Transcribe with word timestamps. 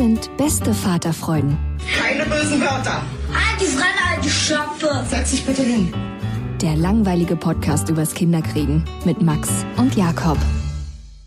Sind 0.00 0.34
beste 0.38 0.72
Vaterfreuden. 0.72 1.58
Keine 1.94 2.24
bösen 2.24 2.58
Wörter. 2.58 3.02
Alte 3.34 3.66
Fremde, 3.66 4.00
alte 4.10 4.30
Schöpfe. 4.30 5.04
Setz 5.06 5.32
dich 5.32 5.44
bitte 5.44 5.60
hin. 5.60 5.92
Der 6.62 6.74
langweilige 6.74 7.36
Podcast 7.36 7.90
übers 7.90 8.14
Kinderkriegen 8.14 8.86
mit 9.04 9.20
Max 9.20 9.50
und 9.76 9.96
Jakob. 9.96 10.38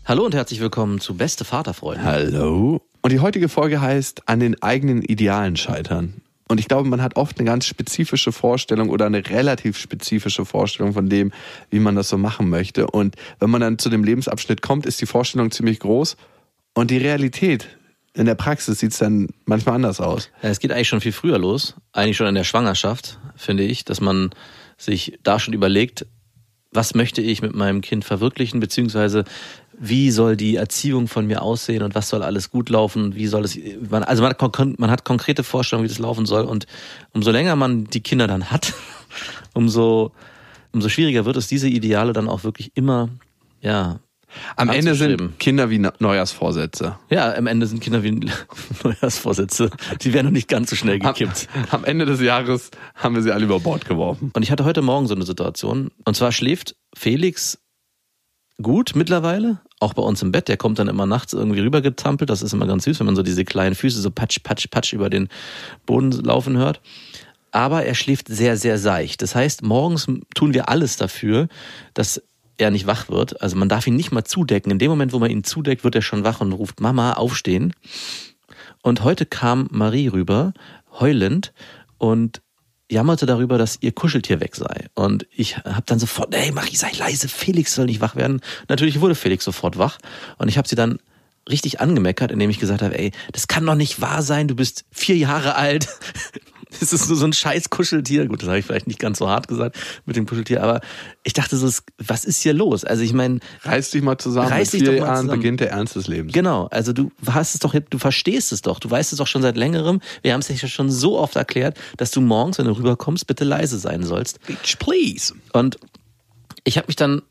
Hallo 0.04 0.24
und 0.24 0.34
herzlich 0.34 0.58
willkommen 0.58 0.98
zu 0.98 1.16
Beste 1.16 1.44
Vaterfreunde. 1.44 2.02
Hallo. 2.02 2.80
Und 3.00 3.12
die 3.12 3.20
heutige 3.20 3.48
Folge 3.48 3.80
heißt 3.80 4.28
An 4.28 4.40
den 4.40 4.60
eigenen 4.60 5.02
Idealen 5.02 5.56
scheitern. 5.56 6.14
Und 6.48 6.58
ich 6.58 6.66
glaube, 6.66 6.88
man 6.88 7.00
hat 7.00 7.14
oft 7.14 7.38
eine 7.38 7.46
ganz 7.46 7.66
spezifische 7.66 8.32
Vorstellung 8.32 8.88
oder 8.88 9.06
eine 9.06 9.24
relativ 9.24 9.78
spezifische 9.78 10.44
Vorstellung 10.44 10.94
von 10.94 11.08
dem, 11.08 11.30
wie 11.70 11.78
man 11.78 11.94
das 11.94 12.08
so 12.08 12.18
machen 12.18 12.50
möchte. 12.50 12.88
Und 12.88 13.14
wenn 13.38 13.50
man 13.50 13.60
dann 13.60 13.78
zu 13.78 13.88
dem 13.88 14.02
Lebensabschnitt 14.02 14.62
kommt, 14.62 14.84
ist 14.84 15.00
die 15.00 15.06
Vorstellung 15.06 15.52
ziemlich 15.52 15.78
groß. 15.78 16.16
Und 16.74 16.90
die 16.90 16.98
Realität 16.98 17.68
in 18.14 18.26
der 18.26 18.36
Praxis 18.36 18.78
sieht 18.78 18.92
es 18.92 18.98
dann 18.98 19.28
manchmal 19.44 19.74
anders 19.74 20.00
aus. 20.00 20.30
Es 20.40 20.60
geht 20.60 20.72
eigentlich 20.72 20.88
schon 20.88 21.00
viel 21.00 21.12
früher 21.12 21.38
los, 21.38 21.74
eigentlich 21.92 22.16
schon 22.16 22.28
in 22.28 22.34
der 22.34 22.44
Schwangerschaft, 22.44 23.18
finde 23.36 23.64
ich, 23.64 23.84
dass 23.84 24.00
man 24.00 24.30
sich 24.78 25.18
da 25.22 25.40
schon 25.40 25.54
überlegt, 25.54 26.06
was 26.70 26.94
möchte 26.94 27.22
ich 27.22 27.42
mit 27.42 27.54
meinem 27.54 27.80
Kind 27.80 28.04
verwirklichen, 28.04 28.60
beziehungsweise 28.60 29.24
wie 29.78 30.10
soll 30.10 30.36
die 30.36 30.56
Erziehung 30.56 31.08
von 31.08 31.26
mir 31.26 31.42
aussehen 31.42 31.82
und 31.82 31.94
was 31.94 32.08
soll 32.08 32.22
alles 32.22 32.50
gut 32.50 32.68
laufen, 32.68 33.14
wie 33.14 33.26
soll 33.26 33.44
es, 33.44 33.58
man, 33.90 34.04
also 34.04 34.22
man 34.22 34.74
man 34.78 34.90
hat 34.90 35.04
konkrete 35.04 35.42
Vorstellungen, 35.42 35.84
wie 35.84 35.92
das 35.92 35.98
laufen 35.98 36.26
soll 36.26 36.44
und 36.44 36.66
umso 37.12 37.30
länger 37.30 37.56
man 37.56 37.84
die 37.84 38.00
Kinder 38.00 38.26
dann 38.26 38.50
hat, 38.50 38.74
umso, 39.54 40.12
umso 40.72 40.88
schwieriger 40.88 41.24
wird 41.24 41.36
es, 41.36 41.48
diese 41.48 41.68
Ideale 41.68 42.12
dann 42.12 42.28
auch 42.28 42.44
wirklich 42.44 42.72
immer, 42.74 43.08
ja, 43.60 44.00
Am 44.56 44.68
Ende 44.68 44.94
sind 44.94 45.38
Kinder 45.38 45.70
wie 45.70 45.78
Neujahrsvorsätze. 45.78 46.96
ja, 47.10 47.34
am 47.34 47.46
Ende 47.46 47.66
sind 47.66 47.80
Kinder 47.80 48.02
wie 48.02 48.10
Neujahrsvorsätze, 48.84 49.70
die 50.02 50.12
werden 50.12 50.26
noch 50.26 50.32
nicht 50.32 50.48
ganz 50.48 50.70
so 50.70 50.76
schnell 50.76 51.00
Am, 51.02 51.14
gekippt. 51.14 51.48
am 51.70 51.84
Ende 51.84 52.06
des 52.06 52.20
Jahres 52.20 52.70
haben 52.94 53.14
wir 53.14 53.22
sie 53.22 53.32
alle 53.32 53.44
über 53.44 53.60
Bord 53.60 53.86
geworfen. 53.86 54.30
Und 54.34 54.42
ich 54.42 54.50
hatte 54.50 54.64
heute 54.64 54.82
Morgen 54.82 55.06
so 55.06 55.14
eine 55.14 55.24
Situation. 55.24 55.90
Und 56.04 56.16
zwar 56.16 56.32
schläft 56.32 56.76
Felix 56.96 57.58
gut 58.62 58.92
mittlerweile, 58.94 59.60
auch 59.80 59.94
bei 59.94 60.02
uns 60.02 60.22
im 60.22 60.30
Bett. 60.32 60.48
Der 60.48 60.56
kommt 60.56 60.78
dann 60.78 60.88
immer 60.88 61.06
nachts 61.06 61.32
irgendwie 61.32 61.60
rübergetampelt. 61.60 62.30
Das 62.30 62.42
ist 62.42 62.52
immer 62.52 62.66
ganz 62.66 62.84
süß, 62.84 63.00
wenn 63.00 63.06
man 63.06 63.16
so 63.16 63.22
diese 63.22 63.44
kleinen 63.44 63.74
Füße 63.74 64.00
so 64.00 64.10
patsch, 64.10 64.38
patsch, 64.42 64.68
patsch 64.70 64.92
über 64.92 65.10
den 65.10 65.28
Boden 65.86 66.12
laufen 66.12 66.56
hört. 66.56 66.80
Aber 67.50 67.84
er 67.84 67.94
schläft 67.94 68.28
sehr, 68.28 68.56
sehr 68.56 68.78
seicht. 68.78 69.22
Das 69.22 69.34
heißt, 69.34 69.62
morgens 69.62 70.06
tun 70.34 70.54
wir 70.54 70.68
alles 70.68 70.96
dafür, 70.96 71.48
dass 71.94 72.22
er 72.58 72.70
nicht 72.70 72.86
wach 72.86 73.08
wird. 73.08 73.40
Also 73.42 73.56
man 73.56 73.68
darf 73.68 73.86
ihn 73.86 73.96
nicht 73.96 74.12
mal 74.12 74.24
zudecken. 74.24 74.70
In 74.70 74.78
dem 74.78 74.90
Moment, 74.90 75.12
wo 75.12 75.18
man 75.18 75.30
ihn 75.30 75.44
zudeckt, 75.44 75.84
wird 75.84 75.94
er 75.94 76.02
schon 76.02 76.24
wach 76.24 76.40
und 76.40 76.52
ruft 76.52 76.80
Mama, 76.80 77.14
aufstehen. 77.14 77.72
Und 78.82 79.02
heute 79.02 79.26
kam 79.26 79.68
Marie 79.70 80.08
rüber, 80.08 80.52
heulend, 81.00 81.52
und 81.98 82.42
jammerte 82.90 83.26
darüber, 83.26 83.56
dass 83.56 83.78
ihr 83.80 83.92
Kuscheltier 83.92 84.40
weg 84.40 84.56
sei. 84.56 84.86
Und 84.94 85.26
ich 85.30 85.56
habe 85.58 85.84
dann 85.86 85.98
sofort, 85.98 86.34
hey 86.34 86.52
Marie, 86.52 86.76
sei 86.76 86.90
leise, 86.98 87.28
Felix 87.28 87.74
soll 87.74 87.86
nicht 87.86 88.00
wach 88.00 88.14
werden. 88.14 88.40
Natürlich 88.68 89.00
wurde 89.00 89.14
Felix 89.14 89.44
sofort 89.44 89.78
wach. 89.78 89.98
Und 90.38 90.48
ich 90.48 90.58
habe 90.58 90.68
sie 90.68 90.76
dann 90.76 90.98
richtig 91.48 91.80
angemeckert, 91.80 92.30
indem 92.30 92.50
ich 92.50 92.58
gesagt 92.58 92.82
habe, 92.82 92.98
ey, 92.98 93.12
das 93.32 93.48
kann 93.48 93.66
doch 93.66 93.74
nicht 93.74 94.00
wahr 94.00 94.22
sein, 94.22 94.48
du 94.48 94.54
bist 94.54 94.84
vier 94.90 95.16
Jahre 95.16 95.56
alt. 95.56 95.88
Das 96.80 96.92
ist 96.92 97.08
nur 97.08 97.16
so 97.16 97.24
ein 97.24 97.32
scheiß 97.32 97.70
Kuscheltier. 97.70 98.26
Gut, 98.26 98.42
das 98.42 98.48
habe 98.48 98.58
ich 98.58 98.66
vielleicht 98.66 98.86
nicht 98.86 98.98
ganz 98.98 99.18
so 99.18 99.28
hart 99.28 99.48
gesagt 99.48 99.76
mit 100.06 100.16
dem 100.16 100.26
Kuscheltier, 100.26 100.62
aber 100.62 100.80
ich 101.22 101.32
dachte 101.32 101.56
so, 101.56 101.70
was 101.98 102.24
ist 102.24 102.42
hier 102.42 102.52
los? 102.52 102.84
Also 102.84 103.02
ich 103.02 103.12
meine, 103.12 103.40
Reiß 103.62 103.90
dich 103.90 104.02
mal 104.02 104.18
zusammen. 104.18 104.48
Reiß 104.48 104.70
dich 104.72 104.82
doch 104.82 104.92
mal 104.92 104.98
Jahren 104.98 105.16
zusammen. 105.22 105.40
beginnt 105.40 105.60
der 105.60 105.70
Ernst 105.70 105.96
des 105.96 106.06
Lebens. 106.06 106.32
Genau, 106.32 106.66
also 106.66 106.92
du 106.92 107.10
hast 107.30 107.54
es 107.54 107.60
doch, 107.60 107.74
du 107.74 107.98
verstehst 107.98 108.52
es 108.52 108.62
doch, 108.62 108.78
du 108.78 108.90
weißt 108.90 109.12
es 109.12 109.18
doch 109.18 109.26
schon 109.26 109.42
seit 109.42 109.56
längerem. 109.56 110.00
Wir 110.22 110.32
haben 110.32 110.40
es 110.40 110.48
dir 110.48 110.54
ja 110.54 110.68
schon 110.68 110.90
so 110.90 111.18
oft 111.18 111.36
erklärt, 111.36 111.78
dass 111.96 112.10
du 112.10 112.20
morgens, 112.20 112.58
wenn 112.58 112.66
du 112.66 112.72
rüberkommst, 112.72 113.26
bitte 113.26 113.44
leise 113.44 113.78
sein 113.78 114.02
sollst. 114.02 114.44
Bitch, 114.46 114.78
please. 114.78 115.34
Und 115.52 115.78
ich 116.64 116.76
habe 116.76 116.86
mich 116.88 116.96
dann 116.96 117.22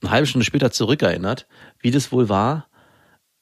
eine 0.00 0.10
halbe 0.10 0.26
Stunde 0.26 0.44
später 0.44 0.70
zurückerinnert, 0.70 1.46
wie 1.80 1.90
das 1.90 2.12
wohl 2.12 2.28
war 2.28 2.67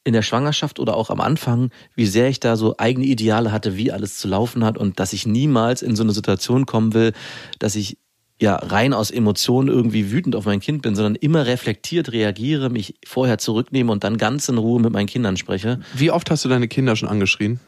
in 0.06 0.12
der 0.12 0.22
Schwangerschaft 0.22 0.78
oder 0.78 0.96
auch 0.96 1.10
am 1.10 1.20
Anfang, 1.20 1.70
wie 1.96 2.06
sehr 2.06 2.28
ich 2.28 2.38
da 2.40 2.56
so 2.56 2.76
eigene 2.78 3.06
Ideale 3.06 3.50
hatte, 3.50 3.76
wie 3.76 3.90
alles 3.90 4.16
zu 4.18 4.28
laufen 4.28 4.64
hat 4.64 4.78
und 4.78 5.00
dass 5.00 5.12
ich 5.12 5.26
niemals 5.26 5.82
in 5.82 5.96
so 5.96 6.04
eine 6.04 6.12
Situation 6.12 6.64
kommen 6.64 6.94
will, 6.94 7.12
dass 7.58 7.74
ich 7.74 7.98
ja 8.40 8.54
rein 8.54 8.92
aus 8.94 9.10
Emotionen 9.10 9.68
irgendwie 9.68 10.12
wütend 10.12 10.36
auf 10.36 10.44
mein 10.44 10.60
Kind 10.60 10.82
bin, 10.82 10.94
sondern 10.94 11.16
immer 11.16 11.46
reflektiert 11.46 12.12
reagiere, 12.12 12.70
mich 12.70 12.94
vorher 13.04 13.38
zurücknehme 13.38 13.90
und 13.90 14.04
dann 14.04 14.16
ganz 14.16 14.48
in 14.48 14.58
Ruhe 14.58 14.80
mit 14.80 14.92
meinen 14.92 15.06
Kindern 15.08 15.36
spreche. 15.36 15.80
Wie 15.94 16.10
oft 16.10 16.30
hast 16.30 16.44
du 16.44 16.48
deine 16.48 16.68
Kinder 16.68 16.94
schon 16.96 17.08
angeschrien? 17.08 17.58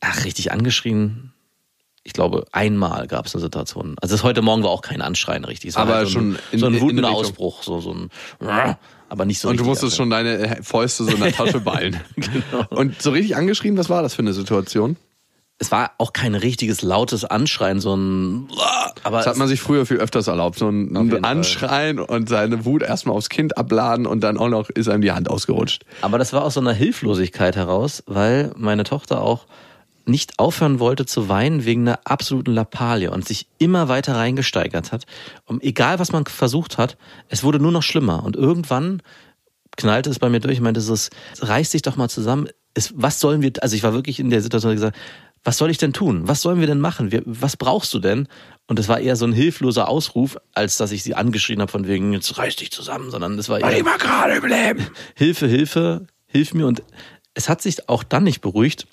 Ach, 0.00 0.24
richtig 0.24 0.52
angeschrien. 0.52 1.32
Ich 2.04 2.12
glaube, 2.12 2.44
einmal 2.52 3.06
gab 3.08 3.26
es 3.26 3.34
eine 3.34 3.42
Situation. 3.42 3.96
Also 4.00 4.14
das 4.14 4.22
heute 4.22 4.40
Morgen 4.40 4.62
war 4.62 4.70
auch 4.70 4.82
kein 4.82 5.02
Anschreien 5.02 5.44
richtig. 5.44 5.70
Es 5.70 5.74
war 5.76 5.82
Aber 5.82 5.94
halt 5.96 6.06
so 6.06 6.12
schon 6.14 6.32
ein, 6.34 6.38
in- 6.52 6.58
so 6.60 6.66
ein 6.66 6.74
Richtung- 6.74 7.04
Ausbruch, 7.04 7.62
so, 7.64 7.80
so 7.80 7.92
ein 7.92 8.08
aber 9.08 9.24
nicht 9.24 9.40
so 9.40 9.48
Und 9.48 9.58
du 9.58 9.64
musstest 9.64 9.96
schon 9.96 10.10
deine 10.10 10.58
Fäuste 10.62 11.04
so 11.04 11.10
in 11.12 11.20
der 11.20 11.32
Tasche 11.32 11.60
ballen. 11.60 12.00
Genau. 12.16 12.66
Und 12.70 13.00
so 13.00 13.10
richtig 13.10 13.36
angeschrien, 13.36 13.76
was 13.76 13.88
war 13.88 14.02
das 14.02 14.14
für 14.14 14.22
eine 14.22 14.32
Situation? 14.32 14.96
Es 15.58 15.72
war 15.72 15.92
auch 15.98 16.12
kein 16.12 16.34
richtiges 16.34 16.82
lautes 16.82 17.24
Anschreien, 17.24 17.80
so 17.80 17.96
ein 17.96 18.48
aber 19.02 19.18
Das 19.18 19.26
hat 19.26 19.36
man 19.36 19.48
sich 19.48 19.60
früher 19.60 19.86
viel 19.86 19.96
öfters 19.98 20.28
erlaubt. 20.28 20.58
So 20.58 20.68
ein 20.68 21.24
Anschreien 21.24 21.98
und 21.98 22.28
seine 22.28 22.64
Wut 22.64 22.82
erstmal 22.82 23.16
aufs 23.16 23.28
Kind 23.28 23.56
abladen 23.56 24.06
und 24.06 24.20
dann 24.22 24.38
auch 24.38 24.48
noch 24.48 24.70
ist 24.70 24.88
einem 24.88 25.02
die 25.02 25.12
Hand 25.12 25.30
ausgerutscht. 25.30 25.84
Aber 26.02 26.18
das 26.18 26.32
war 26.32 26.44
aus 26.44 26.54
so 26.54 26.60
einer 26.60 26.72
Hilflosigkeit 26.72 27.56
heraus, 27.56 28.02
weil 28.06 28.52
meine 28.56 28.84
Tochter 28.84 29.20
auch 29.22 29.46
nicht 30.08 30.38
aufhören 30.38 30.80
wollte 30.80 31.06
zu 31.06 31.28
weinen 31.28 31.64
wegen 31.64 31.86
einer 31.86 32.00
absoluten 32.04 32.52
Lappalie 32.52 33.10
und 33.10 33.26
sich 33.26 33.46
immer 33.58 33.88
weiter 33.88 34.16
reingesteigert 34.16 34.92
hat. 34.92 35.04
Und 35.44 35.62
egal 35.62 35.98
was 35.98 36.12
man 36.12 36.26
versucht 36.26 36.78
hat, 36.78 36.96
es 37.28 37.44
wurde 37.44 37.60
nur 37.60 37.72
noch 37.72 37.82
schlimmer. 37.82 38.24
Und 38.24 38.36
irgendwann 38.36 39.02
knallte 39.76 40.10
es 40.10 40.18
bei 40.18 40.28
mir 40.28 40.40
durch. 40.40 40.54
Ich 40.54 40.60
meinte, 40.60 40.80
es 40.80 41.10
reißt 41.40 41.70
sich 41.70 41.82
doch 41.82 41.96
mal 41.96 42.08
zusammen. 42.08 42.48
Es, 42.74 42.92
was 42.96 43.20
sollen 43.20 43.42
wir, 43.42 43.52
also 43.60 43.76
ich 43.76 43.82
war 43.82 43.94
wirklich 43.94 44.20
in 44.20 44.30
der 44.30 44.42
Situation, 44.42 44.72
gesagt, 44.72 44.96
was 45.44 45.56
soll 45.56 45.70
ich 45.70 45.78
denn 45.78 45.92
tun? 45.92 46.26
Was 46.26 46.42
sollen 46.42 46.60
wir 46.60 46.66
denn 46.66 46.80
machen? 46.80 47.12
Wir, 47.12 47.22
was 47.24 47.56
brauchst 47.56 47.94
du 47.94 48.00
denn? 48.00 48.28
Und 48.66 48.78
es 48.78 48.88
war 48.88 49.00
eher 49.00 49.16
so 49.16 49.24
ein 49.24 49.32
hilfloser 49.32 49.88
Ausruf, 49.88 50.36
als 50.52 50.76
dass 50.76 50.92
ich 50.92 51.02
sie 51.02 51.14
angeschrien 51.14 51.60
habe 51.60 51.70
von 51.70 51.86
wegen, 51.86 52.12
jetzt 52.12 52.36
reiß 52.36 52.56
dich 52.56 52.70
zusammen, 52.70 53.10
sondern 53.10 53.38
es 53.38 53.48
war 53.48 53.60
eher, 53.60 53.84
mal 53.84 53.98
gerade 53.98 54.34
im 54.34 54.44
Leben. 54.44 54.86
Hilfe, 55.14 55.46
Hilfe, 55.46 56.06
hilf 56.26 56.54
mir. 56.54 56.66
Und 56.66 56.82
es 57.34 57.48
hat 57.48 57.62
sich 57.62 57.88
auch 57.88 58.02
dann 58.02 58.24
nicht 58.24 58.40
beruhigt. 58.40 58.86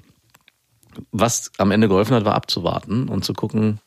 Was 1.11 1.51
am 1.57 1.71
Ende 1.71 1.87
geholfen 1.87 2.15
hat, 2.15 2.25
war 2.25 2.35
abzuwarten 2.35 3.07
und 3.07 3.25
zu 3.25 3.33
gucken, 3.33 3.79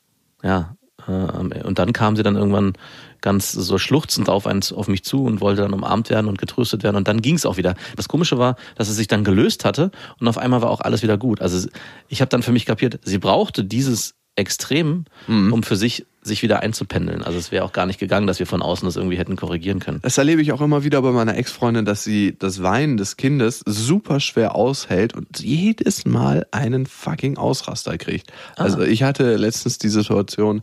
ja. 0.42 0.76
äh, 1.06 1.62
Und 1.62 1.78
dann 1.78 1.92
kam 1.92 2.16
sie 2.16 2.22
dann 2.22 2.36
irgendwann 2.36 2.74
ganz 3.20 3.52
so 3.52 3.78
schluchzend 3.78 4.28
auf, 4.28 4.46
eins, 4.46 4.72
auf 4.72 4.88
mich 4.88 5.04
zu 5.04 5.24
und 5.24 5.40
wollte 5.40 5.62
dann 5.62 5.72
umarmt 5.72 6.10
werden 6.10 6.28
und 6.28 6.38
getröstet 6.38 6.82
werden. 6.82 6.96
Und 6.96 7.08
dann 7.08 7.22
ging 7.22 7.34
es 7.34 7.46
auch 7.46 7.56
wieder. 7.56 7.74
Das 7.96 8.08
Komische 8.08 8.38
war, 8.38 8.56
dass 8.76 8.88
es 8.88 8.96
sich 8.96 9.08
dann 9.08 9.24
gelöst 9.24 9.64
hatte 9.64 9.90
und 10.20 10.28
auf 10.28 10.38
einmal 10.38 10.62
war 10.62 10.70
auch 10.70 10.80
alles 10.80 11.02
wieder 11.02 11.18
gut. 11.18 11.40
Also 11.40 11.68
ich 12.08 12.20
habe 12.20 12.28
dann 12.28 12.42
für 12.42 12.52
mich 12.52 12.66
kapiert, 12.66 13.00
sie 13.02 13.18
brauchte 13.18 13.64
dieses 13.64 14.14
extrem, 14.38 15.04
Mhm. 15.26 15.52
um 15.52 15.62
für 15.62 15.76
sich 15.76 16.06
sich 16.22 16.42
wieder 16.42 16.60
einzupendeln. 16.60 17.22
Also 17.22 17.38
es 17.38 17.52
wäre 17.52 17.64
auch 17.64 17.72
gar 17.72 17.86
nicht 17.86 17.98
gegangen, 17.98 18.26
dass 18.26 18.38
wir 18.38 18.46
von 18.46 18.60
außen 18.60 18.84
das 18.86 18.96
irgendwie 18.96 19.16
hätten 19.16 19.36
korrigieren 19.36 19.78
können. 19.78 20.00
Das 20.02 20.18
erlebe 20.18 20.42
ich 20.42 20.52
auch 20.52 20.60
immer 20.60 20.84
wieder 20.84 21.00
bei 21.00 21.10
meiner 21.10 21.36
Ex-Freundin, 21.38 21.86
dass 21.86 22.04
sie 22.04 22.36
das 22.38 22.62
Weinen 22.62 22.98
des 22.98 23.16
Kindes 23.16 23.62
super 23.64 24.20
schwer 24.20 24.54
aushält 24.54 25.14
und 25.14 25.40
jedes 25.40 26.04
Mal 26.04 26.46
einen 26.50 26.84
fucking 26.84 27.38
Ausraster 27.38 27.96
kriegt. 27.96 28.30
Also 28.56 28.82
ich 28.82 29.04
hatte 29.04 29.36
letztens 29.36 29.78
die 29.78 29.88
Situation, 29.88 30.60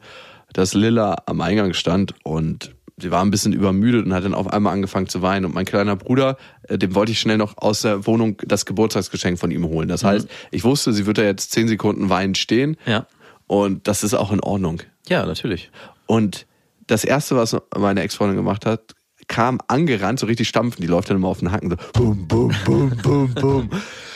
dass 0.53 0.75
Lilla 0.75 1.23
am 1.25 1.41
Eingang 1.41 1.73
stand 1.73 2.13
und 2.23 2.75
sie 2.97 3.11
war 3.11 3.21
ein 3.25 3.31
bisschen 3.31 3.51
übermüdet 3.51 4.05
und 4.05 4.13
hat 4.13 4.23
dann 4.23 4.33
auf 4.35 4.47
einmal 4.53 4.71
angefangen 4.71 5.09
zu 5.09 5.21
weinen. 5.21 5.45
Und 5.45 5.53
mein 5.55 5.65
kleiner 5.65 5.95
Bruder, 5.97 6.37
äh, 6.69 6.77
dem 6.77 6.95
wollte 6.95 7.11
ich 7.11 7.19
schnell 7.19 7.37
noch 7.37 7.57
aus 7.57 7.81
der 7.81 8.05
Wohnung 8.05 8.37
das 8.45 8.65
Geburtstagsgeschenk 8.65 9.37
von 9.39 9.51
ihm 9.51 9.65
holen. 9.65 9.89
Das 9.89 10.03
heißt, 10.05 10.29
ich 10.51 10.63
wusste, 10.63 10.93
sie 10.93 11.05
wird 11.05 11.17
da 11.17 11.23
jetzt 11.23 11.51
zehn 11.51 11.67
Sekunden 11.67 12.09
weinend 12.09 12.37
stehen 12.37 12.77
Ja. 12.85 13.05
Und 13.47 13.87
das 13.87 14.03
ist 14.03 14.13
auch 14.13 14.31
in 14.31 14.39
Ordnung. 14.39 14.81
Ja, 15.07 15.25
natürlich. 15.25 15.71
Und 16.07 16.45
das 16.87 17.03
erste, 17.03 17.35
was 17.35 17.55
meine 17.75 18.01
Ex-Freundin 18.01 18.37
gemacht 18.37 18.65
hat, 18.65 18.95
kam 19.27 19.59
angerannt, 19.67 20.19
so 20.19 20.27
richtig 20.27 20.47
stampfen. 20.47 20.81
Die 20.81 20.87
läuft 20.87 21.09
dann 21.09 21.17
immer 21.17 21.29
auf 21.29 21.39
den 21.39 21.51
Hacken 21.51 21.71
so 21.71 21.77
bum, 21.93 22.27
bum, 22.27 22.53
bum, 22.65 22.91
bum, 23.01 23.33
bum. 23.33 23.69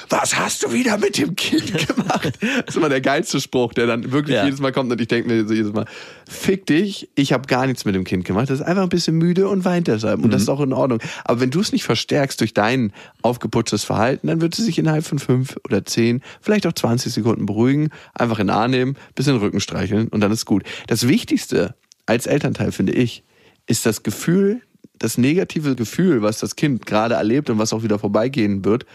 Was 0.09 0.37
hast 0.39 0.63
du 0.63 0.73
wieder 0.73 0.97
mit 0.97 1.17
dem 1.17 1.35
Kind 1.35 1.87
gemacht? 1.87 2.37
Das 2.41 2.69
ist 2.69 2.77
immer 2.77 2.89
der 2.89 3.01
geilste 3.01 3.39
Spruch, 3.39 3.73
der 3.73 3.85
dann 3.87 4.11
wirklich 4.11 4.35
Ja. 4.35 4.45
jedes 4.45 4.59
Mal 4.59 4.71
kommt 4.71 4.91
und 4.91 4.99
ich 4.99 5.07
denke 5.07 5.29
mir 5.29 5.47
so 5.47 5.53
jedes 5.53 5.71
Mal, 5.71 5.85
fick 6.27 6.65
dich, 6.65 7.09
ich 7.15 7.31
habe 7.31 7.45
gar 7.47 7.67
nichts 7.67 7.85
mit 7.85 7.93
dem 7.95 8.03
Kind 8.03 8.25
gemacht. 8.25 8.49
Das 8.49 8.59
ist 8.59 8.65
einfach 8.65 8.83
ein 8.83 8.89
bisschen 8.89 9.15
müde 9.17 9.47
und 9.47 9.65
weint 9.65 9.87
deshalb. 9.87 10.23
Und 10.23 10.31
das 10.33 10.41
ist 10.41 10.49
auch 10.49 10.61
in 10.61 10.73
Ordnung. 10.73 10.99
Aber 11.25 11.39
wenn 11.39 11.51
du 11.51 11.59
es 11.59 11.71
nicht 11.71 11.83
verstärkst 11.83 12.41
durch 12.41 12.53
dein 12.53 12.91
aufgeputztes 13.21 13.83
Verhalten, 13.83 14.27
dann 14.27 14.41
wird 14.41 14.55
sie 14.55 14.63
sich 14.63 14.79
innerhalb 14.79 15.05
von 15.05 15.19
fünf 15.19 15.57
oder 15.65 15.85
zehn, 15.85 16.21
vielleicht 16.41 16.65
auch 16.65 16.73
20 16.73 17.13
Sekunden 17.13 17.45
beruhigen, 17.45 17.89
einfach 18.15 18.39
in 18.39 18.49
Arm 18.49 18.71
nehmen, 18.71 18.95
bisschen 19.15 19.35
den 19.35 19.41
Rücken 19.41 19.59
streicheln 19.59 20.07
und 20.07 20.21
dann 20.21 20.31
ist 20.31 20.45
gut. 20.45 20.63
Das 20.87 21.07
Wichtigste 21.07 21.75
als 22.07 22.25
Elternteil, 22.25 22.71
finde 22.71 22.93
ich, 22.93 23.23
ist 23.67 23.85
das 23.85 24.01
Gefühl, 24.01 24.61
das 24.97 25.17
negative 25.19 25.75
Gefühl, 25.75 26.21
was 26.23 26.39
das 26.39 26.55
Kind 26.55 26.85
gerade 26.87 27.13
erlebt 27.15 27.49
und 27.51 27.59
was 27.59 27.71
auch 27.73 27.83
wieder 27.83 27.99
vorbeigehen 27.99 28.65
wird, 28.65 28.85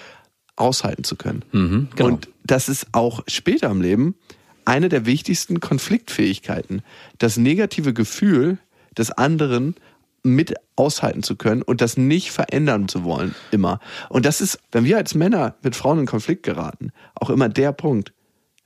aushalten 0.57 1.05
zu 1.05 1.17
können. 1.17 1.43
Mhm, 1.53 1.89
genau. 1.95 2.11
Und 2.11 2.29
das 2.45 2.69
ist 2.69 2.89
auch 2.93 3.23
später 3.27 3.71
im 3.71 3.81
Leben 3.81 4.15
eine 4.65 4.89
der 4.89 5.07
wichtigsten 5.07 5.61
Konfliktfähigkeiten. 5.61 6.83
Das 7.19 7.37
negative 7.37 7.93
Gefühl 7.93 8.59
des 8.97 9.11
anderen 9.11 9.75
mit 10.23 10.55
aushalten 10.77 11.23
zu 11.23 11.37
können 11.37 11.63
und 11.63 11.81
das 11.81 11.97
nicht 11.97 12.31
verändern 12.31 12.89
zu 12.89 13.05
wollen, 13.05 13.35
immer. 13.51 13.79
Und 14.09 14.25
das 14.25 14.41
ist, 14.41 14.59
wenn 14.73 14.85
wir 14.85 14.97
als 14.97 15.15
Männer 15.15 15.55
mit 15.63 15.77
Frauen 15.77 16.01
in 16.01 16.07
Konflikt 16.07 16.43
geraten, 16.43 16.93
auch 17.15 17.31
immer 17.31 17.49
der 17.49 17.73
Punkt. 17.73 18.13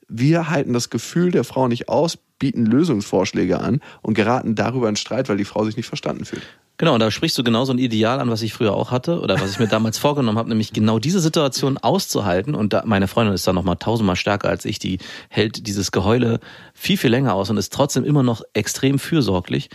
Wir 0.09 0.49
halten 0.49 0.73
das 0.73 0.89
Gefühl 0.89 1.33
der 1.33 1.45
Frau 1.45 1.69
nicht 1.69 1.89
aus, 1.89 2.17
bieten 2.39 2.65
Lösungsvorschläge 2.65 3.61
an 3.61 3.81
und 4.01 4.15
geraten 4.15 4.55
darüber 4.55 4.89
in 4.89 4.97
Streit, 4.97 5.29
weil 5.29 5.37
die 5.37 5.45
Frau 5.45 5.65
sich 5.65 5.77
nicht 5.77 5.89
verstanden 5.89 6.25
fühlt. 6.25 6.47
Genau, 6.79 6.95
und 6.95 7.01
da 7.01 7.11
sprichst 7.11 7.37
du 7.37 7.43
genau 7.43 7.65
so 7.65 7.73
ein 7.73 7.79
Ideal 7.79 8.21
an, 8.21 8.31
was 8.31 8.41
ich 8.41 8.55
früher 8.55 8.73
auch 8.73 8.93
hatte 8.93 9.21
oder 9.21 9.41
was 9.41 9.51
ich 9.51 9.59
mir 9.59 9.67
damals 9.67 9.99
vorgenommen 9.99 10.39
habe, 10.39 10.49
nämlich 10.49 10.73
genau 10.73 11.01
diese 11.01 11.19
Situation 11.19 11.77
auszuhalten. 11.77 12.55
Und 12.55 12.73
da, 12.73 12.85
meine 12.87 13.09
Freundin 13.09 13.35
ist 13.35 13.47
da 13.49 13.53
nochmal 13.53 13.77
tausendmal 13.77 14.15
stärker 14.15 14.49
als 14.49 14.65
ich, 14.65 14.79
die 14.79 14.99
hält 15.29 15.67
dieses 15.67 15.91
Geheule 15.91 16.39
viel, 16.75 16.97
viel 16.97 17.11
länger 17.11 17.35
aus 17.35 17.51
und 17.51 17.57
ist 17.57 17.73
trotzdem 17.73 18.05
immer 18.05 18.23
noch 18.23 18.43
extrem 18.55 19.01
fürsorglich. 19.01 19.71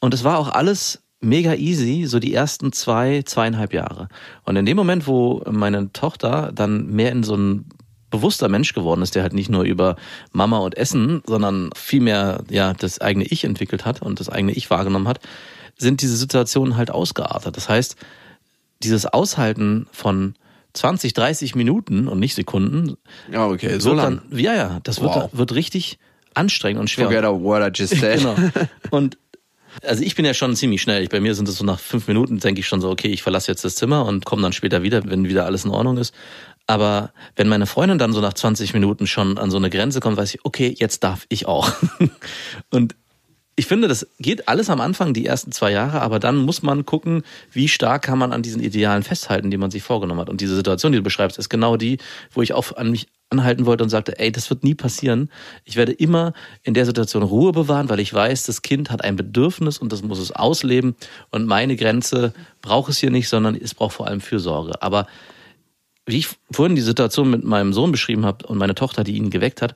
Und 0.00 0.14
es 0.14 0.24
war 0.24 0.38
auch 0.38 0.48
alles 0.48 1.02
mega 1.20 1.52
easy, 1.54 2.06
so 2.06 2.18
die 2.18 2.32
ersten 2.32 2.72
zwei, 2.72 3.22
zweieinhalb 3.26 3.74
Jahre. 3.74 4.08
Und 4.44 4.56
in 4.56 4.64
dem 4.64 4.76
Moment, 4.76 5.06
wo 5.06 5.42
meine 5.50 5.92
Tochter 5.92 6.50
dann 6.54 6.86
mehr 6.86 7.12
in 7.12 7.24
so 7.24 7.36
ein 7.36 7.66
bewusster 8.10 8.48
Mensch 8.48 8.72
geworden 8.72 9.02
ist, 9.02 9.14
der 9.14 9.22
halt 9.22 9.34
nicht 9.34 9.50
nur 9.50 9.64
über 9.64 9.96
Mama 10.32 10.58
und 10.58 10.78
Essen, 10.78 11.22
sondern 11.26 11.68
viel 11.76 12.00
mehr 12.00 12.42
ja 12.48 12.72
das 12.72 13.02
eigene 13.02 13.26
Ich 13.26 13.44
entwickelt 13.44 13.84
hat 13.84 14.00
und 14.00 14.18
das 14.18 14.30
eigene 14.30 14.52
Ich 14.52 14.70
wahrgenommen 14.70 15.08
hat, 15.08 15.20
sind 15.78 16.02
diese 16.02 16.16
Situationen 16.16 16.76
halt 16.76 16.90
ausgeartet. 16.90 17.56
Das 17.56 17.68
heißt, 17.68 17.96
dieses 18.82 19.06
Aushalten 19.06 19.86
von 19.92 20.34
20, 20.74 21.12
30 21.14 21.54
Minuten 21.54 22.06
und 22.08 22.18
nicht 22.20 22.34
Sekunden, 22.34 22.96
Ja, 23.32 23.46
okay, 23.46 23.78
so 23.80 23.90
wird 23.90 23.96
lang. 23.98 24.20
dann, 24.30 24.38
ja, 24.38 24.54
ja, 24.54 24.80
das 24.82 25.00
wird, 25.00 25.14
Wow. 25.14 25.30
wird 25.32 25.54
richtig 25.54 25.98
anstrengend 26.34 26.80
und 26.80 26.90
schwer. 26.90 27.06
Forget 27.06 27.24
word 27.42 27.62
I 27.76 27.80
just 27.82 27.96
said. 27.96 28.18
Genau. 28.18 28.36
Und 28.90 29.18
also 29.82 30.02
ich 30.02 30.14
bin 30.14 30.24
ja 30.24 30.34
schon 30.34 30.54
ziemlich 30.56 30.82
schnell. 30.82 31.02
Ich, 31.02 31.08
bei 31.08 31.20
mir 31.20 31.34
sind 31.34 31.48
es 31.48 31.56
so 31.56 31.64
nach 31.64 31.78
fünf 31.80 32.06
Minuten, 32.08 32.38
denke 32.38 32.60
ich 32.60 32.68
schon 32.68 32.80
so, 32.80 32.90
okay, 32.90 33.08
ich 33.08 33.22
verlasse 33.22 33.50
jetzt 33.50 33.64
das 33.64 33.74
Zimmer 33.76 34.04
und 34.06 34.24
komme 34.24 34.42
dann 34.42 34.52
später 34.52 34.82
wieder, 34.82 35.02
wenn 35.04 35.28
wieder 35.28 35.46
alles 35.46 35.64
in 35.64 35.70
Ordnung 35.70 35.98
ist. 35.98 36.14
Aber 36.66 37.12
wenn 37.36 37.48
meine 37.48 37.66
Freundin 37.66 37.98
dann 37.98 38.12
so 38.12 38.20
nach 38.20 38.34
20 38.34 38.74
Minuten 38.74 39.06
schon 39.06 39.38
an 39.38 39.50
so 39.50 39.56
eine 39.56 39.70
Grenze 39.70 40.00
kommt, 40.00 40.16
weiß 40.16 40.34
ich, 40.34 40.44
okay, 40.44 40.74
jetzt 40.78 41.02
darf 41.02 41.26
ich 41.28 41.46
auch. 41.46 41.70
Und 42.70 42.94
ich 43.58 43.66
finde, 43.66 43.88
das 43.88 44.06
geht 44.20 44.46
alles 44.46 44.70
am 44.70 44.80
Anfang, 44.80 45.12
die 45.12 45.26
ersten 45.26 45.50
zwei 45.50 45.72
Jahre, 45.72 46.00
aber 46.00 46.20
dann 46.20 46.36
muss 46.36 46.62
man 46.62 46.86
gucken, 46.86 47.24
wie 47.50 47.66
stark 47.66 48.02
kann 48.02 48.16
man 48.16 48.32
an 48.32 48.40
diesen 48.40 48.62
Idealen 48.62 49.02
festhalten, 49.02 49.50
die 49.50 49.56
man 49.56 49.72
sich 49.72 49.82
vorgenommen 49.82 50.20
hat. 50.20 50.30
Und 50.30 50.40
diese 50.40 50.54
Situation, 50.54 50.92
die 50.92 50.98
du 50.98 51.02
beschreibst, 51.02 51.38
ist 51.38 51.48
genau 51.48 51.76
die, 51.76 51.98
wo 52.30 52.40
ich 52.40 52.52
auch 52.52 52.76
an 52.76 52.92
mich 52.92 53.08
anhalten 53.30 53.66
wollte 53.66 53.82
und 53.82 53.90
sagte, 53.90 54.16
ey, 54.20 54.30
das 54.30 54.48
wird 54.48 54.62
nie 54.62 54.76
passieren. 54.76 55.28
Ich 55.64 55.74
werde 55.74 55.90
immer 55.90 56.34
in 56.62 56.72
der 56.72 56.86
Situation 56.86 57.24
Ruhe 57.24 57.50
bewahren, 57.50 57.88
weil 57.88 57.98
ich 57.98 58.14
weiß, 58.14 58.44
das 58.44 58.62
Kind 58.62 58.92
hat 58.92 59.02
ein 59.02 59.16
Bedürfnis 59.16 59.78
und 59.78 59.92
das 59.92 60.04
muss 60.04 60.20
es 60.20 60.30
ausleben. 60.30 60.94
Und 61.30 61.46
meine 61.46 61.74
Grenze 61.74 62.34
braucht 62.62 62.90
es 62.90 62.98
hier 62.98 63.10
nicht, 63.10 63.28
sondern 63.28 63.56
es 63.56 63.74
braucht 63.74 63.94
vor 63.94 64.06
allem 64.06 64.20
Fürsorge. 64.20 64.80
Aber 64.82 65.08
wie 66.06 66.18
ich 66.18 66.28
vorhin 66.52 66.76
die 66.76 66.82
Situation 66.82 67.28
mit 67.28 67.42
meinem 67.42 67.72
Sohn 67.72 67.90
beschrieben 67.90 68.24
habe 68.24 68.46
und 68.46 68.56
meine 68.56 68.76
Tochter, 68.76 69.02
die 69.02 69.16
ihn 69.16 69.30
geweckt 69.30 69.62
hat, 69.62 69.74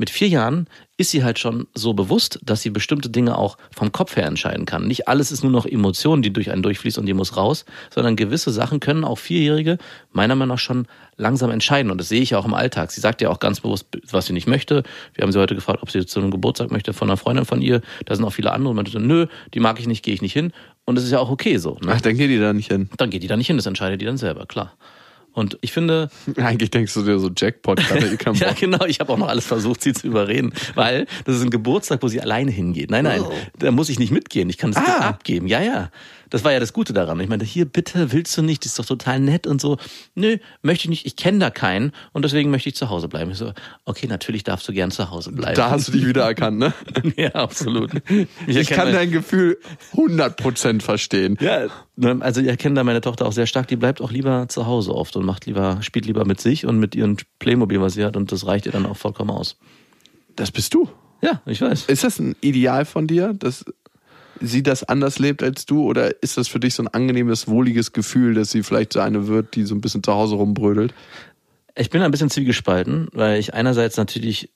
mit 0.00 0.08
vier 0.08 0.28
Jahren 0.28 0.66
ist 0.96 1.10
sie 1.10 1.22
halt 1.22 1.38
schon 1.38 1.66
so 1.74 1.92
bewusst, 1.92 2.40
dass 2.42 2.62
sie 2.62 2.70
bestimmte 2.70 3.10
Dinge 3.10 3.36
auch 3.36 3.58
vom 3.70 3.92
Kopf 3.92 4.16
her 4.16 4.24
entscheiden 4.24 4.64
kann. 4.64 4.86
Nicht 4.86 5.08
alles 5.08 5.30
ist 5.30 5.42
nur 5.42 5.52
noch 5.52 5.66
Emotion, 5.66 6.22
die 6.22 6.32
durch 6.32 6.50
einen 6.50 6.62
durchfließt 6.62 6.96
und 6.96 7.04
die 7.04 7.12
muss 7.12 7.36
raus, 7.36 7.66
sondern 7.94 8.16
gewisse 8.16 8.50
Sachen 8.50 8.80
können 8.80 9.04
auch 9.04 9.18
Vierjährige 9.18 9.76
meiner 10.10 10.34
Meinung 10.36 10.54
nach 10.54 10.58
schon 10.58 10.86
langsam 11.16 11.50
entscheiden. 11.50 11.92
Und 11.92 11.98
das 11.98 12.08
sehe 12.08 12.22
ich 12.22 12.30
ja 12.30 12.38
auch 12.38 12.46
im 12.46 12.54
Alltag. 12.54 12.92
Sie 12.92 13.00
sagt 13.02 13.20
ja 13.20 13.28
auch 13.28 13.40
ganz 13.40 13.60
bewusst, 13.60 13.88
was 14.10 14.24
sie 14.24 14.32
nicht 14.32 14.48
möchte. 14.48 14.84
Wir 15.12 15.22
haben 15.22 15.32
sie 15.32 15.38
heute 15.38 15.54
gefragt, 15.54 15.82
ob 15.82 15.90
sie 15.90 16.06
zu 16.06 16.18
einem 16.18 16.30
Geburtstag 16.30 16.70
möchte 16.70 16.94
von 16.94 17.10
einer 17.10 17.18
Freundin 17.18 17.44
von 17.44 17.60
ihr. 17.60 17.82
Da 18.06 18.14
sind 18.14 18.24
auch 18.24 18.32
viele 18.32 18.52
andere. 18.52 18.70
Und 18.70 18.76
man 18.76 18.86
so, 18.86 18.98
nö, 18.98 19.26
die 19.52 19.60
mag 19.60 19.78
ich 19.80 19.86
nicht, 19.86 20.02
gehe 20.02 20.14
ich 20.14 20.22
nicht 20.22 20.32
hin. 20.32 20.54
Und 20.86 20.94
das 20.94 21.04
ist 21.04 21.10
ja 21.10 21.18
auch 21.18 21.30
okay 21.30 21.58
so. 21.58 21.76
Ne? 21.82 21.92
Ach, 21.94 22.00
dann 22.00 22.16
geht 22.16 22.30
die 22.30 22.38
da 22.38 22.54
nicht 22.54 22.72
hin. 22.72 22.88
Dann 22.96 23.10
geht 23.10 23.22
die 23.22 23.28
da 23.28 23.36
nicht 23.36 23.48
hin, 23.48 23.58
das 23.58 23.66
entscheidet 23.66 24.00
die 24.00 24.06
dann 24.06 24.16
selber, 24.16 24.46
klar. 24.46 24.72
Und 25.32 25.58
ich 25.60 25.72
finde, 25.72 26.10
Eigentlich 26.36 26.70
denkst 26.70 26.92
du 26.94 27.02
dir 27.02 27.18
so 27.18 27.30
Jackpot, 27.36 27.80
ja, 28.40 28.52
genau. 28.52 28.84
Ich 28.86 29.00
habe 29.00 29.12
auch 29.12 29.18
noch 29.18 29.28
alles 29.28 29.46
versucht, 29.46 29.82
sie 29.82 29.92
zu 29.92 30.06
überreden, 30.06 30.52
weil 30.74 31.06
das 31.24 31.36
ist 31.36 31.42
ein 31.42 31.50
Geburtstag, 31.50 32.02
wo 32.02 32.08
sie 32.08 32.20
alleine 32.20 32.50
hingeht. 32.50 32.90
Nein, 32.90 33.04
nein, 33.04 33.22
da 33.58 33.70
muss 33.70 33.88
ich 33.88 33.98
nicht 33.98 34.10
mitgehen. 34.12 34.50
Ich 34.50 34.58
kann 34.58 34.72
das 34.72 34.82
Kind 34.84 34.96
Ah. 35.00 35.08
abgeben. 35.08 35.46
Ja, 35.46 35.62
ja. 35.62 35.90
Das 36.30 36.44
war 36.44 36.52
ja 36.52 36.60
das 36.60 36.72
Gute 36.72 36.92
daran. 36.92 37.18
Ich 37.20 37.28
meinte, 37.28 37.44
hier 37.44 37.64
bitte, 37.64 38.12
willst 38.12 38.36
du 38.38 38.42
nicht? 38.42 38.64
Das 38.64 38.72
ist 38.72 38.78
doch 38.78 38.86
total 38.86 39.20
nett 39.20 39.46
und 39.46 39.60
so. 39.60 39.76
Nö, 40.14 40.38
möchte 40.62 40.84
ich 40.84 40.88
nicht. 40.88 41.06
Ich 41.06 41.16
kenne 41.16 41.38
da 41.38 41.50
keinen 41.50 41.92
und 42.12 42.24
deswegen 42.24 42.50
möchte 42.50 42.68
ich 42.68 42.76
zu 42.76 42.88
Hause 42.88 43.08
bleiben. 43.08 43.30
Ich 43.30 43.38
so, 43.38 43.52
okay, 43.84 44.06
natürlich 44.06 44.44
darfst 44.44 44.66
du 44.68 44.72
gern 44.72 44.90
zu 44.90 45.10
Hause 45.10 45.32
bleiben. 45.32 45.56
Da 45.56 45.70
hast 45.70 45.88
du 45.88 45.92
dich 45.92 46.06
wieder 46.06 46.24
erkannt, 46.24 46.58
ne? 46.58 46.72
ja, 47.16 47.34
absolut. 47.34 47.90
Ich 48.46 48.56
erkenne 48.56 48.64
kann 48.64 48.92
dein 48.92 49.10
Gefühl 49.10 49.58
100% 49.94 50.80
verstehen. 50.80 51.36
Ja, 51.40 51.66
ne, 51.96 52.18
also 52.20 52.40
ich 52.40 52.46
erkenne 52.46 52.76
da 52.76 52.84
meine 52.84 53.00
Tochter 53.00 53.26
auch 53.26 53.32
sehr 53.32 53.46
stark, 53.46 53.68
die 53.68 53.76
bleibt 53.76 54.00
auch 54.00 54.12
lieber 54.12 54.46
zu 54.48 54.66
Hause 54.66 54.94
oft 54.94 55.16
und 55.16 55.24
macht 55.24 55.46
lieber, 55.46 55.78
spielt 55.82 56.06
lieber 56.06 56.24
mit 56.24 56.40
sich 56.40 56.66
und 56.66 56.78
mit 56.78 56.94
ihren 56.94 57.16
Playmobil, 57.38 57.80
was 57.80 57.94
sie 57.94 58.04
hat, 58.04 58.16
und 58.16 58.30
das 58.32 58.46
reicht 58.46 58.66
ihr 58.66 58.72
dann 58.72 58.86
auch 58.86 58.96
vollkommen 58.96 59.30
aus. 59.30 59.56
Das 60.36 60.50
bist 60.50 60.74
du. 60.74 60.88
Ja, 61.22 61.42
ich 61.44 61.60
weiß. 61.60 61.84
Ist 61.86 62.04
das 62.04 62.18
ein 62.18 62.34
Ideal 62.40 62.84
von 62.84 63.06
dir, 63.06 63.34
dass 63.34 63.64
sie 64.40 64.62
das 64.62 64.84
anders 64.84 65.18
lebt 65.18 65.42
als 65.42 65.66
du? 65.66 65.82
Oder 65.82 66.22
ist 66.22 66.36
das 66.36 66.48
für 66.48 66.60
dich 66.60 66.74
so 66.74 66.82
ein 66.82 66.88
angenehmes, 66.88 67.48
wohliges 67.48 67.92
Gefühl, 67.92 68.34
dass 68.34 68.50
sie 68.50 68.62
vielleicht 68.62 68.92
so 68.92 69.00
eine 69.00 69.26
wird, 69.26 69.54
die 69.54 69.64
so 69.64 69.74
ein 69.74 69.80
bisschen 69.80 70.02
zu 70.02 70.12
Hause 70.12 70.36
rumbrödelt? 70.36 70.94
Ich 71.76 71.90
bin 71.90 72.02
ein 72.02 72.10
bisschen 72.10 72.30
zwiegespalten, 72.30 73.08
weil 73.12 73.38
ich 73.38 73.54
einerseits 73.54 73.96
natürlich 73.96 74.50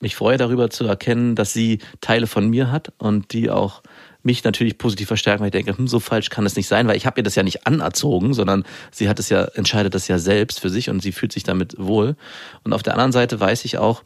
mich 0.00 0.16
freue 0.16 0.36
darüber 0.36 0.68
zu 0.68 0.84
erkennen, 0.84 1.36
dass 1.36 1.52
sie 1.52 1.78
Teile 2.00 2.26
von 2.26 2.48
mir 2.48 2.70
hat 2.70 2.92
und 2.98 3.32
die 3.32 3.50
auch 3.50 3.82
mich 4.24 4.44
natürlich 4.44 4.78
positiv 4.78 5.08
verstärken, 5.08 5.40
weil 5.40 5.48
ich 5.48 5.52
denke, 5.52 5.76
hm, 5.76 5.88
so 5.88 6.00
falsch 6.00 6.30
kann 6.30 6.46
es 6.46 6.56
nicht 6.56 6.68
sein, 6.68 6.86
weil 6.86 6.96
ich 6.96 7.06
habe 7.06 7.20
ihr 7.20 7.24
das 7.24 7.34
ja 7.34 7.42
nicht 7.42 7.66
anerzogen, 7.66 8.34
sondern 8.34 8.64
sie 8.90 9.08
hat 9.08 9.18
es 9.18 9.28
ja, 9.28 9.44
entscheidet 9.44 9.94
das 9.94 10.08
ja 10.08 10.18
selbst 10.18 10.60
für 10.60 10.70
sich 10.70 10.90
und 10.90 11.00
sie 11.00 11.12
fühlt 11.12 11.32
sich 11.32 11.42
damit 11.42 11.74
wohl. 11.78 12.16
Und 12.64 12.72
auf 12.72 12.82
der 12.82 12.94
anderen 12.94 13.12
Seite 13.12 13.38
weiß 13.40 13.64
ich 13.64 13.78
auch, 13.78 14.02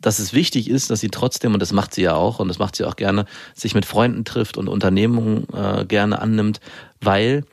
dass 0.00 0.18
es 0.18 0.32
wichtig 0.32 0.70
ist, 0.70 0.90
dass 0.90 1.00
sie 1.00 1.08
trotzdem, 1.08 1.54
und 1.54 1.60
das 1.60 1.72
macht 1.72 1.94
sie 1.94 2.02
ja 2.02 2.14
auch, 2.14 2.38
und 2.38 2.48
das 2.48 2.58
macht 2.58 2.76
sie 2.76 2.84
auch 2.84 2.96
gerne, 2.96 3.26
sich 3.54 3.74
mit 3.74 3.84
Freunden 3.84 4.24
trifft 4.24 4.56
und 4.56 4.68
Unternehmungen 4.68 5.46
äh, 5.52 5.84
gerne 5.84 6.20
annimmt, 6.20 6.60
weil 7.00 7.44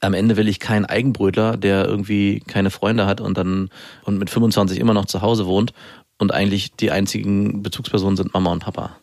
am 0.00 0.14
Ende 0.14 0.36
will 0.36 0.48
ich 0.48 0.60
keinen 0.60 0.84
Eigenbrötler, 0.84 1.56
der 1.56 1.86
irgendwie 1.86 2.40
keine 2.40 2.70
Freunde 2.70 3.06
hat 3.06 3.20
und 3.20 3.38
dann 3.38 3.70
und 4.04 4.18
mit 4.18 4.30
25 4.30 4.78
immer 4.78 4.94
noch 4.94 5.06
zu 5.06 5.22
Hause 5.22 5.46
wohnt 5.46 5.72
und 6.18 6.32
eigentlich 6.32 6.72
die 6.74 6.90
einzigen 6.90 7.62
Bezugspersonen 7.62 8.16
sind 8.16 8.34
Mama 8.34 8.52
und 8.52 8.60
Papa. 8.60 8.96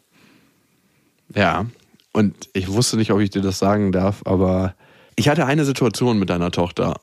Ja. 1.35 1.65
Und 2.13 2.49
ich 2.53 2.67
wusste 2.67 2.97
nicht, 2.97 3.11
ob 3.11 3.19
ich 3.19 3.29
dir 3.29 3.41
das 3.41 3.57
sagen 3.57 3.91
darf, 3.91 4.21
aber 4.25 4.75
ich 5.15 5.29
hatte 5.29 5.45
eine 5.45 5.65
Situation 5.65 6.19
mit 6.19 6.29
deiner 6.29 6.51
Tochter 6.51 6.99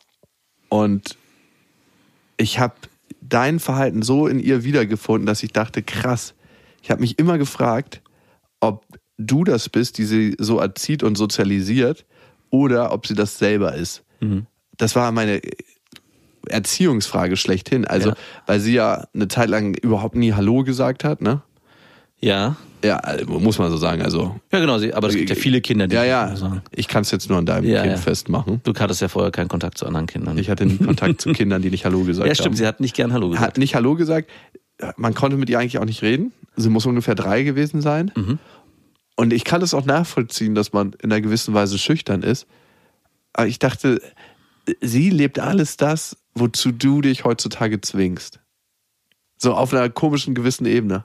und 0.68 1.16
ich 2.36 2.58
habe 2.58 2.74
dein 3.20 3.58
Verhalten 3.60 4.02
so 4.02 4.26
in 4.26 4.38
ihr 4.40 4.64
wiedergefunden, 4.64 5.26
dass 5.26 5.42
ich 5.42 5.52
dachte, 5.52 5.82
krass, 5.82 6.34
ich 6.82 6.90
habe 6.90 7.00
mich 7.00 7.18
immer 7.18 7.38
gefragt, 7.38 8.02
ob 8.60 8.84
du 9.18 9.44
das 9.44 9.68
bist, 9.68 9.98
die 9.98 10.04
sie 10.04 10.36
so 10.38 10.58
erzieht 10.58 11.02
und 11.02 11.16
sozialisiert, 11.16 12.06
oder 12.50 12.92
ob 12.92 13.06
sie 13.06 13.14
das 13.14 13.38
selber 13.38 13.74
ist. 13.74 14.04
Mhm. 14.20 14.46
Das 14.76 14.94
war 14.96 15.12
meine 15.12 15.40
Erziehungsfrage 16.48 17.36
schlechthin. 17.36 17.84
Also, 17.84 18.10
Ja. 18.10 18.16
weil 18.46 18.60
sie 18.60 18.72
ja 18.74 19.06
eine 19.14 19.28
Zeit 19.28 19.48
lang 19.50 19.74
überhaupt 19.74 20.14
nie 20.14 20.32
Hallo 20.32 20.62
gesagt 20.64 21.04
hat, 21.04 21.20
ne? 21.20 21.42
Ja. 22.20 22.56
Ja, 22.84 22.96
also, 22.98 23.26
muss 23.40 23.58
man 23.58 23.70
so 23.70 23.76
sagen. 23.76 24.02
Also, 24.02 24.38
Ja, 24.52 24.60
genau, 24.60 24.74
aber 24.94 25.08
es 25.08 25.14
gibt 25.16 25.30
ja 25.30 25.36
viele 25.36 25.60
Kinder, 25.60 25.88
die 25.88 25.96
ja, 25.96 26.04
ja. 26.04 26.36
sagen. 26.36 26.62
Ich 26.70 26.86
kann 26.86 27.02
es 27.02 27.10
jetzt 27.10 27.28
nur 27.28 27.38
an 27.38 27.46
deinem 27.46 27.68
Ja, 27.68 27.82
Kind 27.82 27.94
ja. 27.94 27.98
festmachen. 27.98 28.60
Du 28.62 28.72
hattest 28.74 29.00
ja 29.00 29.08
vorher 29.08 29.32
keinen 29.32 29.48
Kontakt 29.48 29.78
zu 29.78 29.86
anderen 29.86 30.06
Kindern. 30.06 30.38
Ich 30.38 30.48
hatte 30.48 30.64
nie 30.64 30.76
Kontakt 30.78 31.20
zu 31.20 31.32
Kindern, 31.34 31.60
die 31.60 31.70
nicht 31.70 31.84
Hallo 31.84 32.04
gesagt 32.04 32.28
ja, 32.28 32.34
stimmt, 32.34 32.46
haben. 32.50 32.56
sie 32.56 32.66
hat 32.66 32.78
nicht 32.80 32.94
gern 32.94 33.12
Hallo 33.12 33.30
gesagt. 33.30 33.44
hat 33.46 33.58
nicht 33.58 33.74
Hallo 33.74 33.96
gesagt. 33.96 34.30
Man 34.96 35.14
konnte 35.14 35.36
mit 35.36 35.50
ihr 35.50 35.58
eigentlich 35.58 35.78
auch 35.78 35.84
nicht 35.84 36.02
reden. 36.02 36.32
Sie 36.54 36.68
muss 36.68 36.86
ungefähr 36.86 37.16
drei 37.16 37.42
gewesen 37.42 37.80
sein. 37.82 38.12
Mhm. 38.14 38.38
Und 39.16 39.32
ich 39.32 39.42
kann 39.44 39.60
es 39.62 39.74
auch 39.74 39.84
nachvollziehen, 39.84 40.54
dass 40.54 40.72
man 40.72 40.92
in 41.02 41.10
einer 41.10 41.20
gewissen 41.20 41.52
Weise 41.54 41.78
schüchtern 41.78 42.22
ist. 42.22 42.46
Aber 43.32 43.48
ich 43.48 43.58
dachte, 43.58 44.00
sie 44.80 45.10
lebt 45.10 45.40
alles 45.40 45.76
das, 45.76 46.16
wozu 46.34 46.70
du 46.70 47.00
dich 47.00 47.24
heutzutage 47.24 47.80
zwingst. 47.80 48.38
So 49.36 49.54
auf 49.54 49.74
einer 49.74 49.88
komischen 49.90 50.36
gewissen 50.36 50.66
Ebene. 50.66 51.04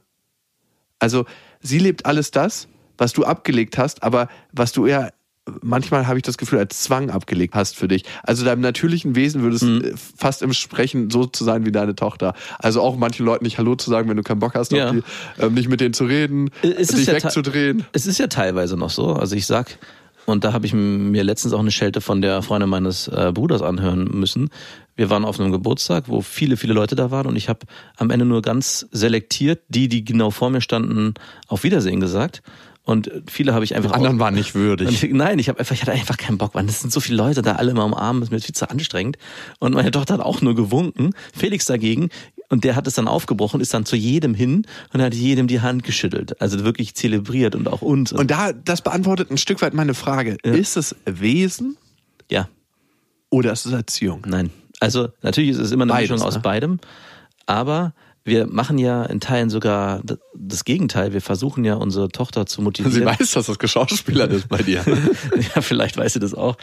Also 1.03 1.25
sie 1.59 1.79
lebt 1.79 2.05
alles 2.05 2.31
das, 2.31 2.69
was 2.97 3.11
du 3.11 3.25
abgelegt 3.25 3.77
hast, 3.77 4.03
aber 4.03 4.29
was 4.53 4.71
du 4.71 4.85
eher 4.85 5.11
manchmal 5.61 6.07
habe 6.07 6.17
ich 6.17 6.23
das 6.23 6.37
Gefühl 6.37 6.59
als 6.59 6.83
Zwang 6.83 7.09
abgelegt 7.09 7.53
hast 7.53 7.75
für 7.75 7.89
dich. 7.89 8.05
Also 8.23 8.45
deinem 8.45 8.61
natürlichen 8.61 9.17
Wesen 9.17 9.41
würde 9.41 9.57
es 9.57 9.61
äh, 9.61 9.93
fast 10.17 10.41
im 10.41 10.53
Sprechen 10.53 11.09
so 11.09 11.25
zu 11.25 11.43
sein 11.43 11.65
wie 11.65 11.73
deine 11.73 11.95
Tochter. 11.95 12.33
Also 12.59 12.81
auch 12.81 12.95
manchen 12.95 13.25
Leuten 13.25 13.43
nicht 13.43 13.57
Hallo 13.57 13.75
zu 13.75 13.89
sagen, 13.89 14.07
wenn 14.07 14.15
du 14.15 14.23
keinen 14.23 14.39
Bock 14.39 14.55
hast, 14.55 14.71
Ja. 14.71 14.93
die, 14.93 15.03
ähm, 15.39 15.53
nicht 15.53 15.67
mit 15.67 15.81
denen 15.81 15.93
zu 15.93 16.05
reden, 16.05 16.49
Es 16.61 16.91
ist 16.91 16.97
dich 16.99 17.07
ja 17.07 17.13
wegzudrehen. 17.15 17.83
Es 17.91 18.05
ist 18.05 18.19
ja 18.19 18.27
teilweise 18.27 18.77
noch 18.77 18.89
so. 18.89 19.07
Also 19.11 19.35
ich 19.35 19.45
sag, 19.45 19.77
und 20.25 20.45
da 20.45 20.53
habe 20.53 20.65
ich 20.65 20.73
mir 20.73 21.25
letztens 21.25 21.51
auch 21.53 21.59
eine 21.59 21.71
Schelte 21.71 21.99
von 21.99 22.21
der 22.21 22.41
Freundin 22.41 22.69
meines 22.69 23.09
äh, 23.09 23.31
Bruders 23.33 23.61
anhören 23.61 24.05
müssen. 24.13 24.49
Wir 24.95 25.09
waren 25.09 25.25
auf 25.25 25.39
einem 25.39 25.51
Geburtstag, 25.51 26.05
wo 26.07 26.21
viele, 26.21 26.57
viele 26.57 26.73
Leute 26.73 26.95
da 26.95 27.11
waren 27.11 27.27
und 27.27 27.35
ich 27.35 27.49
habe 27.49 27.59
am 27.97 28.09
Ende 28.09 28.25
nur 28.25 28.41
ganz 28.41 28.87
selektiert 28.91 29.61
die, 29.69 29.87
die 29.87 30.05
genau 30.05 30.29
vor 30.31 30.49
mir 30.49 30.61
standen, 30.61 31.13
auf 31.47 31.63
Wiedersehen 31.63 31.99
gesagt. 31.99 32.41
Und 32.85 33.09
viele 33.29 33.53
habe 33.53 33.63
ich 33.63 33.75
einfach 33.75 33.93
Anderen 33.93 34.19
waren 34.19 34.33
nicht 34.33 34.55
würdig. 34.55 35.03
Und 35.03 35.13
nein, 35.13 35.39
ich 35.39 35.47
habe 35.47 35.57
einfach, 35.59 35.73
ich 35.73 35.81
hatte 35.81 35.93
einfach 35.93 36.17
keinen 36.17 36.37
Bock, 36.37 36.53
Mann. 36.53 36.67
Das 36.67 36.81
sind 36.81 36.91
so 36.91 36.99
viele 36.99 37.15
Leute 37.15 37.41
da 37.41 37.53
alle 37.53 37.71
immer 37.71 37.85
umarmen, 37.85 38.19
das 38.21 38.27
ist 38.27 38.31
mir 38.33 38.41
viel 38.41 38.55
zu 38.55 38.69
anstrengend. 38.69 39.17
Und 39.59 39.73
meine 39.73 39.89
Tochter 39.89 40.15
hat 40.15 40.21
auch 40.21 40.41
nur 40.41 40.53
gewunken. 40.53 41.11
Felix 41.33 41.65
dagegen, 41.65 42.09
und 42.49 42.65
der 42.65 42.75
hat 42.75 42.85
es 42.85 42.95
dann 42.95 43.07
aufgebrochen, 43.07 43.61
ist 43.61 43.73
dann 43.73 43.85
zu 43.85 43.95
jedem 43.95 44.35
hin 44.35 44.67
und 44.93 45.01
hat 45.01 45.13
jedem 45.13 45.47
die 45.47 45.61
Hand 45.61 45.83
geschüttelt. 45.83 46.41
Also 46.41 46.65
wirklich 46.65 46.93
zelebriert 46.93 47.55
und 47.55 47.69
auch 47.69 47.81
uns. 47.81 48.11
Und 48.11 48.29
da, 48.29 48.51
das 48.51 48.81
beantwortet 48.81 49.31
ein 49.31 49.37
Stück 49.37 49.61
weit 49.61 49.73
meine 49.73 49.93
Frage. 49.93 50.37
Ja. 50.45 50.51
Ist 50.51 50.75
es 50.75 50.93
Wesen 51.05 51.77
ja, 52.29 52.49
oder 53.29 53.53
ist 53.53 53.65
es 53.65 53.71
Erziehung? 53.71 54.23
nein. 54.27 54.51
Also 54.83 55.07
natürlich 55.21 55.51
ist 55.51 55.59
es 55.59 55.71
immer 55.71 55.83
eine 55.83 55.93
Beides, 55.93 56.09
Mischung 56.09 56.27
aus 56.27 56.35
ne? 56.35 56.41
beidem, 56.41 56.79
aber 57.45 57.93
wir 58.25 58.47
machen 58.47 58.77
ja 58.77 59.05
in 59.05 59.21
Teilen 59.21 59.49
sogar 59.49 60.01
das 60.35 60.65
Gegenteil. 60.65 61.13
Wir 61.13 61.21
versuchen 61.21 61.63
ja 61.63 61.75
unsere 61.75 62.09
Tochter 62.09 62.45
zu 62.45 62.61
motivieren. 62.61 62.93
Sie 62.93 63.05
weiß, 63.05 63.31
dass 63.31 63.45
das 63.45 63.59
geschauspielert 63.59 64.33
ist 64.33 64.49
bei 64.49 64.61
dir. 64.61 64.83
ja, 65.55 65.61
vielleicht 65.61 65.95
weiß 65.95 66.11
sie 66.11 66.19
das 66.19 66.33
auch. 66.33 66.57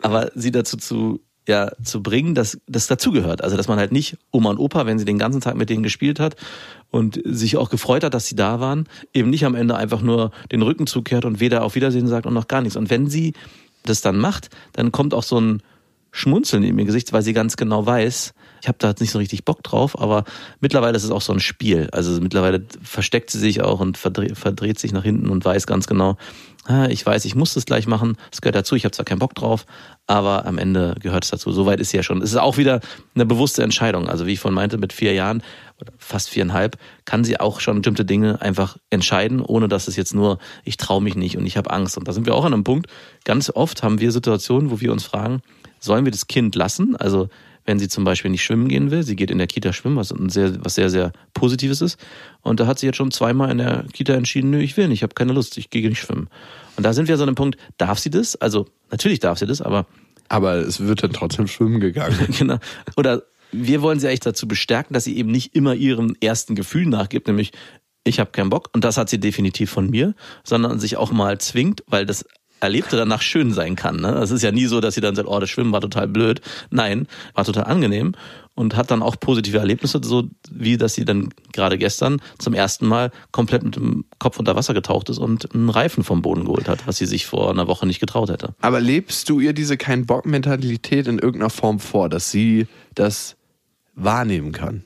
Aber 0.00 0.30
sie 0.34 0.52
dazu 0.52 0.78
zu, 0.78 1.20
ja, 1.46 1.70
zu 1.84 2.02
bringen, 2.02 2.34
dass 2.34 2.58
das 2.66 2.86
dazugehört. 2.86 3.44
Also, 3.44 3.58
dass 3.58 3.68
man 3.68 3.78
halt 3.78 3.92
nicht 3.92 4.16
Oma 4.30 4.48
und 4.50 4.58
Opa, 4.58 4.86
wenn 4.86 4.98
sie 4.98 5.04
den 5.04 5.18
ganzen 5.18 5.42
Tag 5.42 5.56
mit 5.56 5.68
denen 5.68 5.82
gespielt 5.82 6.18
hat 6.18 6.36
und 6.90 7.20
sich 7.26 7.58
auch 7.58 7.68
gefreut 7.68 8.04
hat, 8.04 8.14
dass 8.14 8.26
sie 8.26 8.36
da 8.36 8.58
waren, 8.58 8.88
eben 9.12 9.28
nicht 9.28 9.44
am 9.44 9.54
Ende 9.54 9.76
einfach 9.76 10.00
nur 10.00 10.30
den 10.50 10.62
Rücken 10.62 10.86
zukehrt 10.86 11.26
und 11.26 11.40
weder 11.40 11.62
auf 11.62 11.74
Wiedersehen 11.74 12.08
sagt 12.08 12.24
und 12.24 12.32
noch 12.32 12.48
gar 12.48 12.62
nichts. 12.62 12.76
Und 12.76 12.88
wenn 12.88 13.10
sie 13.10 13.34
das 13.84 14.00
dann 14.00 14.16
macht, 14.16 14.48
dann 14.72 14.92
kommt 14.92 15.12
auch 15.12 15.22
so 15.22 15.38
ein 15.38 15.62
Schmunzeln 16.16 16.62
in 16.62 16.78
ihr 16.78 16.84
Gesicht, 16.86 17.12
weil 17.12 17.20
sie 17.20 17.34
ganz 17.34 17.56
genau 17.56 17.84
weiß, 17.84 18.32
ich 18.62 18.68
habe 18.68 18.78
da 18.78 18.94
nicht 18.98 19.10
so 19.10 19.18
richtig 19.18 19.44
Bock 19.44 19.62
drauf, 19.62 20.00
aber 20.00 20.24
mittlerweile 20.60 20.96
ist 20.96 21.04
es 21.04 21.10
auch 21.10 21.20
so 21.20 21.32
ein 21.32 21.40
Spiel. 21.40 21.88
Also 21.92 22.18
mittlerweile 22.20 22.64
versteckt 22.82 23.30
sie 23.30 23.38
sich 23.38 23.62
auch 23.62 23.80
und 23.80 23.98
verdreht, 23.98 24.36
verdreht 24.38 24.78
sich 24.78 24.92
nach 24.92 25.02
hinten 25.02 25.28
und 25.28 25.44
weiß 25.44 25.66
ganz 25.66 25.86
genau, 25.86 26.16
ah, 26.64 26.86
ich 26.86 27.04
weiß, 27.04 27.26
ich 27.26 27.34
muss 27.34 27.52
das 27.52 27.66
gleich 27.66 27.86
machen, 27.86 28.16
es 28.32 28.40
gehört 28.40 28.56
dazu, 28.56 28.74
ich 28.76 28.84
habe 28.84 28.92
zwar 28.92 29.04
keinen 29.04 29.18
Bock 29.18 29.34
drauf, 29.34 29.66
aber 30.06 30.46
am 30.46 30.56
Ende 30.56 30.94
gehört 31.00 31.24
es 31.24 31.30
dazu. 31.30 31.52
Soweit 31.52 31.80
ist 31.80 31.90
sie 31.90 31.96
ja 31.96 32.02
schon. 32.02 32.22
Es 32.22 32.30
ist 32.30 32.38
auch 32.38 32.56
wieder 32.56 32.80
eine 33.14 33.26
bewusste 33.26 33.62
Entscheidung. 33.62 34.08
Also 34.08 34.26
wie 34.26 34.32
ich 34.32 34.40
vorhin 34.40 34.54
meinte, 34.54 34.78
mit 34.78 34.92
vier 34.92 35.12
Jahren 35.12 35.42
oder 35.80 35.92
fast 35.98 36.30
viereinhalb 36.30 36.78
kann 37.04 37.24
sie 37.24 37.38
auch 37.38 37.60
schon 37.60 37.82
bestimmte 37.82 38.04
Dinge 38.04 38.40
einfach 38.40 38.78
entscheiden, 38.88 39.40
ohne 39.40 39.68
dass 39.68 39.88
es 39.88 39.96
jetzt 39.96 40.14
nur, 40.14 40.38
ich 40.64 40.76
traue 40.76 41.02
mich 41.02 41.16
nicht 41.16 41.36
und 41.36 41.44
ich 41.44 41.56
habe 41.56 41.70
Angst. 41.70 41.98
Und 41.98 42.08
da 42.08 42.12
sind 42.12 42.26
wir 42.26 42.34
auch 42.34 42.44
an 42.44 42.54
einem 42.54 42.64
Punkt. 42.64 42.86
Ganz 43.24 43.50
oft 43.50 43.82
haben 43.82 44.00
wir 44.00 44.12
Situationen, 44.12 44.70
wo 44.70 44.80
wir 44.80 44.92
uns 44.92 45.04
fragen, 45.04 45.42
sollen 45.80 46.04
wir 46.04 46.12
das 46.12 46.26
Kind 46.26 46.54
lassen? 46.54 46.96
Also 46.96 47.28
wenn 47.64 47.78
sie 47.78 47.88
zum 47.88 48.04
Beispiel 48.04 48.30
nicht 48.30 48.44
schwimmen 48.44 48.68
gehen 48.68 48.90
will, 48.90 49.02
sie 49.02 49.16
geht 49.16 49.30
in 49.30 49.38
der 49.38 49.48
Kita 49.48 49.72
schwimmen, 49.72 49.96
was 49.96 50.12
ein 50.12 50.28
sehr, 50.28 50.64
was 50.64 50.76
sehr, 50.76 50.88
sehr 50.88 51.12
Positives 51.34 51.80
ist. 51.80 51.98
Und 52.42 52.60
da 52.60 52.66
hat 52.66 52.78
sie 52.78 52.86
jetzt 52.86 52.96
schon 52.96 53.10
zweimal 53.10 53.50
in 53.50 53.58
der 53.58 53.84
Kita 53.92 54.14
entschieden, 54.14 54.50
nö, 54.50 54.60
ich 54.60 54.76
will 54.76 54.86
nicht, 54.86 54.98
ich 54.98 55.02
habe 55.02 55.14
keine 55.14 55.32
Lust, 55.32 55.58
ich 55.58 55.68
gehe 55.70 55.88
nicht 55.88 56.00
schwimmen. 56.00 56.28
Und 56.76 56.84
da 56.84 56.92
sind 56.92 57.08
wir 57.08 57.16
so 57.16 57.24
an 57.24 57.30
einem 57.30 57.34
Punkt, 57.34 57.58
darf 57.76 57.98
sie 57.98 58.10
das? 58.10 58.36
Also 58.36 58.66
natürlich 58.90 59.18
darf 59.18 59.38
sie 59.38 59.46
das, 59.46 59.60
aber 59.60 59.86
Aber 60.28 60.56
es 60.56 60.80
wird 60.80 61.02
dann 61.02 61.12
trotzdem 61.12 61.46
schwimmen 61.46 61.80
gegangen. 61.80 62.16
genau. 62.38 62.58
Oder 62.96 63.22
wir 63.52 63.82
wollen 63.82 64.00
sie 64.00 64.08
eigentlich 64.08 64.20
dazu 64.20 64.48
bestärken, 64.48 64.94
dass 64.94 65.04
sie 65.04 65.16
eben 65.16 65.30
nicht 65.30 65.54
immer 65.54 65.74
ihrem 65.74 66.16
ersten 66.20 66.54
Gefühl 66.54 66.86
nachgibt, 66.86 67.26
nämlich 67.26 67.52
ich 68.04 68.20
habe 68.20 68.30
keinen 68.30 68.50
Bock 68.50 68.70
und 68.72 68.84
das 68.84 68.96
hat 68.96 69.08
sie 69.08 69.18
definitiv 69.18 69.70
von 69.70 69.90
mir, 69.90 70.14
sondern 70.44 70.78
sich 70.78 70.96
auch 70.96 71.10
mal 71.10 71.38
zwingt, 71.38 71.82
weil 71.88 72.06
das 72.06 72.24
Erlebte 72.60 72.96
danach 72.96 73.22
schön 73.22 73.52
sein 73.52 73.76
kann. 73.76 73.96
Ne? 74.00 74.14
Es 74.14 74.30
ist 74.30 74.42
ja 74.42 74.52
nie 74.52 74.66
so, 74.66 74.80
dass 74.80 74.94
sie 74.94 75.00
dann 75.00 75.14
sagt, 75.14 75.28
oh, 75.28 75.38
das 75.38 75.50
Schwimmen 75.50 75.72
war 75.72 75.80
total 75.80 76.08
blöd. 76.08 76.40
Nein, 76.70 77.06
war 77.34 77.44
total 77.44 77.64
angenehm 77.64 78.14
und 78.54 78.74
hat 78.74 78.90
dann 78.90 79.02
auch 79.02 79.20
positive 79.20 79.58
Erlebnisse, 79.58 80.00
so 80.02 80.28
wie 80.50 80.76
dass 80.76 80.94
sie 80.94 81.04
dann 81.04 81.28
gerade 81.52 81.78
gestern 81.78 82.20
zum 82.38 82.54
ersten 82.54 82.86
Mal 82.86 83.12
komplett 83.30 83.62
mit 83.62 83.76
dem 83.76 84.06
Kopf 84.18 84.38
unter 84.38 84.56
Wasser 84.56 84.74
getaucht 84.74 85.10
ist 85.10 85.18
und 85.18 85.54
einen 85.54 85.68
Reifen 85.68 86.02
vom 86.02 86.22
Boden 86.22 86.46
geholt 86.46 86.68
hat, 86.68 86.86
was 86.86 86.96
sie 86.96 87.06
sich 87.06 87.26
vor 87.26 87.50
einer 87.50 87.68
Woche 87.68 87.86
nicht 87.86 88.00
getraut 88.00 88.30
hätte. 88.30 88.54
Aber 88.62 88.80
lebst 88.80 89.28
du 89.28 89.38
ihr 89.40 89.52
diese 89.52 89.76
Kein-Bock-Mentalität 89.76 91.06
in 91.06 91.18
irgendeiner 91.18 91.50
Form 91.50 91.78
vor, 91.78 92.08
dass 92.08 92.30
sie 92.30 92.66
das 92.94 93.36
wahrnehmen 93.94 94.52
kann? 94.52 94.84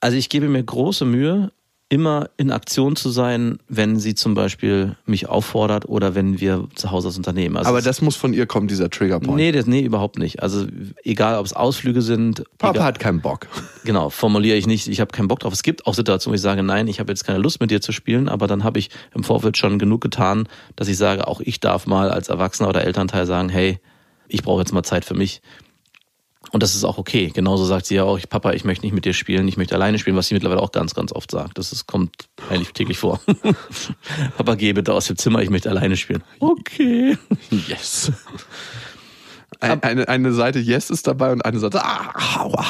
Also 0.00 0.16
ich 0.16 0.28
gebe 0.28 0.48
mir 0.48 0.62
große 0.62 1.04
Mühe, 1.04 1.52
immer 1.90 2.30
in 2.36 2.52
Aktion 2.52 2.94
zu 2.94 3.10
sein, 3.10 3.58
wenn 3.68 3.98
sie 3.98 4.14
zum 4.14 4.34
Beispiel 4.34 4.96
mich 5.06 5.28
auffordert 5.28 5.88
oder 5.88 6.14
wenn 6.14 6.40
wir 6.40 6.68
zu 6.76 6.92
Hause 6.92 7.08
das 7.08 7.16
unternehmen. 7.16 7.56
Also 7.56 7.68
Aber 7.68 7.82
das 7.82 8.00
muss 8.00 8.14
von 8.14 8.32
ihr 8.32 8.46
kommen, 8.46 8.68
dieser 8.68 8.88
Triggerpoint. 8.88 9.36
Nee, 9.36 9.50
das, 9.50 9.66
nee, 9.66 9.80
überhaupt 9.80 10.16
nicht. 10.16 10.40
Also 10.40 10.66
egal, 11.02 11.36
ob 11.36 11.44
es 11.44 11.52
Ausflüge 11.52 12.00
sind. 12.00 12.44
Papa 12.58 12.74
egal, 12.74 12.84
hat 12.84 12.98
keinen 13.00 13.20
Bock. 13.20 13.46
Genau, 13.82 14.10
formuliere 14.10 14.58
ich 14.58 14.66
nicht, 14.66 14.88
ich 14.88 15.00
habe 15.00 15.10
keinen 15.10 15.26
Bock 15.26 15.40
drauf. 15.40 15.54
Es 15.54 15.62
gibt 15.62 15.86
auch 15.86 15.94
Situationen, 15.94 16.32
wo 16.32 16.34
ich 16.34 16.42
sage, 16.42 16.62
nein, 16.62 16.86
ich 16.86 17.00
habe 17.00 17.10
jetzt 17.10 17.24
keine 17.24 17.38
Lust 17.38 17.62
mit 17.62 17.70
dir 17.70 17.80
zu 17.80 17.92
spielen, 17.92 18.28
aber 18.28 18.46
dann 18.46 18.62
habe 18.62 18.78
ich 18.78 18.90
im 19.14 19.24
Vorfeld 19.24 19.56
schon 19.56 19.78
genug 19.78 20.02
getan, 20.02 20.46
dass 20.76 20.86
ich 20.86 20.98
sage, 20.98 21.26
auch 21.26 21.40
ich 21.40 21.60
darf 21.60 21.86
mal 21.86 22.10
als 22.10 22.28
Erwachsener 22.28 22.68
oder 22.68 22.84
Elternteil 22.84 23.24
sagen, 23.24 23.48
hey, 23.48 23.80
ich 24.28 24.42
brauche 24.42 24.60
jetzt 24.60 24.74
mal 24.74 24.82
Zeit 24.82 25.06
für 25.06 25.14
mich. 25.14 25.40
Und 26.52 26.62
das 26.62 26.74
ist 26.74 26.84
auch 26.84 26.98
okay. 26.98 27.30
Genauso 27.32 27.64
sagt 27.64 27.86
sie 27.86 27.94
ja 27.94 28.04
auch, 28.04 28.18
Papa, 28.28 28.52
ich 28.52 28.64
möchte 28.64 28.84
nicht 28.84 28.92
mit 28.92 29.04
dir 29.04 29.14
spielen, 29.14 29.46
ich 29.46 29.56
möchte 29.56 29.74
alleine 29.74 29.98
spielen, 29.98 30.16
was 30.16 30.28
sie 30.28 30.34
mittlerweile 30.34 30.60
auch 30.60 30.72
ganz, 30.72 30.94
ganz 30.94 31.12
oft 31.12 31.30
sagt. 31.30 31.58
Das 31.58 31.72
ist, 31.72 31.86
kommt 31.86 32.28
eigentlich 32.48 32.72
täglich 32.72 32.98
vor. 32.98 33.20
Papa, 34.36 34.54
geh 34.56 34.72
bitte 34.72 34.92
aus 34.92 35.06
dem 35.06 35.16
Zimmer, 35.16 35.42
ich 35.42 35.50
möchte 35.50 35.70
alleine 35.70 35.96
spielen. 35.96 36.22
Okay. 36.40 37.16
Yes. 37.50 38.12
Ein, 39.60 39.82
eine, 39.82 40.08
eine 40.08 40.32
Seite 40.32 40.58
Yes 40.58 40.90
ist 40.90 41.06
dabei 41.06 41.32
und 41.32 41.44
eine 41.44 41.58
Seite 41.58 41.84
ah, 41.84 42.42
aua. 42.42 42.64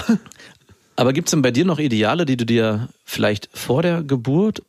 Aber 0.96 1.12
gibt's 1.12 1.30
denn 1.30 1.42
bei 1.42 1.50
dir 1.50 1.64
noch 1.64 1.78
Ideale, 1.78 2.26
die 2.26 2.36
du 2.36 2.44
dir 2.44 2.88
vielleicht 3.04 3.48
vor 3.52 3.82
der 3.82 4.02
Geburt 4.02 4.62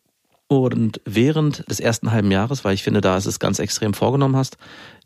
und 0.48 1.02
während 1.06 1.70
des 1.70 1.80
ersten 1.80 2.12
halben 2.12 2.30
Jahres, 2.30 2.64
weil 2.64 2.74
ich 2.74 2.84
finde, 2.84 3.02
da 3.02 3.18
ist 3.18 3.26
es 3.26 3.40
ganz 3.40 3.60
extrem 3.60 3.94
vorgenommen 3.94 4.36
hast, 4.36 4.58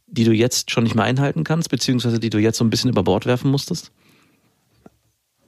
die 0.07 0.23
du 0.23 0.31
jetzt 0.31 0.71
schon 0.71 0.83
nicht 0.83 0.95
mehr 0.95 1.05
einhalten 1.05 1.43
kannst, 1.43 1.69
beziehungsweise 1.69 2.19
die 2.19 2.29
du 2.29 2.37
jetzt 2.37 2.57
so 2.57 2.63
ein 2.63 2.69
bisschen 2.69 2.89
über 2.89 3.03
Bord 3.03 3.25
werfen 3.25 3.51
musstest? 3.51 3.91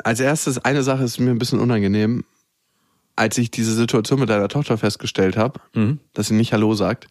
Als 0.04 0.20
erstes, 0.20 0.58
eine 0.60 0.84
Sache 0.84 1.04
ist 1.04 1.20
mir 1.20 1.32
ein 1.32 1.40
bisschen 1.40 1.60
unangenehm. 1.60 2.24
Als 3.16 3.38
ich 3.38 3.50
diese 3.50 3.74
Situation 3.74 4.20
mit 4.20 4.30
deiner 4.30 4.48
Tochter 4.48 4.78
festgestellt 4.78 5.38
habe, 5.38 5.60
Mhm. 5.74 6.00
dass 6.14 6.28
sie 6.28 6.36
nicht 6.36 6.54
Hallo 6.54 6.74
sagt, 6.76 7.08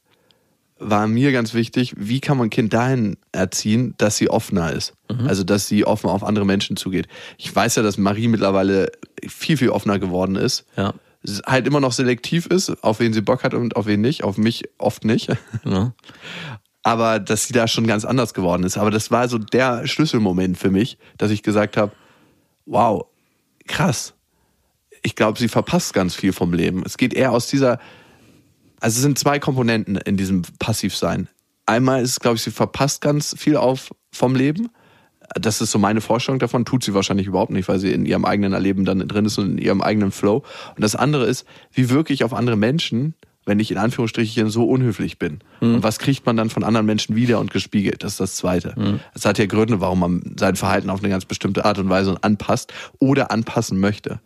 war 0.78 1.06
mir 1.08 1.32
ganz 1.32 1.54
wichtig, 1.54 1.94
wie 1.96 2.20
kann 2.20 2.36
man 2.36 2.46
ein 2.48 2.50
Kind 2.50 2.72
dahin 2.74 3.16
erziehen, 3.32 3.94
dass 3.98 4.18
sie 4.18 4.28
offener 4.30 4.72
ist. 4.72 4.92
Also, 5.26 5.42
dass 5.42 5.66
sie 5.68 5.86
offen 5.86 6.10
auf 6.10 6.22
andere 6.22 6.44
Menschen 6.44 6.76
zugeht. 6.76 7.08
Ich 7.38 7.54
weiß 7.54 7.76
ja, 7.76 7.82
dass 7.82 7.96
Marie 7.96 8.28
mittlerweile 8.28 8.92
viel, 9.26 9.56
viel 9.56 9.70
offener 9.70 9.98
geworden 9.98 10.36
ist. 10.36 10.64
Ja. 10.76 10.92
Halt 11.46 11.66
immer 11.66 11.80
noch 11.80 11.92
selektiv 11.92 12.46
ist, 12.46 12.70
auf 12.84 13.00
wen 13.00 13.12
sie 13.14 13.22
Bock 13.22 13.42
hat 13.42 13.54
und 13.54 13.74
auf 13.74 13.86
wen 13.86 14.00
nicht. 14.02 14.22
Auf 14.22 14.36
mich 14.36 14.64
oft 14.78 15.04
nicht. 15.04 15.28
ja. 15.64 15.92
aber 16.86 17.18
dass 17.18 17.48
sie 17.48 17.52
da 17.52 17.66
schon 17.66 17.88
ganz 17.88 18.04
anders 18.04 18.32
geworden 18.32 18.62
ist. 18.62 18.78
Aber 18.78 18.92
das 18.92 19.10
war 19.10 19.28
so 19.28 19.38
der 19.38 19.88
Schlüsselmoment 19.88 20.56
für 20.56 20.70
mich, 20.70 20.98
dass 21.18 21.32
ich 21.32 21.42
gesagt 21.42 21.76
habe, 21.76 21.90
wow, 22.64 23.06
krass. 23.66 24.14
ich 25.02 25.16
glaube, 25.16 25.36
sie 25.36 25.48
verpasst 25.48 25.94
ganz 25.94 26.14
viel 26.14 26.32
vom 26.32 26.52
Leben. 26.52 26.84
Es 26.86 26.96
geht 26.96 27.12
eher 27.12 27.32
aus 27.32 27.48
dieser, 27.48 27.80
also 28.78 28.98
es 28.98 29.02
sind 29.02 29.18
zwei 29.18 29.40
Komponenten 29.40 29.96
in 29.96 30.16
diesem 30.16 30.42
Passivsein. 30.60 31.26
Einmal 31.66 32.02
ist, 32.02 32.20
glaube 32.20 32.36
ich, 32.36 32.42
sie 32.42 32.52
verpasst 32.52 33.00
ganz 33.00 33.34
viel 33.36 33.56
auf 33.56 33.90
vom 34.12 34.36
Leben. 34.36 34.68
Das 35.34 35.60
ist 35.60 35.72
so 35.72 35.80
meine 35.80 36.00
Vorstellung 36.00 36.38
davon, 36.38 36.64
tut 36.64 36.84
sie 36.84 36.94
wahrscheinlich 36.94 37.26
überhaupt 37.26 37.50
nicht, 37.50 37.66
weil 37.66 37.80
sie 37.80 37.90
in 37.90 38.06
ihrem 38.06 38.24
eigenen 38.24 38.52
Erleben 38.52 38.84
dann 38.84 39.00
drin 39.08 39.24
ist 39.24 39.38
und 39.38 39.50
in 39.50 39.58
ihrem 39.58 39.82
eigenen 39.82 40.12
Flow. 40.12 40.44
Und 40.76 40.84
das 40.84 40.94
andere 40.94 41.26
ist, 41.26 41.48
wie 41.72 41.90
wirklich 41.90 42.22
auf 42.22 42.32
andere 42.32 42.56
Menschen, 42.56 43.16
wenn 43.46 43.60
ich 43.60 43.70
in 43.70 43.78
Anführungsstrichen 43.78 44.50
so 44.50 44.64
unhöflich 44.64 45.18
bin. 45.18 45.38
Und 45.76 45.82
was 45.82 45.98
kriegt 45.98 46.26
man 46.26 46.36
dann 46.36 46.50
von 46.50 46.64
anderen 46.64 46.84
Menschen 46.84 47.16
wieder 47.16 47.38
und 47.40 47.50
gespiegelt? 47.52 48.02
Das 48.02 48.12
ist 48.12 48.20
das 48.20 48.36
Zweite. 48.36 48.74
Es 49.14 49.24
hat 49.24 49.38
ja 49.38 49.46
Gründe, 49.46 49.80
warum 49.80 50.00
man 50.00 50.34
sein 50.38 50.56
Verhalten 50.56 50.90
auf 50.90 51.00
eine 51.00 51.08
ganz 51.08 51.24
bestimmte 51.24 51.64
Art 51.64 51.78
und 51.78 51.88
Weise 51.88 52.16
anpasst 52.20 52.74
oder 52.98 53.30
anpassen 53.30 53.78
möchte. 53.78 54.20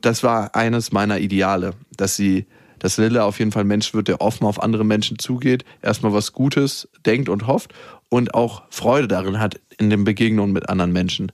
Das 0.00 0.22
war 0.22 0.54
eines 0.54 0.92
meiner 0.92 1.18
Ideale, 1.18 1.72
dass 1.96 2.14
sie, 2.14 2.46
dass 2.78 2.98
Lilla 2.98 3.24
auf 3.24 3.38
jeden 3.40 3.50
Fall 3.50 3.64
ein 3.64 3.68
Mensch 3.68 3.94
wird, 3.94 4.06
der 4.06 4.20
offen 4.20 4.46
auf 4.46 4.62
andere 4.62 4.84
Menschen 4.84 5.18
zugeht, 5.18 5.64
erstmal 5.82 6.12
was 6.12 6.32
Gutes 6.32 6.88
denkt 7.04 7.28
und 7.28 7.46
hofft 7.46 7.72
und 8.10 8.34
auch 8.34 8.62
Freude 8.70 9.08
darin 9.08 9.40
hat 9.40 9.58
in 9.78 9.90
den 9.90 10.04
Begegnungen 10.04 10.52
mit 10.52 10.68
anderen 10.68 10.92
Menschen. 10.92 11.32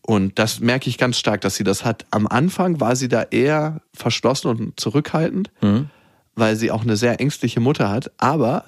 Und 0.00 0.38
das 0.38 0.60
merke 0.60 0.88
ich 0.88 0.98
ganz 0.98 1.18
stark, 1.18 1.40
dass 1.40 1.56
sie 1.56 1.64
das 1.64 1.84
hat. 1.84 2.06
Am 2.12 2.28
Anfang 2.28 2.80
war 2.80 2.94
sie 2.94 3.08
da 3.08 3.24
eher 3.24 3.80
verschlossen 3.92 4.48
und 4.48 4.80
zurückhaltend, 4.80 5.50
weil 6.36 6.54
sie 6.54 6.70
auch 6.70 6.82
eine 6.82 6.96
sehr 6.96 7.20
ängstliche 7.20 7.60
Mutter 7.60 7.90
hat. 7.90 8.12
Aber 8.18 8.64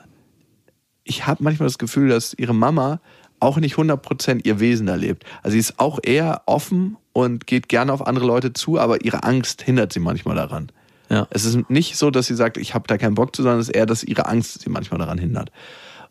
ich 1.04 1.26
habe 1.26 1.44
manchmal 1.44 1.68
das 1.68 1.78
Gefühl, 1.78 2.08
dass 2.08 2.34
ihre 2.34 2.54
Mama 2.54 3.00
auch 3.40 3.58
nicht 3.58 3.76
100% 3.76 4.44
ihr 4.44 4.58
Wesen 4.58 4.88
erlebt. 4.88 5.24
Also 5.42 5.52
sie 5.52 5.60
ist 5.60 5.78
auch 5.78 6.00
eher 6.02 6.42
offen 6.46 6.96
und 7.12 7.46
geht 7.46 7.68
gerne 7.68 7.92
auf 7.92 8.04
andere 8.06 8.26
Leute 8.26 8.52
zu, 8.52 8.80
aber 8.80 9.04
ihre 9.04 9.22
Angst 9.22 9.62
hindert 9.62 9.92
sie 9.92 10.00
manchmal 10.00 10.34
daran. 10.34 10.72
Ja. 11.08 11.28
Es 11.30 11.44
ist 11.44 11.70
nicht 11.70 11.96
so, 11.96 12.10
dass 12.10 12.26
sie 12.26 12.34
sagt, 12.34 12.56
ich 12.56 12.74
habe 12.74 12.86
da 12.88 12.98
keinen 12.98 13.14
Bock 13.14 13.34
zu, 13.34 13.42
sondern 13.42 13.60
es 13.60 13.68
ist 13.68 13.74
eher, 13.74 13.86
dass 13.86 14.02
ihre 14.02 14.26
Angst 14.26 14.60
sie 14.60 14.70
manchmal 14.70 14.98
daran 14.98 15.18
hindert. 15.18 15.52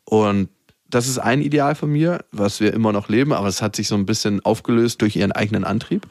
Und 0.06 0.50
das 0.90 1.08
ist 1.08 1.20
ein 1.20 1.42
Ideal 1.42 1.76
von 1.76 1.92
mir, 1.92 2.24
was 2.32 2.62
wir 2.62 2.74
immer 2.74 2.94
noch 2.94 3.10
leben, 3.10 3.34
aber 3.34 3.48
es 3.48 3.62
hat 3.62 3.76
sich 3.76 3.90
so 3.90 3.96
ein 3.96 4.06
bisschen 4.06 4.44
aufgelöst 4.46 5.02
durch 5.02 5.18
ihren 5.18 5.34
eigenen 5.34 5.66
Antrieb. 5.66 6.08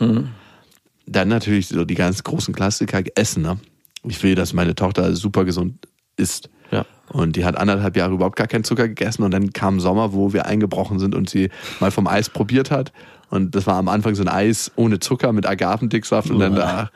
Dann 1.07 1.29
natürlich 1.29 1.69
so 1.69 1.85
die 1.85 1.95
ganz 1.95 2.23
großen 2.23 2.55
Klassiker, 2.55 3.03
Essen. 3.15 3.43
Ne? 3.43 3.59
Ich 4.07 4.23
will, 4.23 4.35
dass 4.35 4.53
meine 4.53 4.75
Tochter 4.75 5.15
super 5.17 5.45
gesund 5.45 5.87
ist. 6.17 6.49
Ja. 6.71 6.85
Und 7.11 7.37
die 7.37 7.45
hat 7.45 7.57
anderthalb 7.57 7.97
Jahre 7.97 8.15
überhaupt 8.15 8.37
gar 8.37 8.47
keinen 8.49 8.65
Zucker 8.65 8.89
gegessen 8.89 9.23
und 9.23 9.31
dann 9.31 9.53
kam 9.53 9.79
Sommer, 9.81 10.13
wo 10.13 10.33
wir 10.33 10.47
eingebrochen 10.47 10.99
sind 10.99 11.15
und 11.15 11.31
sie 11.31 11.51
mal 11.81 11.91
vom 11.91 12.07
Eis 12.07 12.29
probiert 12.31 12.71
hat. 12.71 12.93
Und 13.29 13.55
das 13.55 13.67
war 13.67 13.75
am 13.75 13.89
Anfang 13.89 14.15
so 14.15 14.23
ein 14.23 14.29
Eis 14.29 14.71
ohne 14.77 15.01
Zucker 15.01 15.33
mit 15.33 15.47
Agavendicksaft 15.47 16.31
und 16.31 16.39
dann 16.39 16.55
da, 16.55 16.91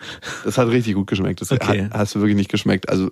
das 0.44 0.58
hat 0.58 0.68
richtig 0.68 0.94
gut 0.94 1.08
geschmeckt. 1.08 1.40
Das 1.40 1.50
Okay. 1.50 1.84
hat, 1.84 1.92
hast 1.92 2.14
du 2.14 2.20
wirklich 2.20 2.36
nicht 2.36 2.50
geschmeckt. 2.50 2.88
Also 2.88 3.10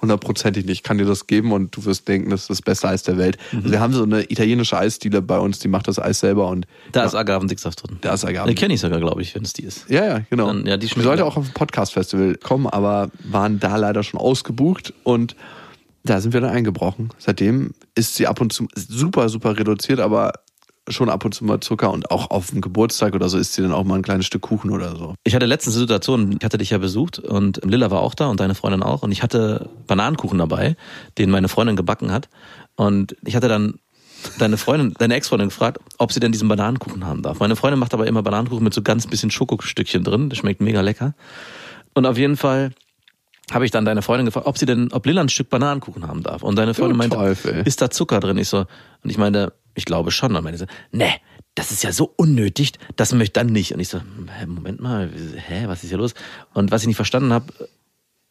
hundertprozentig 0.00 0.64
nicht. 0.66 0.78
Ich 0.78 0.82
kann 0.82 0.98
dir 0.98 1.06
das 1.06 1.26
geben 1.26 1.52
und 1.52 1.74
du 1.76 1.84
wirst 1.86 2.06
denken, 2.06 2.30
das 2.30 2.42
ist 2.42 2.50
das 2.50 2.62
beste 2.62 2.88
Eis 2.88 3.02
der 3.02 3.16
Welt. 3.18 3.38
Mhm. 3.52 3.58
Also 3.58 3.70
wir 3.72 3.80
haben 3.80 3.92
so 3.94 4.02
eine 4.02 4.30
italienische 4.30 4.76
Eisdiele 4.78 5.22
bei 5.22 5.38
uns, 5.38 5.58
die 5.58 5.68
macht 5.68 5.88
das 5.88 5.98
Eis 5.98 6.20
selber 6.20 6.48
und 6.48 6.66
Da 6.92 7.04
ist 7.04 7.14
Agavendicksaft 7.14 7.82
drin. 7.88 7.98
da 8.02 8.14
ist 8.14 8.22
Die 8.24 8.28
Agaven. 8.28 8.54
kenne 8.54 8.74
ich 8.74 8.80
sogar, 8.80 9.00
glaube 9.00 9.22
ich, 9.22 9.34
wenn 9.34 9.42
es 9.42 9.52
die 9.54 9.62
ist. 9.64 9.88
Ja, 9.88 10.04
ja, 10.04 10.18
genau. 10.30 10.46
Dann- 10.48 10.66
ja, 10.66 10.76
die 10.76 10.88
schmeckt 10.88 11.04
sollte 11.06 11.24
auch 11.24 11.36
auf 11.36 11.46
ein 11.46 11.52
Podcast-Festival 11.54 12.36
kommen, 12.36 12.66
aber 12.66 13.10
waren 13.24 13.58
da 13.58 13.76
leider 13.76 14.02
schon 14.02 14.20
ausgebucht 14.20 14.92
und 15.02 15.34
da 16.04 16.20
sind 16.20 16.32
wir 16.34 16.40
dann 16.40 16.50
eingebrochen. 16.50 17.10
Seitdem 17.18 17.72
ist 17.94 18.14
sie 18.14 18.26
ab 18.26 18.40
und 18.40 18.52
zu 18.52 18.68
super, 18.74 19.28
super 19.28 19.58
reduziert, 19.58 19.98
aber 19.98 20.32
schon 20.88 21.08
ab 21.08 21.24
und 21.24 21.34
zu 21.34 21.44
mal 21.44 21.60
Zucker 21.60 21.90
und 21.90 22.10
auch 22.10 22.30
auf 22.30 22.50
dem 22.50 22.60
Geburtstag 22.60 23.14
oder 23.14 23.28
so 23.28 23.38
isst 23.38 23.54
sie 23.54 23.62
dann 23.62 23.72
auch 23.72 23.84
mal 23.84 23.96
ein 23.96 24.02
kleines 24.02 24.26
Stück 24.26 24.42
Kuchen 24.42 24.70
oder 24.70 24.96
so. 24.96 25.14
Ich 25.24 25.34
hatte 25.34 25.46
letztens 25.46 25.76
eine 25.76 25.82
Situation, 25.82 26.36
ich 26.38 26.44
hatte 26.44 26.58
dich 26.58 26.70
ja 26.70 26.78
besucht 26.78 27.18
und 27.18 27.60
Lilla 27.64 27.90
war 27.90 28.00
auch 28.00 28.14
da 28.14 28.28
und 28.28 28.40
deine 28.40 28.54
Freundin 28.54 28.82
auch 28.82 29.02
und 29.02 29.12
ich 29.12 29.22
hatte 29.22 29.68
Bananenkuchen 29.86 30.38
dabei, 30.38 30.76
den 31.18 31.30
meine 31.30 31.48
Freundin 31.48 31.76
gebacken 31.76 32.12
hat 32.12 32.28
und 32.76 33.16
ich 33.24 33.34
hatte 33.36 33.48
dann 33.48 33.80
deine 34.38 34.56
Freundin, 34.56 34.94
deine 34.98 35.14
Ex-Freundin 35.14 35.48
gefragt, 35.48 35.78
ob 35.98 36.12
sie 36.12 36.20
denn 36.20 36.32
diesen 36.32 36.48
Bananenkuchen 36.48 37.04
haben 37.04 37.22
darf. 37.22 37.40
Meine 37.40 37.56
Freundin 37.56 37.78
macht 37.78 37.94
aber 37.94 38.06
immer 38.06 38.22
Bananenkuchen 38.22 38.64
mit 38.64 38.74
so 38.74 38.82
ganz 38.82 39.06
bisschen 39.06 39.30
Schokostückchen 39.30 40.04
drin, 40.04 40.30
das 40.30 40.38
schmeckt 40.38 40.60
mega 40.60 40.80
lecker. 40.80 41.14
Und 41.94 42.06
auf 42.06 42.18
jeden 42.18 42.36
Fall 42.36 42.72
habe 43.52 43.64
ich 43.64 43.70
dann 43.70 43.84
deine 43.84 44.02
Freundin 44.02 44.26
gefragt, 44.26 44.46
ob 44.46 44.58
sie 44.58 44.66
denn, 44.66 44.92
ob 44.92 45.06
Lilla 45.06 45.20
ein 45.20 45.28
Stück 45.28 45.50
Bananenkuchen 45.50 46.06
haben 46.06 46.22
darf. 46.22 46.42
Und 46.42 46.56
deine 46.56 46.74
Freundin 46.74 46.96
meinte, 46.96 47.36
ist 47.64 47.80
da 47.80 47.90
Zucker 47.90 48.20
drin? 48.20 48.38
Ich 48.38 48.48
so, 48.48 48.66
und 49.02 49.10
ich 49.10 49.18
meinte, 49.18 49.52
ich 49.76 49.84
glaube 49.84 50.10
schon. 50.10 50.34
Und 50.34 50.42
meinte 50.42 50.58
sie, 50.58 50.66
nee, 50.90 51.12
das 51.54 51.70
ist 51.70 51.84
ja 51.84 51.92
so 51.92 52.12
unnötig, 52.16 52.72
das 52.96 53.12
möchte 53.12 53.24
ich 53.24 53.32
dann 53.32 53.46
nicht. 53.46 53.72
Und 53.72 53.80
ich 53.80 53.88
so, 53.88 54.00
Moment 54.46 54.80
mal, 54.80 55.10
hä, 55.36 55.64
was 55.66 55.84
ist 55.84 55.90
hier 55.90 55.98
los? 55.98 56.14
Und 56.54 56.70
was 56.70 56.82
ich 56.82 56.88
nicht 56.88 56.96
verstanden 56.96 57.32
habe, 57.32 57.46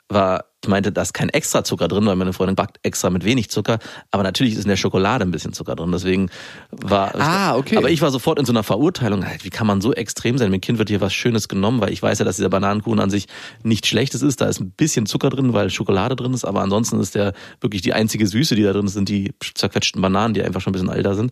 war, 0.09 0.45
ich 0.63 0.69
meinte, 0.69 0.91
da 0.91 1.01
ist 1.01 1.13
kein 1.13 1.29
extra 1.29 1.63
Zucker 1.63 1.87
drin, 1.87 2.05
weil 2.05 2.15
meine 2.15 2.33
Freundin 2.33 2.55
backt 2.55 2.79
extra 2.83 3.09
mit 3.09 3.23
wenig 3.23 3.49
Zucker. 3.49 3.79
Aber 4.11 4.23
natürlich 4.23 4.53
ist 4.53 4.63
in 4.63 4.69
der 4.69 4.77
Schokolade 4.77 5.23
ein 5.23 5.31
bisschen 5.31 5.53
Zucker 5.53 5.75
drin. 5.75 5.91
Deswegen 5.91 6.29
war. 6.71 7.13
Ah, 7.15 7.55
okay. 7.55 7.77
Aber 7.77 7.89
ich 7.89 8.01
war 8.01 8.11
sofort 8.11 8.39
in 8.39 8.45
so 8.45 8.51
einer 8.51 8.63
Verurteilung. 8.63 9.25
Halt, 9.25 9.45
Wie 9.45 9.49
kann 9.49 9.67
man 9.67 9.81
so 9.81 9.93
extrem 9.93 10.37
sein? 10.37 10.51
Dem 10.51 10.61
Kind 10.61 10.77
wird 10.77 10.89
hier 10.89 11.01
was 11.01 11.13
Schönes 11.13 11.47
genommen, 11.47 11.81
weil 11.81 11.91
ich 11.91 12.01
weiß 12.01 12.19
ja, 12.19 12.25
dass 12.25 12.35
dieser 12.35 12.49
Bananenkuchen 12.49 12.99
an 12.99 13.09
sich 13.09 13.27
nichts 13.63 13.87
Schlechtes 13.87 14.21
ist. 14.21 14.41
Da 14.41 14.45
ist 14.45 14.59
ein 14.59 14.71
bisschen 14.71 15.05
Zucker 15.05 15.29
drin, 15.29 15.53
weil 15.53 15.69
Schokolade 15.69 16.15
drin 16.15 16.33
ist. 16.33 16.45
Aber 16.45 16.61
ansonsten 16.61 16.99
ist 16.99 17.15
der 17.15 17.33
wirklich 17.61 17.81
die 17.81 17.93
einzige 17.93 18.27
Süße, 18.27 18.55
die 18.55 18.63
da 18.63 18.73
drin 18.73 18.85
ist, 18.85 18.93
sind 18.93 19.09
die 19.09 19.33
zerquetschten 19.53 20.01
Bananen, 20.01 20.33
die 20.33 20.43
einfach 20.43 20.61
schon 20.61 20.71
ein 20.71 20.73
bisschen 20.73 20.89
älter 20.89 21.15
sind. 21.15 21.31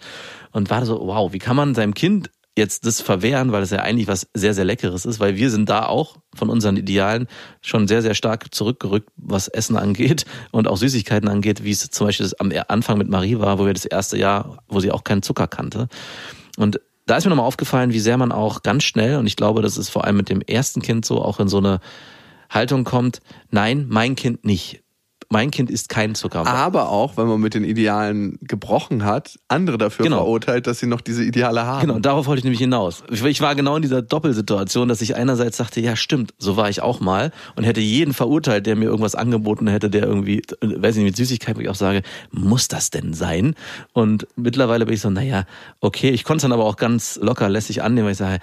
Und 0.51 0.69
war 0.69 0.85
so, 0.85 0.99
wow, 0.99 1.33
wie 1.33 1.39
kann 1.39 1.55
man 1.55 1.73
seinem 1.75 1.93
Kind 1.93 2.29
jetzt 2.57 2.85
das 2.85 3.01
verwehren, 3.01 3.51
weil 3.51 3.63
es 3.63 3.71
ja 3.71 3.79
eigentlich 3.79 4.07
was 4.07 4.27
sehr, 4.33 4.53
sehr 4.53 4.65
Leckeres 4.65 5.05
ist, 5.05 5.19
weil 5.19 5.35
wir 5.35 5.49
sind 5.49 5.69
da 5.69 5.85
auch 5.85 6.17
von 6.35 6.49
unseren 6.49 6.77
Idealen 6.77 7.27
schon 7.61 7.87
sehr, 7.87 8.01
sehr 8.01 8.13
stark 8.13 8.53
zurückgerückt, 8.53 9.09
was 9.15 9.47
Essen 9.47 9.75
angeht 9.75 10.25
und 10.51 10.67
auch 10.67 10.77
Süßigkeiten 10.77 11.27
angeht, 11.29 11.63
wie 11.63 11.71
es 11.71 11.89
zum 11.89 12.07
Beispiel 12.07 12.29
am 12.37 12.51
Anfang 12.67 12.97
mit 12.97 13.09
Marie 13.09 13.39
war, 13.39 13.57
wo 13.57 13.65
wir 13.65 13.73
das 13.73 13.85
erste 13.85 14.17
Jahr, 14.17 14.63
wo 14.67 14.79
sie 14.79 14.91
auch 14.91 15.03
keinen 15.03 15.23
Zucker 15.23 15.47
kannte. 15.47 15.87
Und 16.57 16.79
da 17.05 17.17
ist 17.17 17.25
mir 17.25 17.31
nochmal 17.31 17.47
aufgefallen, 17.47 17.91
wie 17.91 17.99
sehr 17.99 18.17
man 18.17 18.31
auch 18.31 18.63
ganz 18.63 18.83
schnell, 18.83 19.17
und 19.17 19.27
ich 19.27 19.35
glaube, 19.35 19.61
das 19.61 19.77
ist 19.77 19.89
vor 19.89 20.05
allem 20.05 20.17
mit 20.17 20.29
dem 20.29 20.41
ersten 20.41 20.81
Kind 20.81 21.05
so, 21.05 21.21
auch 21.21 21.39
in 21.39 21.47
so 21.47 21.57
eine 21.57 21.79
Haltung 22.49 22.83
kommt, 22.83 23.19
nein, 23.49 23.87
mein 23.89 24.15
Kind 24.15 24.45
nicht. 24.45 24.82
Mein 25.33 25.49
Kind 25.49 25.71
isst 25.71 25.89
keinen 25.89 26.13
Zucker. 26.13 26.45
Aber 26.45 26.89
auch, 26.89 27.17
wenn 27.17 27.25
man 27.27 27.41
mit 27.41 27.55
den 27.55 27.63
Idealen 27.63 28.37
gebrochen 28.41 29.03
hat, 29.03 29.39
andere 29.47 29.79
dafür 29.79 30.03
Genau. 30.05 30.17
verurteilt, 30.17 30.67
dass 30.67 30.77
sie 30.77 30.85
noch 30.85 31.01
diese 31.01 31.23
Ideale 31.23 31.65
haben. 31.65 31.81
Genau, 31.87 31.97
darauf 31.97 32.27
wollte 32.27 32.37
ich 32.41 32.43
nämlich 32.43 32.59
hinaus. 32.59 33.03
Ich 33.09 33.41
war 33.41 33.55
genau 33.55 33.75
in 33.75 33.81
dieser 33.81 34.03
Doppelsituation, 34.03 34.87
dass 34.87 35.01
ich 35.01 35.15
einerseits 35.15 35.57
dachte, 35.57 35.81
ja 35.81 35.95
stimmt, 35.95 36.35
so 36.37 36.55
war 36.55 36.69
ich 36.69 36.83
auch 36.83 36.99
mal 36.99 37.31
und 37.55 37.63
hätte 37.63 37.81
jeden 37.81 38.13
verurteilt, 38.13 38.67
der 38.67 38.75
mir 38.75 38.85
irgendwas 38.85 39.15
angeboten 39.15 39.65
hätte, 39.65 39.89
der 39.89 40.03
irgendwie, 40.03 40.43
äh, 40.61 40.81
weiß 40.81 40.97
ich 40.97 41.03
nicht, 41.03 41.13
mit 41.13 41.17
Süßigkeit, 41.17 41.55
wo 41.57 41.61
ich 41.61 41.69
auch 41.69 41.73
sage, 41.75 42.03
muss 42.29 42.67
das 42.67 42.91
denn 42.91 43.15
sein? 43.15 43.55
Und 43.91 44.27
mittlerweile 44.35 44.85
bin 44.85 44.93
ich 44.93 45.01
so, 45.01 45.09
naja, 45.09 45.45
okay, 45.81 46.11
ich 46.11 46.23
konnte 46.25 46.37
es 46.37 46.41
dann 46.43 46.51
aber 46.51 46.65
auch 46.65 46.75
ganz 46.75 47.17
locker 47.21 47.49
lässig 47.49 47.81
annehmen, 47.81 48.05
weil 48.05 48.11
ich 48.11 48.19
sage, 48.19 48.39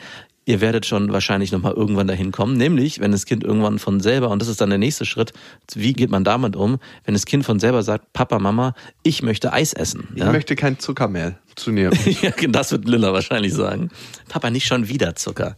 ihr 0.47 0.61
werdet 0.61 0.87
schon 0.87 1.13
wahrscheinlich 1.13 1.53
nochmal 1.53 1.75
irgendwann 1.75 2.07
dahin 2.07 2.33
kommen, 2.33 2.57
nämlich 2.57 3.01
wenn 3.01 3.13
das 3.13 3.27
Kind 3.27 3.45
irgendwann 3.45 3.79
von 3.79 4.01
selber, 4.01 4.31
und 4.31 4.41
das 4.41 4.49
ist 4.49 4.61
dann 4.61 4.71
der 4.71 4.79
nächste 4.79 5.05
Schritt, 5.05 5.33
wie 5.75 5.93
geht 5.93 6.11
man 6.11 6.25
damit 6.25 6.57
um, 6.57 6.79
wenn 7.05 7.15
das 7.15 7.27
Kind 7.27 7.45
von 7.45 7.61
selber 7.61 7.83
sagt, 7.83 8.13
Papa, 8.13 8.39
Mama, 8.39 8.75
ich 9.03 9.23
möchte 9.23 9.53
Eis 9.53 9.73
essen. 9.73 10.09
Ich 10.15 10.25
möchte 10.25 10.57
kein 10.57 10.79
Zucker 10.79 11.09
mehr 11.09 11.39
zu 11.57 11.71
nehmen. 11.71 11.97
Ja, 12.23 12.33
das 12.49 12.73
wird 12.73 12.87
Lilla 12.87 13.13
wahrscheinlich 13.13 13.55
sagen. 13.55 13.91
Papa, 14.29 14.51
nicht 14.51 14.67
schon 14.67 14.89
wieder 14.89 15.15
Zucker. 15.15 15.57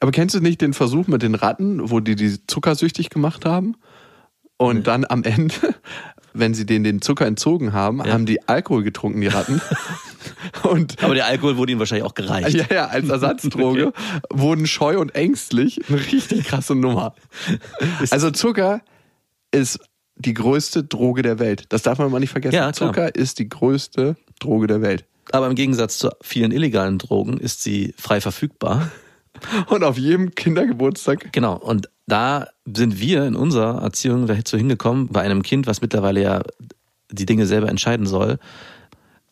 Aber 0.00 0.10
kennst 0.10 0.34
du 0.34 0.40
nicht 0.40 0.60
den 0.60 0.72
Versuch 0.72 1.06
mit 1.06 1.22
den 1.22 1.34
Ratten, 1.34 1.90
wo 1.90 2.00
die 2.00 2.16
die 2.16 2.44
zuckersüchtig 2.46 3.10
gemacht 3.10 3.44
haben? 3.44 3.76
Und 4.56 4.86
dann 4.86 5.04
am 5.08 5.22
Ende, 5.24 5.54
wenn 6.34 6.54
sie 6.54 6.66
denen 6.66 6.84
den 6.84 7.02
Zucker 7.02 7.26
entzogen 7.26 7.72
haben, 7.72 8.02
haben 8.02 8.26
die 8.26 8.46
Alkohol 8.48 8.82
getrunken, 8.82 9.20
die 9.20 9.26
Ratten. 9.28 9.60
Und 10.62 11.02
Aber 11.02 11.14
der 11.14 11.26
Alkohol 11.26 11.56
wurde 11.56 11.72
ihnen 11.72 11.78
wahrscheinlich 11.78 12.06
auch 12.06 12.14
gereicht. 12.14 12.54
ja, 12.56 12.64
ja, 12.72 12.86
als 12.86 13.08
Ersatzdroge 13.08 13.92
wurden 14.30 14.66
scheu 14.66 14.98
und 14.98 15.14
ängstlich. 15.14 15.80
Eine 15.88 15.98
richtig 15.98 16.44
krasse 16.46 16.74
Nummer. 16.74 17.14
Also 18.10 18.30
Zucker 18.30 18.80
ist 19.50 19.80
die 20.16 20.34
größte 20.34 20.84
Droge 20.84 21.22
der 21.22 21.38
Welt. 21.38 21.64
Das 21.70 21.82
darf 21.82 21.98
man 21.98 22.10
mal 22.10 22.20
nicht 22.20 22.30
vergessen. 22.30 22.54
Ja. 22.54 22.72
Zucker 22.72 23.14
ist 23.14 23.38
die 23.38 23.48
größte 23.48 24.16
Droge 24.38 24.66
der 24.68 24.80
Welt. 24.82 25.04
Aber 25.32 25.46
im 25.48 25.54
Gegensatz 25.54 25.98
zu 25.98 26.10
vielen 26.20 26.52
illegalen 26.52 26.98
Drogen 26.98 27.38
ist 27.38 27.62
sie 27.62 27.94
frei 27.98 28.20
verfügbar. 28.20 28.90
Und 29.68 29.82
auf 29.82 29.98
jedem 29.98 30.34
Kindergeburtstag 30.34 31.32
Genau. 31.32 31.56
Und 31.56 31.88
da 32.06 32.48
sind 32.64 33.00
wir 33.00 33.24
in 33.24 33.36
unserer 33.36 33.82
Erziehung 33.82 34.26
dazu 34.26 34.56
hingekommen, 34.56 35.08
bei 35.08 35.22
einem 35.22 35.42
Kind, 35.42 35.66
was 35.66 35.80
mittlerweile 35.80 36.22
ja 36.22 36.42
die 37.10 37.26
Dinge 37.26 37.46
selber 37.46 37.68
entscheiden 37.68 38.06
soll, 38.06 38.38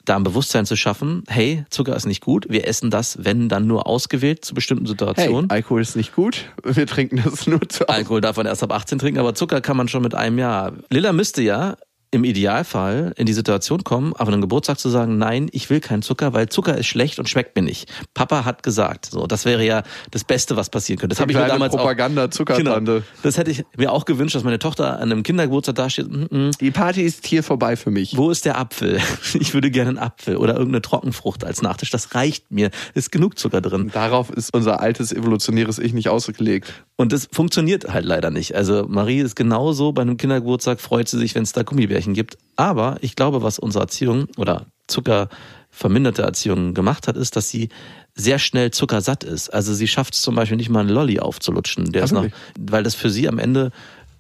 da 0.05 0.17
ein 0.17 0.25
Bewusstsein 0.25 0.67
zu 0.67 0.77
schaffen, 0.77 1.25
hey, 1.29 1.65
Zucker 1.71 1.95
ist 1.95 2.07
nicht 2.07 2.23
gut, 2.23 2.47
wir 2.49 2.67
essen 2.67 2.91
das, 2.91 3.25
wenn 3.25 3.49
dann 3.49 3.67
nur 3.67 3.87
ausgewählt 3.87 4.45
zu 4.45 4.55
bestimmten 4.55 4.87
Hey, 4.87 4.91
Situationen. 4.91 5.51
Alkohol 5.51 5.83
ist 5.83 5.97
nicht 5.97 6.15
gut. 6.15 6.47
Wir 6.65 6.87
trinken 6.87 7.21
das 7.25 7.47
nur 7.47 7.61
zu 7.69 7.89
Alkohol 7.89 8.21
darf 8.21 8.37
man 8.37 8.47
erst 8.47 8.63
ab 8.63 8.73
18 8.73 8.99
trinken, 8.99 9.21
aber 9.21 9.35
Zucker 9.35 9.61
kann 9.61 9.77
man 9.77 9.89
schon 9.89 10.03
mit 10.03 10.15
einem 10.15 10.39
Jahr. 10.39 10.73
Lilla 10.91 11.13
müsste 11.13 11.43
ja 11.43 11.77
im 12.13 12.25
Idealfall 12.25 13.13
in 13.17 13.27
die 13.27 13.33
Situation 13.33 13.85
kommen, 13.85 14.15
auf 14.15 14.27
einem 14.27 14.41
Geburtstag 14.41 14.79
zu 14.79 14.89
sagen, 14.89 15.17
nein, 15.19 15.49
ich 15.53 15.71
will 15.71 15.81
keinen 15.81 16.03
Zucker, 16.03 16.33
weil 16.33 16.49
Zucker 16.49 16.77
ist 16.77 16.87
schlecht 16.87 17.19
und 17.19 17.29
schmeckt 17.29 17.55
mir 17.55 17.63
nicht. 17.63 17.89
Papa 18.15 18.45
hat 18.45 18.63
gesagt, 18.65 19.07
so, 19.07 19.27
das 19.27 19.45
wäre 19.45 19.65
ja 19.65 19.85
das 20.11 20.25
Beste, 20.25 20.57
was 20.57 20.71
passieren 20.71 20.99
könnte. 20.99 21.15
Das 21.15 21.21
habe 21.21 21.31
ich 21.31 21.39
mir 21.39 21.47
damals 21.47 21.75
Propaganda, 21.75 22.25
auch, 22.25 22.31
Zuckertante. 22.31 22.93
Genau, 22.93 23.05
das 23.23 23.39
hätte 23.39 23.53
ich 23.53 23.65
mir 23.77 23.93
auch 23.93 24.05
gewünscht, 24.07 24.35
dass 24.35 24.43
meine 24.43 24.59
Tochter 24.59 24.95
an 24.99 25.13
einem 25.13 25.23
Kindergeburtstag 25.23 25.77
dasteht. 25.77 26.11
Mm 26.11 26.25
-mm, 26.25 26.59
Die 26.59 26.71
Party 26.73 27.03
ist 27.03 27.27
hier 27.27 27.45
vorbei 27.45 27.77
für 27.77 27.91
mich. 27.91 28.17
wo 28.17 28.31
ist 28.31 28.45
der 28.45 28.59
Apfel? 28.59 29.01
Ich 29.41 29.55
würde 29.55 29.71
gerne 29.71 29.91
einen 29.91 29.99
Apfel 29.99 30.37
oder 30.37 30.55
irgendeine 30.55 30.83
Trockenfrucht 30.83 31.45
als 31.45 31.63
Nachtisch. 31.63 31.91
Das 31.91 32.15
reicht 32.15 32.51
mir. 32.51 32.71
Ist 32.95 33.13
genug 33.13 33.39
Zucker 33.39 33.61
drin. 33.61 33.91
Darauf 33.93 34.31
ist 34.31 34.53
unser 34.53 34.81
altes 34.81 35.13
evolutionäres 35.13 35.79
Ich 35.79 35.93
nicht 35.93 36.09
ausgelegt. 36.09 36.73
Und 36.97 37.13
das 37.13 37.29
funktioniert 37.33 37.93
halt 37.93 38.05
leider 38.05 38.31
nicht. 38.31 38.55
Also 38.55 38.87
Marie 38.89 39.21
ist 39.21 39.37
genauso 39.37 39.93
bei 39.93 40.03
einem 40.03 40.17
Kindergeburtstag, 40.17 40.81
freut 40.81 41.09
sie 41.09 41.19
sich, 41.19 41.35
wenn 41.35 41.45
es 41.45 41.53
da 41.53 41.63
Gummibärchen 41.63 42.00
gibt. 42.07 42.39
Aber 42.57 42.99
ich 43.01 43.17
glaube, 43.17 43.43
was 43.43 43.59
unsere 43.59 43.85
Erziehung 43.85 44.27
oder 44.37 44.67
zuckerverminderte 44.87 46.23
Erziehung 46.23 46.75
gemacht 46.75 47.09
hat, 47.09 47.17
ist, 47.17 47.37
dass 47.37 47.49
sie 47.49 47.69
sehr 48.15 48.39
schnell 48.39 48.71
zuckersatt 48.71 49.25
ist. 49.25 49.51
Also 49.51 49.73
sie 49.73 49.89
schafft 49.89 50.15
es 50.15 50.23
zum 50.23 50.35
Beispiel 50.35 50.57
nicht 50.57 50.69
mal 50.69 50.81
einen 50.81 50.91
Lolli 50.91 51.21
aufzulutschen. 51.21 51.93
Der 51.93 52.03
Ach, 52.03 52.07
ist 52.07 52.13
noch, 52.13 52.27
weil 52.59 52.83
das 52.83 52.95
für 52.95 53.11
sie 53.11 53.29
am 53.29 53.39
Ende 53.39 53.71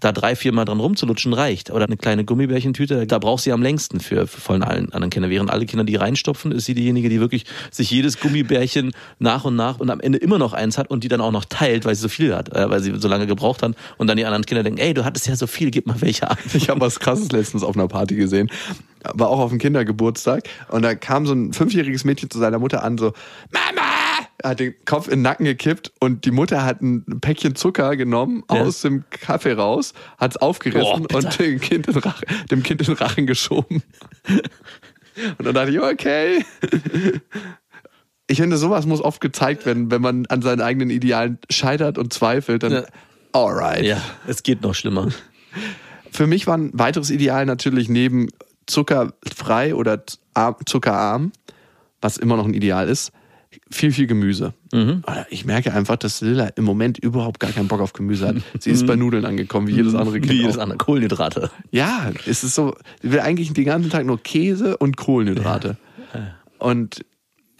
da 0.00 0.12
drei, 0.12 0.34
vier 0.34 0.52
Mal 0.52 0.64
dran 0.64 0.80
rumzulutschen 0.80 1.32
reicht. 1.32 1.70
Oder 1.70 1.84
eine 1.84 1.96
kleine 1.96 2.24
Gummibärchentüte, 2.24 3.06
da 3.06 3.18
braucht 3.18 3.42
sie 3.42 3.52
am 3.52 3.62
längsten 3.62 4.00
für, 4.00 4.26
für 4.26 4.40
von 4.40 4.62
allen 4.62 4.92
anderen 4.92 5.10
Kindern. 5.10 5.30
Während 5.30 5.50
alle 5.50 5.66
Kinder 5.66 5.84
die 5.84 5.96
reinstopfen, 5.96 6.52
ist 6.52 6.64
sie 6.64 6.74
diejenige, 6.74 7.08
die 7.08 7.20
wirklich 7.20 7.44
sich 7.70 7.90
jedes 7.90 8.18
Gummibärchen 8.18 8.92
nach 9.18 9.44
und 9.44 9.56
nach 9.56 9.78
und 9.78 9.90
am 9.90 10.00
Ende 10.00 10.18
immer 10.18 10.38
noch 10.38 10.52
eins 10.52 10.78
hat 10.78 10.90
und 10.90 11.04
die 11.04 11.08
dann 11.08 11.20
auch 11.20 11.32
noch 11.32 11.44
teilt, 11.44 11.84
weil 11.84 11.94
sie 11.94 12.02
so 12.02 12.08
viel 12.08 12.34
hat, 12.34 12.54
äh, 12.54 12.68
weil 12.70 12.80
sie 12.80 12.94
so 12.96 13.08
lange 13.08 13.26
gebraucht 13.26 13.62
hat. 13.62 13.72
Und 13.98 14.06
dann 14.06 14.16
die 14.16 14.24
anderen 14.24 14.44
Kinder 14.46 14.62
denken, 14.62 14.80
ey, 14.80 14.94
du 14.94 15.04
hattest 15.04 15.26
ja 15.28 15.36
so 15.36 15.46
viel, 15.46 15.70
gib 15.70 15.86
mal 15.86 16.00
welche 16.00 16.30
ab. 16.30 16.38
Ich 16.54 16.68
habe 16.68 16.80
was 16.80 16.98
krasses 17.00 17.30
letztens 17.32 17.62
auf 17.62 17.76
einer 17.76 17.88
Party 17.88 18.16
gesehen. 18.16 18.50
War 19.14 19.28
auch 19.28 19.38
auf 19.38 19.50
dem 19.50 19.58
Kindergeburtstag. 19.58 20.48
Und 20.68 20.82
da 20.82 20.94
kam 20.94 21.26
so 21.26 21.32
ein 21.32 21.52
fünfjähriges 21.52 22.04
Mädchen 22.04 22.30
zu 22.30 22.38
seiner 22.38 22.58
Mutter 22.58 22.82
an, 22.82 22.98
so, 22.98 23.12
Mama! 23.50 23.99
Er 24.42 24.50
hat 24.50 24.60
den 24.60 24.74
Kopf 24.86 25.06
in 25.06 25.12
den 25.18 25.22
Nacken 25.22 25.44
gekippt 25.44 25.92
und 26.00 26.24
die 26.24 26.30
Mutter 26.30 26.64
hat 26.64 26.80
ein 26.80 27.04
Päckchen 27.20 27.54
Zucker 27.56 27.96
genommen 27.96 28.42
Ja. 28.50 28.62
aus 28.62 28.80
dem 28.82 29.04
Kaffee 29.10 29.52
raus, 29.52 29.92
hat 30.18 30.32
es 30.32 30.36
aufgerissen 30.38 31.02
bitte. 31.02 31.16
und 31.16 31.38
dem 31.38 31.60
kind, 31.60 31.86
in 31.88 31.92
den 31.94 32.02
Rachen, 32.02 32.26
dem 32.50 32.62
kind 32.62 32.80
in 32.80 32.86
den 32.86 32.96
Rachen 32.96 33.26
geschoben. 33.26 33.82
Und 35.36 35.44
dann 35.44 35.54
dachte 35.54 35.70
ich, 35.72 35.80
okay. 35.80 36.44
Ich 38.26 38.38
finde, 38.40 38.56
sowas 38.56 38.86
muss 38.86 39.02
oft 39.02 39.20
gezeigt 39.20 39.66
werden, 39.66 39.90
wenn 39.90 40.00
man 40.00 40.24
an 40.26 40.40
seinen 40.40 40.60
eigenen 40.62 40.88
Idealen 40.88 41.38
scheitert 41.50 41.98
und 41.98 42.12
zweifelt, 42.12 42.62
dann 42.62 42.72
Ja. 42.72 42.84
alright. 43.32 43.84
Ja, 43.84 44.00
es 44.26 44.42
geht 44.44 44.62
noch 44.62 44.74
schlimmer. 44.74 45.08
Für 46.12 46.26
mich 46.26 46.46
war 46.46 46.56
ein 46.56 46.70
weiteres 46.72 47.10
Ideal 47.10 47.44
natürlich 47.44 47.88
neben 47.88 48.28
zuckerfrei 48.66 49.74
oder 49.74 50.02
zuckerarm, 50.64 51.32
was 52.00 52.16
immer 52.16 52.36
noch 52.36 52.46
ein 52.46 52.54
Ideal 52.54 52.88
ist, 52.88 53.10
viel, 53.70 53.92
viel 53.92 54.06
Gemüse. 54.06 54.52
Mhm. 54.72 55.02
Ich 55.30 55.44
merke 55.44 55.72
einfach, 55.72 55.96
dass 55.96 56.20
Lilla 56.20 56.46
im 56.56 56.64
Moment 56.64 56.98
überhaupt 56.98 57.40
gar 57.40 57.52
keinen 57.52 57.68
Bock 57.68 57.80
auf 57.80 57.92
Gemüse 57.92 58.28
hat. 58.28 58.36
Sie 58.58 58.70
ist 58.70 58.86
bei 58.86 58.96
Nudeln 58.96 59.24
angekommen, 59.24 59.68
wie 59.68 59.74
jedes 59.74 59.94
andere 59.94 60.20
Kind. 60.20 60.32
Wie 60.32 60.40
jedes 60.40 60.58
andere. 60.58 60.78
Kohlenhydrate. 60.78 61.50
Ja, 61.70 62.10
es 62.26 62.42
ist 62.42 62.54
so, 62.54 62.74
sie 63.02 63.12
will 63.12 63.20
eigentlich 63.20 63.52
den 63.52 63.64
ganzen 63.64 63.90
Tag 63.90 64.06
nur 64.06 64.20
Käse 64.22 64.76
und 64.76 64.96
Kohlenhydrate. 64.96 65.76
Und 66.58 67.04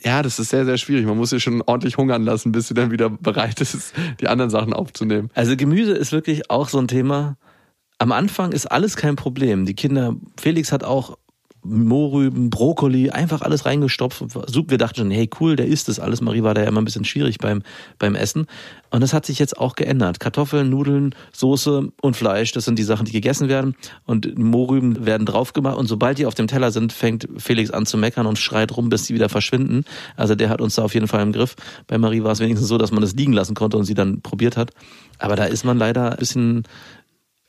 ja, 0.05 0.23
das 0.23 0.39
ist 0.39 0.51
sehr, 0.51 0.65
sehr 0.65 0.79
schwierig. 0.79 1.07
Man 1.07 1.17
muss 1.17 1.31
sie 1.31 1.41
schon 1.41 1.63
ordentlich 1.63 1.97
hungern 1.97 2.25
lassen, 2.25 2.53
bis 2.53 2.69
sie 2.69 2.75
dann 2.75 2.91
wieder 2.91 3.11
bereit 3.11 3.61
ist, 3.61 3.93
die 4.21 4.29
anderen 4.29 4.51
Sachen 4.51 4.73
aufzunehmen. 4.73 5.31
Also 5.35 5.57
Gemüse 5.57 5.93
ist 5.93 6.13
wirklich 6.13 6.51
auch 6.51 6.69
so 6.69 6.79
ein 6.79 6.89
Thema. 6.89 7.37
Am 7.99 8.13
Anfang 8.13 8.53
ist 8.53 8.67
alles 8.67 8.97
kein 8.97 9.17
Problem. 9.17 9.67
Die 9.67 9.75
Kinder, 9.75 10.17
Felix 10.39 10.73
hat 10.73 10.85
auch 10.85 11.19
Mohrrüben, 11.63 12.49
Brokkoli, 12.49 13.11
einfach 13.11 13.43
alles 13.43 13.67
reingestopft. 13.67 14.25
Wir 14.35 14.79
dachten 14.79 14.97
schon, 14.97 15.11
hey 15.11 15.29
cool, 15.41 15.57
der 15.57 15.67
isst 15.67 15.89
das 15.89 16.01
alles. 16.01 16.21
Marie 16.21 16.43
war 16.43 16.55
da 16.55 16.63
ja 16.63 16.69
immer 16.69 16.81
ein 16.81 16.85
bisschen 16.85 17.05
schwierig 17.05 17.39
beim, 17.39 17.63
beim 17.99 18.15
Essen. 18.15 18.47
Und 18.91 19.03
das 19.03 19.13
hat 19.13 19.27
sich 19.27 19.39
jetzt 19.39 19.59
auch 19.59 19.77
geändert. 19.77 20.21
Kartoffeln, 20.21 20.71
Nudeln, 20.71 21.15
Soße 21.33 21.93
und 22.01 22.17
Fleisch, 22.17 22.53
das 22.53 22.65
sind 22.65 22.79
die 22.79 22.83
Sachen, 22.83 23.05
die 23.07 23.13
gegessen 23.13 23.49
werden. 23.49 23.77
Und 24.07 24.39
Mohrrüben 24.39 25.05
werden 25.07 25.27
drauf 25.27 25.53
gemacht. 25.53 25.77
Und 25.77 25.87
sobald 25.87 26.19
die 26.19 26.27
auf 26.27 26.35
dem 26.35 26.47
Teller 26.47 26.71
sind, 26.71 26.93
fängt 26.93 27.29
Felix 27.37 27.71
an 27.71 27.87
zu 27.87 27.99
meckern 27.99 28.27
und 28.27 28.39
schreit 28.39 28.77
rum, 28.77 28.89
bis 28.89 29.07
sie 29.07 29.15
wieder 29.15 29.29
verschwinden. 29.29 29.85
Also 30.17 30.35
der 30.35 30.49
hat 30.49 30.61
uns 30.61 30.75
da 30.77 30.83
auf 30.83 30.95
jeden 30.95 31.09
Fall 31.09 31.23
im 31.23 31.33
Griff. 31.33 31.57
Bei 31.87 31.99
Marie 31.99 32.23
war 32.23 32.33
es 32.33 32.41
wenigstens 32.41 32.69
so, 32.69 32.79
dass 32.79 32.91
man 32.91 33.03
das 33.03 33.15
liegen 33.15 33.33
lassen 33.33 33.55
konnte 33.55 33.77
und 33.77 33.85
sie 33.85 33.95
dann 33.95 34.23
probiert 34.23 34.57
hat. 34.57 34.71
Aber 35.19 35.37
da 35.37 35.45
ist 35.45 35.65
man 35.65 35.79
leider 35.79 36.13
ein 36.13 36.19
bisschen 36.19 36.65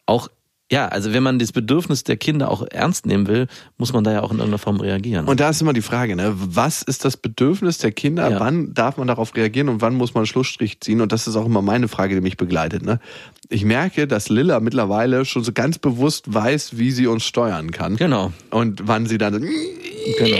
auch, 0.05 0.27
ja, 0.71 0.87
also 0.87 1.11
wenn 1.11 1.21
man 1.21 1.37
das 1.37 1.51
Bedürfnis 1.51 2.05
der 2.05 2.15
Kinder 2.15 2.49
auch 2.49 2.65
ernst 2.71 3.05
nehmen 3.05 3.27
will, 3.27 3.47
muss 3.77 3.91
man 3.91 4.05
da 4.05 4.13
ja 4.13 4.21
auch 4.21 4.31
in 4.31 4.37
irgendeiner 4.37 4.57
Form 4.57 4.79
reagieren. 4.79 5.27
Und 5.27 5.41
da 5.41 5.49
ist 5.49 5.61
immer 5.61 5.73
die 5.73 5.81
Frage, 5.81 6.15
ne? 6.15 6.31
was 6.33 6.81
ist 6.81 7.03
das 7.03 7.17
Bedürfnis 7.17 7.79
der 7.79 7.91
Kinder? 7.91 8.29
Ja. 8.29 8.39
Wann 8.39 8.73
darf 8.73 8.95
man 8.95 9.07
darauf 9.07 9.35
reagieren 9.35 9.67
und 9.67 9.81
wann 9.81 9.95
muss 9.95 10.13
man 10.13 10.21
einen 10.21 10.27
Schlussstrich 10.27 10.79
ziehen? 10.79 11.01
Und 11.01 11.11
das 11.11 11.27
ist 11.27 11.35
auch 11.35 11.45
immer 11.45 11.61
meine 11.61 11.89
Frage, 11.89 12.15
die 12.15 12.21
mich 12.21 12.37
begleitet. 12.37 12.85
Ne? 12.85 13.01
Ich 13.49 13.65
merke, 13.65 14.07
dass 14.07 14.29
Lilla 14.29 14.61
mittlerweile 14.61 15.25
schon 15.25 15.43
so 15.43 15.51
ganz 15.51 15.77
bewusst 15.77 16.33
weiß, 16.33 16.77
wie 16.77 16.91
sie 16.91 17.05
uns 17.05 17.25
steuern 17.25 17.71
kann. 17.71 17.97
Genau. 17.97 18.31
Und 18.49 18.87
wann 18.87 19.07
sie 19.07 19.17
dann 19.17 19.33
so, 19.33 19.39
Genau. 20.17 20.37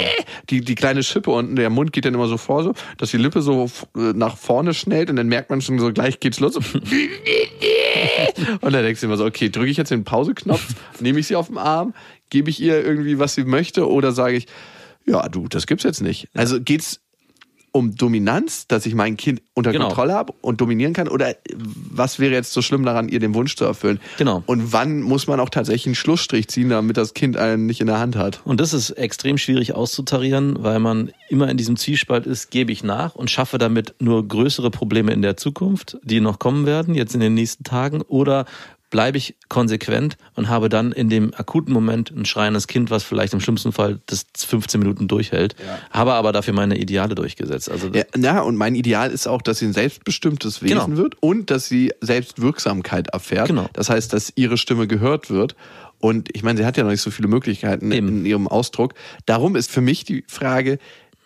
die, 0.50 0.62
die 0.62 0.76
kleine 0.76 1.04
Schippe 1.04 1.32
unten, 1.32 1.56
der 1.56 1.70
Mund 1.70 1.94
geht 1.94 2.06
dann 2.06 2.14
immer 2.14 2.28
so 2.28 2.38
vor, 2.38 2.64
so, 2.64 2.74
dass 2.98 3.12
die 3.12 3.18
Lippe 3.18 3.42
so 3.42 3.70
äh, 3.96 4.14
nach 4.14 4.38
vorne 4.38 4.74
schnellt 4.74 5.10
und 5.10 5.18
dann 5.18 5.28
merkt 5.28 5.50
man 5.50 5.62
schon 5.62 5.80
so, 5.80 5.92
gleich 5.92 6.20
geht's 6.20 6.40
los. 6.40 6.56
und 8.62 8.62
dann 8.62 8.84
denkst 8.84 9.02
du 9.02 9.08
immer 9.08 9.18
so, 9.18 9.26
okay, 9.26 9.50
drücke 9.50 9.70
ich 9.70 9.78
jetzt 9.78 9.92
den 9.92 10.04
Pauseknopf, 10.22 10.76
nehme 11.00 11.20
ich 11.20 11.28
sie 11.28 11.36
auf 11.36 11.48
den 11.48 11.58
Arm, 11.58 11.94
gebe 12.30 12.50
ich 12.50 12.62
ihr 12.62 12.84
irgendwie, 12.84 13.18
was 13.18 13.34
sie 13.34 13.44
möchte, 13.44 13.90
oder 13.90 14.12
sage 14.12 14.38
ich, 14.38 14.48
ja, 15.06 15.28
du, 15.30 15.48
das 15.48 15.66
gibt's 15.66 15.84
jetzt 15.84 16.02
nicht. 16.02 16.30
Also 16.36 16.62
geht's 16.62 17.00
um 17.74 17.96
Dominanz, 17.96 18.68
dass 18.68 18.86
ich 18.86 18.96
mein 18.96 19.16
Kind 19.16 19.42
unter 19.54 19.72
Genau. 19.72 19.86
Kontrolle 19.86 20.14
habe 20.14 20.34
und 20.42 20.60
dominieren 20.60 20.92
kann? 20.94 21.08
Oder 21.08 21.36
was 21.56 22.20
wäre 22.20 22.34
jetzt 22.34 22.52
so 22.52 22.62
schlimm 22.62 22.84
daran, 22.84 23.08
ihr 23.08 23.20
den 23.20 23.34
Wunsch 23.34 23.56
zu 23.56 23.64
erfüllen? 23.64 24.02
Genau. 24.18 24.44
Und 24.46 24.74
wann 24.74 25.02
muss 25.02 25.28
man 25.28 25.40
auch 25.40 25.50
tatsächlich 25.50 25.88
einen 25.88 25.96
Schlussstrich 25.96 26.50
ziehen, 26.50 26.70
damit 26.70 26.98
das 26.98 27.14
Kind 27.14 27.38
einen 27.38 27.66
nicht 27.68 27.80
in 27.80 27.88
der 27.88 28.00
Hand 28.00 28.18
hat? 28.18 28.42
Und 28.44 28.60
das 28.60 28.74
ist 28.74 28.92
extrem 28.92 29.38
schwierig 29.38 29.74
auszutarieren, 29.74 30.62
weil 30.62 30.80
man 30.80 31.12
immer 31.30 31.50
in 31.50 31.56
diesem 31.56 31.78
Zwiespalt 31.78 32.28
ist, 32.28 32.52
gebe 32.52 32.74
ich 32.74 32.84
nach 32.84 33.16
und 33.16 33.32
schaffe 33.32 33.58
damit 33.58 33.96
nur 34.00 34.28
größere 34.28 34.70
Probleme 34.70 35.14
in 35.14 35.22
der 35.22 35.38
Zukunft, 35.38 35.98
die 36.04 36.20
noch 36.20 36.40
kommen 36.40 36.66
werden, 36.66 36.94
jetzt 36.94 37.14
in 37.14 37.22
den 37.22 37.34
nächsten 37.34 37.64
Tagen, 37.64 38.02
oder 38.02 38.46
bleibe 38.92 39.18
ich 39.18 39.36
konsequent 39.50 40.18
und 40.36 40.50
habe 40.50 40.70
dann 40.70 40.92
in 40.92 41.10
dem 41.10 41.34
akuten 41.34 41.74
Moment 41.74 42.12
ein 42.12 42.26
schreiendes 42.26 42.68
Kind, 42.68 42.92
was 42.92 43.04
vielleicht 43.04 43.34
im 43.34 43.40
schlimmsten 43.40 43.72
Fall 43.72 44.00
das 44.06 44.26
15 44.38 44.80
Minuten 44.80 45.08
durchhält, 45.08 45.56
habe 45.90 46.14
aber 46.14 46.32
dafür 46.32 46.54
meine 46.54 46.78
Ideale 46.78 47.16
durchgesetzt. 47.16 47.72
Also 47.72 47.88
Ja, 47.94 48.04
na, 48.16 48.42
und 48.42 48.58
mein 48.58 48.76
Ideal 48.76 49.10
ist 49.10 49.28
auch, 49.28 49.42
dass 49.42 49.60
sie 49.60 49.66
ein 49.66 49.74
selbstbestimmtes 49.74 50.62
Wesen 50.62 50.78
Genau. 50.78 50.98
wird 50.98 51.16
und 51.22 51.50
dass 51.50 51.66
sie 51.68 51.94
Selbstwirksamkeit 52.02 53.08
erfährt. 53.08 53.48
Genau. 53.48 53.68
Das 53.74 53.90
heißt, 53.90 54.14
dass 54.14 54.32
ihre 54.36 54.58
Stimme 54.58 54.86
gehört 54.88 55.30
wird. 55.32 55.56
Und 56.00 56.30
ich 56.36 56.44
meine, 56.44 56.58
sie 56.60 56.66
hat 56.66 56.78
ja 56.78 56.84
noch 56.84 56.92
nicht 56.92 57.02
so 57.02 57.12
viele 57.12 57.28
Möglichkeiten 57.28 57.92
Eben. 57.92 58.08
in 58.10 58.26
ihrem 58.26 58.48
Ausdruck. 58.48 58.94
Darum 59.26 59.56
ist 59.56 59.72
für 59.72 59.82
mich 59.82 60.04
die 60.04 60.24
Frage, 60.28 60.80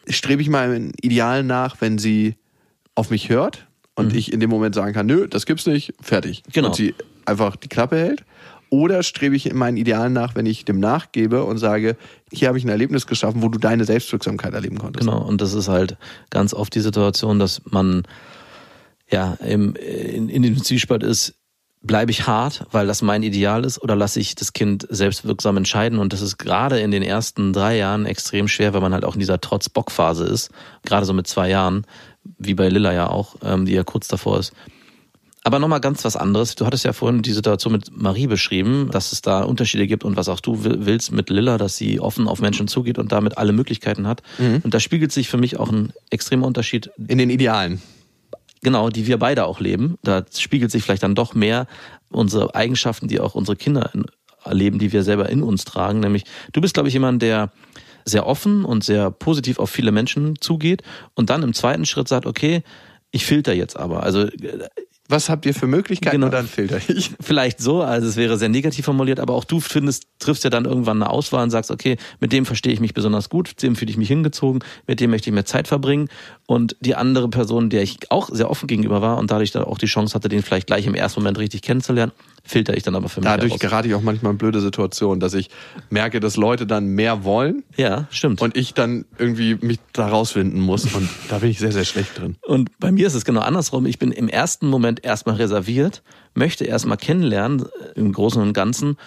strebe 0.08 0.41
ich 0.41 0.54
ein 0.54 0.91
Ideal 1.01 1.43
nach, 1.43 1.82
wenn 1.82 1.97
sie 1.97 2.36
auf 2.93 3.10
mich 3.10 3.30
hört 3.30 3.67
und 3.95 4.15
ich 4.15 4.32
in 4.32 4.39
dem 4.39 4.49
Moment 4.49 4.75
sagen 4.75 4.93
kann, 4.93 5.06
nö, 5.08 5.28
das 5.28 5.45
gibt's 5.45 5.65
nicht, 5.65 5.93
fertig. 6.01 6.43
Mhm. 6.45 6.51
Genau. 6.51 6.67
Und 6.67 6.75
sie 6.75 6.93
einfach 7.26 7.56
die 7.56 7.70
Klappe 7.70 7.98
hält. 7.98 8.26
Oder 8.70 9.04
strebe 9.04 9.36
ich 9.36 9.46
in 9.46 9.56
meinen 9.56 9.78
Idealen 9.78 10.14
nach, 10.14 10.36
wenn 10.36 10.46
ich 10.46 10.66
dem 10.66 10.80
nachgebe 10.80 11.44
und 11.44 11.60
sage, 11.60 11.96
hier 12.32 12.48
habe 12.48 12.58
ich 12.58 12.66
ein 12.66 12.70
Erlebnis 12.70 13.06
geschaffen, 13.08 13.42
wo 13.42 13.50
du 13.50 13.60
deine 13.60 13.86
Selbstwirksamkeit 13.86 14.54
erleben 14.54 14.80
konntest. 14.80 15.08
Genau, 15.08 15.22
und 15.22 15.40
das 15.40 15.54
ist 15.54 15.68
halt 15.68 15.98
ganz 16.30 16.54
oft 16.54 16.74
die 16.74 16.82
Situation, 16.82 17.40
dass 17.40 17.62
man 17.66 18.04
ja 19.10 19.36
im, 19.36 19.76
in, 19.76 20.30
in 20.30 20.42
dem 20.42 20.62
Zwiespalt 20.62 21.04
ist, 21.04 21.36
bleibe 21.86 22.12
ich 22.12 22.26
hart, 22.26 22.66
weil 22.72 22.88
das 22.88 23.02
mein 23.02 23.24
Ideal 23.24 23.64
ist, 23.64 23.82
oder 23.82 23.96
lasse 23.96 24.20
ich 24.20 24.36
das 24.36 24.54
Kind 24.54 24.88
selbstwirksam 24.90 25.58
entscheiden? 25.58 26.00
Und 26.00 26.14
das 26.14 26.22
ist 26.22 26.38
gerade 26.38 26.80
in 26.80 26.92
den 26.92 27.04
ersten 27.04 27.54
drei 27.54 27.78
Jahren 27.78 28.06
extrem 28.06 28.48
schwer, 28.48 28.74
weil 28.74 28.82
man 28.82 28.94
halt 28.94 29.06
auch 29.06 29.14
in 29.14 29.20
dieser 29.20 29.40
Trotz-Bock-Phase 29.40 30.26
ist, 30.26 30.50
gerade 30.84 31.06
so 31.06 31.14
mit 31.14 31.28
zwei 31.28 31.50
Jahren, 31.50 31.86
wie 32.40 32.56
bei 32.56 32.70
Lilla 32.70 32.92
ja 32.92 33.08
auch, 33.08 33.36
ähm, 33.44 33.66
die 33.66 33.74
ja 33.74 33.84
kurz 33.84 34.08
davor 34.08 34.40
ist. 34.40 34.54
Aber 35.47 35.60
nochmal 35.60 35.79
ganz 35.79 36.03
was 36.03 36.15
anderes. 36.15 36.55
Du 36.55 36.65
hattest 36.65 36.86
ja 36.86 36.91
vorhin 36.93 37.21
die 37.21 37.31
Situation 37.31 37.71
mit 37.73 37.95
Marie 37.95 38.25
beschrieben, 38.25 38.89
dass 38.91 39.12
es 39.12 39.21
da 39.21 39.43
Unterschiede 39.43 39.86
gibt 39.86 40.03
und 40.03 40.17
was 40.17 40.27
auch 40.27 40.39
du 40.39 40.63
will- 40.63 40.88
willst 40.88 41.12
mit 41.12 41.29
Lilla, 41.29 41.60
dass 41.60 41.77
sie 41.77 41.99
offen 41.99 42.27
auf 42.27 42.41
Menschen 42.41 42.67
zugeht 42.67 42.97
und 42.97 43.12
damit 43.12 43.38
alle 43.38 43.53
Möglichkeiten 43.53 44.08
hat. 44.08 44.23
Und 44.39 44.73
da 44.73 44.79
spiegelt 44.79 45.12
sich 45.12 45.29
für 45.29 45.38
mich 45.38 45.58
auch 45.60 45.71
ein 45.71 45.93
extremer 46.10 46.47
Unterschied, 46.47 46.89
In 47.08 47.19
den 47.19 47.29
Idealen. 47.29 47.79
genau, 48.63 48.89
die 48.89 49.05
wir 49.05 49.19
beide 49.19 49.45
auch 49.45 49.60
leben. 49.60 49.99
Da 50.01 50.25
spiegelt 50.36 50.71
sich 50.71 50.81
vielleicht 50.81 51.03
dann 51.03 51.13
doch 51.13 51.36
mehr 51.36 51.67
unsere 52.10 52.55
Eigenschaften, 52.55 53.08
die 53.08 53.19
auch 53.19 53.36
unsere 53.36 53.55
Kinder 53.55 53.91
in- 53.93 54.05
erleben, 54.43 54.79
die 54.79 54.91
wir 54.93 55.03
selber 55.03 55.29
in 55.29 55.43
uns 55.43 55.63
tragen. 55.63 55.99
Nämlich, 55.99 56.23
du 56.53 56.62
bist, 56.62 56.73
glaube 56.73 56.88
ich, 56.89 56.93
jemand, 56.93 57.21
der 57.21 57.51
sehr 58.03 58.25
offen 58.25 58.65
und 58.65 58.84
sehr 58.84 59.12
positiv 59.12 59.60
auf 59.60 59.69
viele 59.69 59.91
Menschen 59.91 60.41
zugeht 60.41 60.81
und 61.13 61.29
dann 61.29 61.43
im 61.43 61.53
zweiten 61.53 61.86
Schritt 61.86 62.08
sagt, 62.08 62.25
okay, 62.25 62.63
ich 63.12 63.25
filter 63.27 63.53
jetzt 63.53 63.77
aber. 63.77 64.01
Also 64.01 64.21
äh, 64.21 64.67
Was 65.08 65.30
habt 65.30 65.46
ihr 65.46 65.54
für 65.54 65.68
Möglichkeiten 65.68 66.15
Genau. 66.15 66.26
und 66.28 66.34
dann 66.34 66.48
filter 66.48 66.80
ich? 66.88 67.12
Vielleicht 67.22 67.60
so, 67.62 67.82
also 67.84 68.08
es 68.08 68.15
wäre 68.15 68.38
sehr 68.38 68.50
negativ 68.50 68.86
formuliert, 68.86 69.20
aber 69.20 69.36
auch 69.36 69.44
du 69.44 69.60
findest, 69.60 70.08
triffst 70.18 70.44
ja 70.44 70.50
dann 70.50 70.65
irgendwann 70.65 71.02
eine 71.02 71.12
Auswahl 71.12 71.44
und 71.44 71.52
sagst, 71.52 71.70
okay, 71.70 71.98
mit 72.20 72.32
dem 72.34 72.46
verstehe 72.46 72.74
ich 72.74 72.80
mich 72.80 72.94
besonders 72.96 73.30
gut, 73.30 73.50
mit 73.50 73.62
dem 73.62 73.76
fühle 73.76 73.91
ich 73.91 73.98
mich 73.98 74.08
hingezogen, 74.08 74.63
mit 74.88 75.00
dem 75.00 75.12
möchte 75.12 75.30
ich 75.30 75.34
mehr 75.34 75.46
Zeit 75.46 75.68
verbringen 75.68 76.10
und 76.48 76.76
die 76.80 76.96
andere 76.96 77.30
Person, 77.30 77.70
der 77.70 77.84
ich 77.84 78.12
auch 78.12 78.30
sehr 78.32 78.50
offen 78.50 78.65
gegenüber 78.68 79.02
war 79.02 79.18
und 79.18 79.30
dadurch 79.30 79.52
dann 79.52 79.63
auch 79.63 79.78
die 79.78 79.86
Chance 79.86 80.15
hatte, 80.15 80.28
den 80.28 80.41
vielleicht 80.41 80.68
gleich 80.68 80.88
im 80.88 80.96
ersten 80.96 81.20
Moment 81.20 81.38
richtig 81.38 81.62
kennenzulernen, 81.62 82.12
filter 82.45 82.77
ich 82.77 82.84
dann 82.84 82.95
aber 82.95 83.10
für 83.10 83.19
mich 83.21 83.25
Dadurch 83.29 83.53
aus. 83.53 83.60
gerate 83.60 83.88
ich 83.88 83.93
auch 83.95 84.01
manchmal 84.01 84.31
in 84.31 84.38
blöde 84.38 84.62
Situationen, 84.62 85.19
dass 85.19 85.34
ich 85.34 85.49
merke, 85.89 86.19
dass 86.19 86.38
Leute 86.38 86.65
dann 86.67 86.88
mehr 86.88 87.23
wollen 87.23 87.63
Ja, 87.75 88.08
stimmt. 88.12 88.41
und 88.41 88.55
ich 88.55 88.73
dann 88.73 89.05
irgendwie 89.17 89.55
mich 89.62 89.79
da 89.93 90.08
rausfinden 90.08 90.60
muss 90.62 90.93
und 90.93 91.10
da 91.29 91.39
bin 91.39 91.49
ich 91.49 91.60
sehr, 91.60 91.71
sehr 91.71 91.86
schlecht 91.86 92.17
drin. 92.19 92.36
Und 92.43 92.77
bei 92.79 92.91
mir 92.91 93.08
ist 93.08 93.15
es 93.15 93.25
genau 93.25 93.41
andersrum. 93.41 93.86
Ich 93.86 93.99
bin 93.99 94.12
im 94.12 94.29
ersten 94.29 94.67
Moment 94.67 95.03
erstmal 95.03 95.36
reserviert, 95.36 96.03
möchte 96.36 96.65
erstmal 96.65 96.97
kennenlernen, 96.97 97.62
äh, 97.95 97.99
im 97.99 98.12
Großen 98.12 98.41
und 98.41 98.53
Ganzen. 98.53 98.97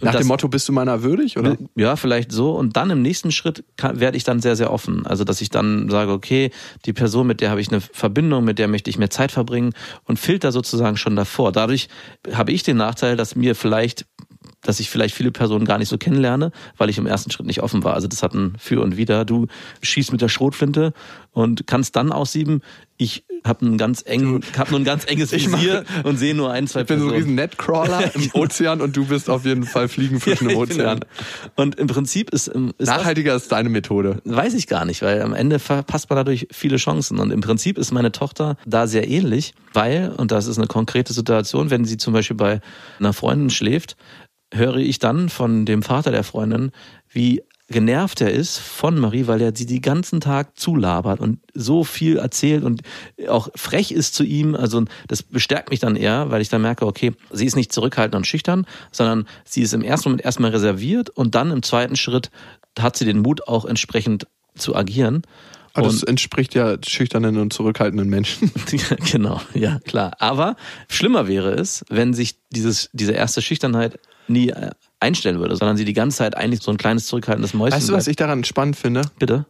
Nach 0.00 0.12
das- 0.12 0.22
dem 0.22 0.28
Motto, 0.28 0.48
bist 0.48 0.68
du 0.68 0.72
meiner 0.72 1.02
würdig, 1.02 1.38
oder? 1.38 1.56
Ja, 1.74 1.96
vielleicht 1.96 2.30
so. 2.32 2.52
Und 2.52 2.76
dann 2.76 2.90
im 2.90 3.02
nächsten 3.02 3.32
Schritt 3.32 3.64
kann, 3.76 3.98
werde 4.00 4.16
ich 4.16 4.24
dann 4.24 4.40
sehr, 4.40 4.56
sehr 4.56 4.72
offen. 4.72 5.06
Also, 5.06 5.24
dass 5.24 5.40
ich 5.40 5.50
dann 5.50 5.88
sage, 5.88 6.12
okay, 6.12 6.50
die 6.84 6.92
Person, 6.92 7.26
mit 7.26 7.40
der 7.40 7.50
habe 7.50 7.60
ich 7.60 7.68
eine 7.68 7.80
Verbindung, 7.80 8.44
mit 8.44 8.58
der 8.58 8.68
möchte 8.68 8.90
ich 8.90 8.98
mehr 8.98 9.10
Zeit 9.10 9.32
verbringen 9.32 9.72
und 10.04 10.18
filter 10.18 10.52
sozusagen 10.52 10.96
schon 10.96 11.16
davor. 11.16 11.52
Dadurch 11.52 11.88
habe 12.32 12.52
ich 12.52 12.62
den 12.62 12.76
Nachteil, 12.76 13.16
dass 13.16 13.36
mir 13.36 13.54
vielleicht 13.54 14.06
dass 14.66 14.80
ich 14.80 14.90
vielleicht 14.90 15.14
viele 15.14 15.30
Personen 15.32 15.64
gar 15.64 15.78
nicht 15.78 15.88
so 15.88 15.98
kennenlerne, 15.98 16.52
weil 16.76 16.90
ich 16.90 16.98
im 16.98 17.06
ersten 17.06 17.30
Schritt 17.30 17.46
nicht 17.46 17.62
offen 17.62 17.84
war. 17.84 17.94
Also 17.94 18.08
das 18.08 18.22
hat 18.22 18.34
ein 18.34 18.54
Für 18.58 18.82
und 18.82 18.96
Wider. 18.96 19.24
Du 19.24 19.46
schießt 19.82 20.12
mit 20.12 20.20
der 20.20 20.28
Schrotflinte 20.28 20.92
und 21.32 21.66
kannst 21.66 21.96
dann 21.96 22.12
aussieben. 22.12 22.62
Ich 22.98 23.24
habe 23.44 23.66
ein 23.66 23.76
ganz 23.78 24.02
eng, 24.06 24.40
hab 24.56 24.70
nur 24.70 24.80
ein 24.80 24.84
ganz 24.84 25.04
enges 25.04 25.30
Visier 25.36 25.84
und 26.02 26.16
sehe 26.16 26.34
nur 26.34 26.50
ein, 26.50 26.66
zwei 26.66 26.80
Ich 26.80 26.86
bin 26.86 26.98
so 26.98 27.06
ein 27.06 27.10
Personen. 27.10 27.22
riesen 27.24 27.34
Netcrawler 27.34 28.14
im 28.14 28.30
Ozean 28.32 28.80
und 28.80 28.96
du 28.96 29.04
bist 29.04 29.28
auf 29.28 29.44
jeden 29.44 29.64
Fall 29.64 29.88
Fliegenfischen 29.88 30.48
im 30.50 30.56
Ja, 30.56 30.62
Ozean. 30.62 31.00
Und 31.54 31.76
im 31.78 31.86
Prinzip 31.88 32.30
ist, 32.30 32.48
ähm, 32.54 32.72
ist 32.78 32.88
das, 32.88 32.96
Nachhaltiger 32.96 33.34
ist 33.34 33.52
deine 33.52 33.68
Methode. 33.68 34.20
Weiß 34.24 34.54
ich 34.54 34.66
gar 34.66 34.84
nicht, 34.86 35.02
weil 35.02 35.20
am 35.22 35.34
Ende 35.34 35.58
verpasst 35.58 36.08
man 36.08 36.16
dadurch 36.16 36.48
viele 36.50 36.78
Chancen. 36.78 37.18
Und 37.18 37.30
im 37.30 37.42
Prinzip 37.42 37.76
ist 37.78 37.92
meine 37.92 38.12
Tochter 38.12 38.56
da 38.64 38.86
sehr 38.86 39.06
ähnlich, 39.08 39.52
weil, 39.74 40.12
und 40.16 40.32
das 40.32 40.46
ist 40.46 40.56
eine 40.56 40.66
konkrete 40.66 41.12
Situation, 41.12 41.70
wenn 41.70 41.84
sie 41.84 41.98
zum 41.98 42.14
Beispiel 42.14 42.36
bei 42.36 42.60
einer 42.98 43.12
Freundin 43.12 43.50
schläft, 43.50 43.96
höre 44.52 44.76
ich 44.76 44.98
dann 44.98 45.28
von 45.28 45.66
dem 45.66 45.82
Vater 45.82 46.10
der 46.10 46.24
Freundin, 46.24 46.70
wie 47.08 47.42
genervt 47.68 48.20
er 48.20 48.30
ist 48.30 48.58
von 48.58 48.96
Marie, 49.00 49.26
weil 49.26 49.40
er 49.40 49.50
sie 49.54 49.66
den 49.66 49.82
ganzen 49.82 50.20
Tag 50.20 50.56
zulabert 50.56 51.18
und 51.18 51.40
so 51.52 51.82
viel 51.82 52.16
erzählt 52.16 52.62
und 52.62 52.82
auch 53.28 53.48
frech 53.56 53.90
ist 53.90 54.14
zu 54.14 54.22
ihm. 54.22 54.54
Also 54.54 54.84
das 55.08 55.24
bestärkt 55.24 55.70
mich 55.70 55.80
dann 55.80 55.96
eher, 55.96 56.30
weil 56.30 56.40
ich 56.42 56.48
dann 56.48 56.62
merke, 56.62 56.86
okay, 56.86 57.12
sie 57.32 57.44
ist 57.44 57.56
nicht 57.56 57.72
zurückhaltend 57.72 58.14
und 58.14 58.24
schüchtern, 58.26 58.66
sondern 58.92 59.26
sie 59.44 59.62
ist 59.62 59.74
im 59.74 59.82
ersten 59.82 60.10
Moment 60.10 60.24
erstmal 60.24 60.52
reserviert 60.52 61.10
und 61.10 61.34
dann 61.34 61.50
im 61.50 61.64
zweiten 61.64 61.96
Schritt 61.96 62.30
hat 62.78 62.96
sie 62.96 63.04
den 63.04 63.18
Mut 63.18 63.48
auch 63.48 63.64
entsprechend 63.64 64.28
zu 64.54 64.76
agieren. 64.76 65.22
Aber 65.74 65.88
das 65.88 66.02
Und- 66.04 66.08
entspricht 66.10 66.54
ja 66.54 66.76
schüchternen 66.86 67.36
und 67.36 67.52
zurückhaltenden 67.52 68.08
Menschen. 68.08 68.52
Genau, 69.10 69.40
ja, 69.54 69.80
klar. 69.80 70.12
Aber 70.20 70.54
schlimmer 70.88 71.26
wäre 71.26 71.50
es, 71.50 71.84
wenn 71.90 72.14
sich 72.14 72.36
dieses, 72.50 72.90
diese 72.92 73.12
erste 73.12 73.42
Schüchternheit 73.42 73.98
nie 74.28 74.50
äh, 74.50 74.70
einstellen 75.00 75.38
würde, 75.38 75.56
sondern 75.56 75.76
sie 75.76 75.84
die 75.84 75.92
ganze 75.92 76.18
Zeit 76.18 76.36
eigentlich 76.36 76.62
so 76.62 76.70
ein 76.70 76.76
kleines 76.76 77.06
zurückhaltendes 77.06 77.54
Mäuschen 77.54 77.76
Weißt 77.76 77.88
du, 77.88 77.92
was 77.92 78.04
bleibt. 78.04 78.12
ich 78.12 78.16
daran 78.16 78.44
spannend 78.44 78.76
finde? 78.76 79.02
Bitte? 79.18 79.46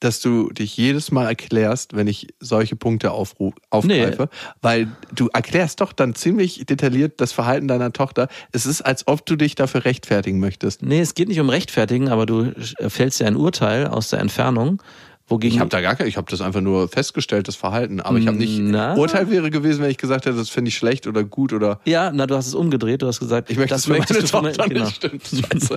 Dass 0.00 0.20
du 0.20 0.50
dich 0.50 0.76
jedes 0.76 1.12
Mal 1.12 1.28
erklärst, 1.28 1.94
wenn 1.94 2.08
ich 2.08 2.26
solche 2.40 2.74
Punkte 2.74 3.12
aufgreife. 3.12 4.28
Weil 4.60 4.88
du 5.14 5.28
erklärst 5.32 5.80
doch 5.80 5.92
dann 5.92 6.16
ziemlich 6.16 6.66
detailliert 6.66 7.20
das 7.20 7.30
Verhalten 7.30 7.68
deiner 7.68 7.92
Tochter. 7.92 8.26
Es 8.50 8.66
ist, 8.66 8.82
als 8.82 9.06
ob 9.06 9.24
du 9.26 9.36
dich 9.36 9.54
dafür 9.54 9.84
rechtfertigen 9.84 10.40
möchtest. 10.40 10.82
Nee, 10.82 11.00
es 11.00 11.14
geht 11.14 11.28
nicht 11.28 11.38
um 11.38 11.48
Rechtfertigen, 11.48 12.08
aber 12.08 12.26
du 12.26 12.52
äh, 12.78 12.90
fällst 12.90 13.20
ja 13.20 13.28
ein 13.28 13.36
Urteil 13.36 13.86
aus 13.86 14.08
der 14.08 14.18
Entfernung, 14.18 14.82
wogegen 15.28 15.54
Ich 15.54 15.60
habe 15.60 15.70
da 15.70 15.80
gar 15.80 15.98
ich 16.06 16.16
habe 16.16 16.30
das 16.30 16.40
einfach 16.40 16.60
nur 16.60 16.88
festgestellt, 16.88 17.48
das 17.48 17.56
Verhalten. 17.56 18.00
Aber 18.00 18.18
ich 18.18 18.26
habe 18.26 18.36
nicht. 18.36 18.58
Na? 18.60 18.94
Urteil 18.94 19.30
wäre 19.30 19.50
gewesen, 19.50 19.82
wenn 19.82 19.90
ich 19.90 19.98
gesagt 19.98 20.26
hätte, 20.26 20.36
das 20.36 20.48
finde 20.48 20.68
ich 20.70 20.76
schlecht 20.76 21.06
oder 21.06 21.24
gut 21.24 21.52
oder. 21.52 21.80
Ja, 21.84 22.10
na, 22.12 22.26
du 22.26 22.36
hast 22.36 22.46
es 22.46 22.54
umgedreht, 22.54 23.02
du 23.02 23.06
hast 23.06 23.20
gesagt, 23.20 23.50
Ich 23.50 23.56
möchte 23.56 23.74
das 23.74 23.86
für 23.86 23.92
meine 23.92 24.04
du 24.06 24.14
Tochter 24.20 24.68
genau. 24.68 24.84
nicht 24.84 24.96
stimmt. 24.96 25.22
Scheiße. 25.26 25.76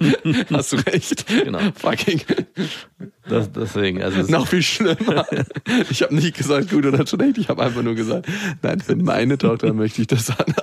Hast 0.51 0.73
du 0.73 0.75
recht. 0.77 1.25
Genau. 1.27 1.59
Fucking. 1.75 2.21
Das, 3.27 3.51
deswegen, 3.51 4.03
also 4.03 4.21
Noch 4.31 4.47
viel 4.47 4.61
schlimmer. 4.61 5.25
Ich 5.89 6.03
habe 6.03 6.13
nicht 6.13 6.37
gesagt 6.37 6.69
gut 6.69 6.85
oder 6.85 7.05
schlecht, 7.05 7.37
ich 7.37 7.49
habe 7.49 7.63
einfach 7.63 7.81
nur 7.81 7.95
gesagt, 7.95 8.27
nein, 8.61 8.79
für 8.79 8.95
meine 8.95 9.37
Tochter 9.37 9.73
möchte 9.73 10.01
ich 10.01 10.07
das 10.07 10.29
an. 10.29 10.53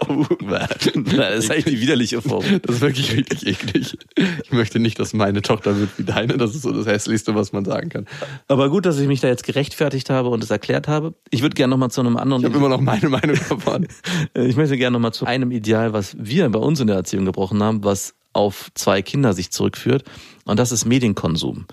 das 1.17 1.45
ist 1.45 1.51
eigentlich 1.51 1.65
die 1.65 1.81
widerliche 1.81 2.23
Form. 2.23 2.45
Das 2.63 2.77
ist 2.77 2.81
wirklich 2.81 3.13
richtig 3.17 3.47
eklig. 3.47 3.99
Ich 4.45 4.53
möchte 4.53 4.79
nicht, 4.79 4.99
dass 4.99 5.13
meine 5.13 5.43
Tochter 5.43 5.79
wird 5.79 5.91
wie 5.99 6.05
deine. 6.05 6.37
Das 6.37 6.55
ist 6.55 6.63
so 6.63 6.73
das 6.73 6.87
Hässlichste, 6.87 7.35
was 7.35 7.53
man 7.53 7.65
sagen 7.65 7.89
kann. 7.89 8.07
Aber 8.49 8.69
gut, 8.73 8.87
dass 8.87 8.99
ich 8.99 9.07
mich 9.07 9.21
da 9.21 9.29
jetzt 9.29 9.45
gerechtfertigt 9.45 10.11
habe 10.11 10.31
und 10.31 10.43
es 10.43 10.51
erklärt 10.51 10.89
habe. 10.89 11.15
Ich 11.31 11.43
würde 11.43 11.55
gerne 11.55 11.71
nochmal 11.71 11.91
zu 11.91 12.01
einem 12.01 12.17
anderen 12.17 12.43
Ich 12.43 12.49
habe 12.49 12.59
immer 12.59 12.69
noch 12.69 12.81
meine 12.81 13.09
Meinung 13.09 13.37
davon. 13.49 13.87
Ich 14.35 14.57
möchte 14.57 14.77
gerne 14.77 14.95
nochmal 14.95 15.13
zu 15.13 15.27
einem 15.27 15.53
Ideal, 15.53 15.93
was 15.93 16.17
wir 16.19 16.49
bei 16.49 16.59
uns 16.59 16.81
in 16.81 16.89
der 16.89 16.97
Erziehung 16.97 17.25
gebrochen 17.25 17.63
haben, 17.63 17.85
was 17.85 18.15
auf 18.33 18.71
zwei 18.75 19.03
Kinder 19.03 19.35
sich 19.35 19.53
zurückführt. 19.53 20.05
Und 20.45 20.59
das 20.59 20.73
ist 20.73 20.87
Medienkonsum. 20.87 21.67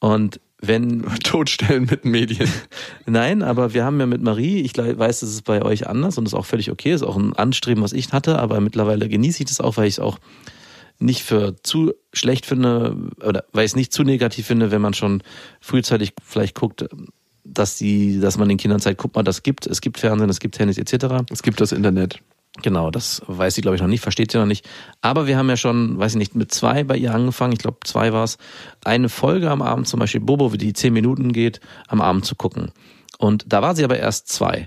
Und 0.00 0.40
wenn, 0.60 1.02
Totstellen 1.22 1.86
mit 1.90 2.04
Medien. 2.04 2.50
nein, 3.06 3.42
aber 3.42 3.72
wir 3.72 3.84
haben 3.84 4.00
ja 4.00 4.06
mit 4.06 4.22
Marie, 4.22 4.60
ich 4.62 4.76
weiß, 4.76 5.20
das 5.20 5.30
ist 5.30 5.44
bei 5.44 5.62
euch 5.62 5.86
anders 5.86 6.18
und 6.18 6.26
ist 6.26 6.34
auch 6.34 6.46
völlig 6.46 6.70
okay, 6.70 6.92
ist 6.92 7.02
auch 7.02 7.16
ein 7.16 7.34
Anstreben, 7.34 7.82
was 7.82 7.92
ich 7.92 8.12
hatte, 8.12 8.38
aber 8.38 8.60
mittlerweile 8.60 9.08
genieße 9.08 9.42
ich 9.42 9.48
das 9.48 9.60
auch, 9.60 9.76
weil 9.76 9.86
ich 9.86 9.94
es 9.94 10.00
auch 10.00 10.18
nicht 10.98 11.22
für 11.22 11.56
zu 11.62 11.92
schlecht 12.12 12.46
finde 12.46 12.96
oder 13.24 13.44
weil 13.52 13.64
ich 13.64 13.72
es 13.72 13.76
nicht 13.76 13.92
zu 13.92 14.02
negativ 14.02 14.46
finde, 14.46 14.70
wenn 14.70 14.80
man 14.80 14.94
schon 14.94 15.22
frühzeitig 15.60 16.14
vielleicht 16.22 16.54
guckt, 16.54 16.86
dass 17.44 17.76
die, 17.76 18.20
dass 18.20 18.38
man 18.38 18.48
den 18.48 18.58
Kindern 18.58 18.80
zeigt, 18.80 18.98
guck 18.98 19.14
mal, 19.14 19.22
das 19.22 19.42
gibt, 19.42 19.66
es 19.66 19.80
gibt 19.80 19.98
Fernsehen, 19.98 20.30
es 20.30 20.40
gibt 20.40 20.56
Tennis 20.56 20.78
etc. 20.78 21.24
Es 21.30 21.42
gibt 21.42 21.60
das 21.60 21.72
Internet. 21.72 22.20
Genau, 22.62 22.90
das 22.90 23.22
weiß 23.26 23.54
sie, 23.54 23.60
glaube 23.60 23.76
ich, 23.76 23.82
noch 23.82 23.88
nicht, 23.88 24.00
versteht 24.00 24.32
sie 24.32 24.38
noch 24.38 24.46
nicht. 24.46 24.66
Aber 25.02 25.26
wir 25.26 25.36
haben 25.36 25.48
ja 25.48 25.58
schon, 25.58 25.98
weiß 25.98 26.12
ich 26.12 26.18
nicht, 26.18 26.34
mit 26.34 26.52
zwei 26.52 26.84
bei 26.84 26.96
ihr 26.96 27.14
angefangen, 27.14 27.52
ich 27.52 27.58
glaube, 27.58 27.78
zwei 27.84 28.12
war 28.12 28.24
es, 28.24 28.38
eine 28.82 29.10
Folge 29.10 29.50
am 29.50 29.60
Abend, 29.60 29.86
zum 29.86 30.00
Beispiel 30.00 30.22
Bobo, 30.22 30.52
wie 30.52 30.58
die 30.58 30.72
zehn 30.72 30.94
Minuten 30.94 31.32
geht, 31.32 31.60
am 31.86 32.00
Abend 32.00 32.24
zu 32.24 32.34
gucken. 32.34 32.72
Und 33.18 33.44
da 33.48 33.60
war 33.60 33.76
sie 33.76 33.84
aber 33.84 33.98
erst 33.98 34.28
zwei. 34.28 34.66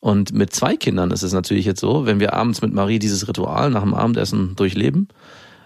Und 0.00 0.32
mit 0.32 0.54
zwei 0.54 0.76
Kindern 0.76 1.10
ist 1.10 1.22
es 1.22 1.32
natürlich 1.32 1.66
jetzt 1.66 1.80
so, 1.80 2.06
wenn 2.06 2.20
wir 2.20 2.32
abends 2.32 2.62
mit 2.62 2.72
Marie 2.72 2.98
dieses 2.98 3.28
Ritual 3.28 3.70
nach 3.70 3.82
dem 3.82 3.94
Abendessen 3.94 4.54
durchleben, 4.56 5.08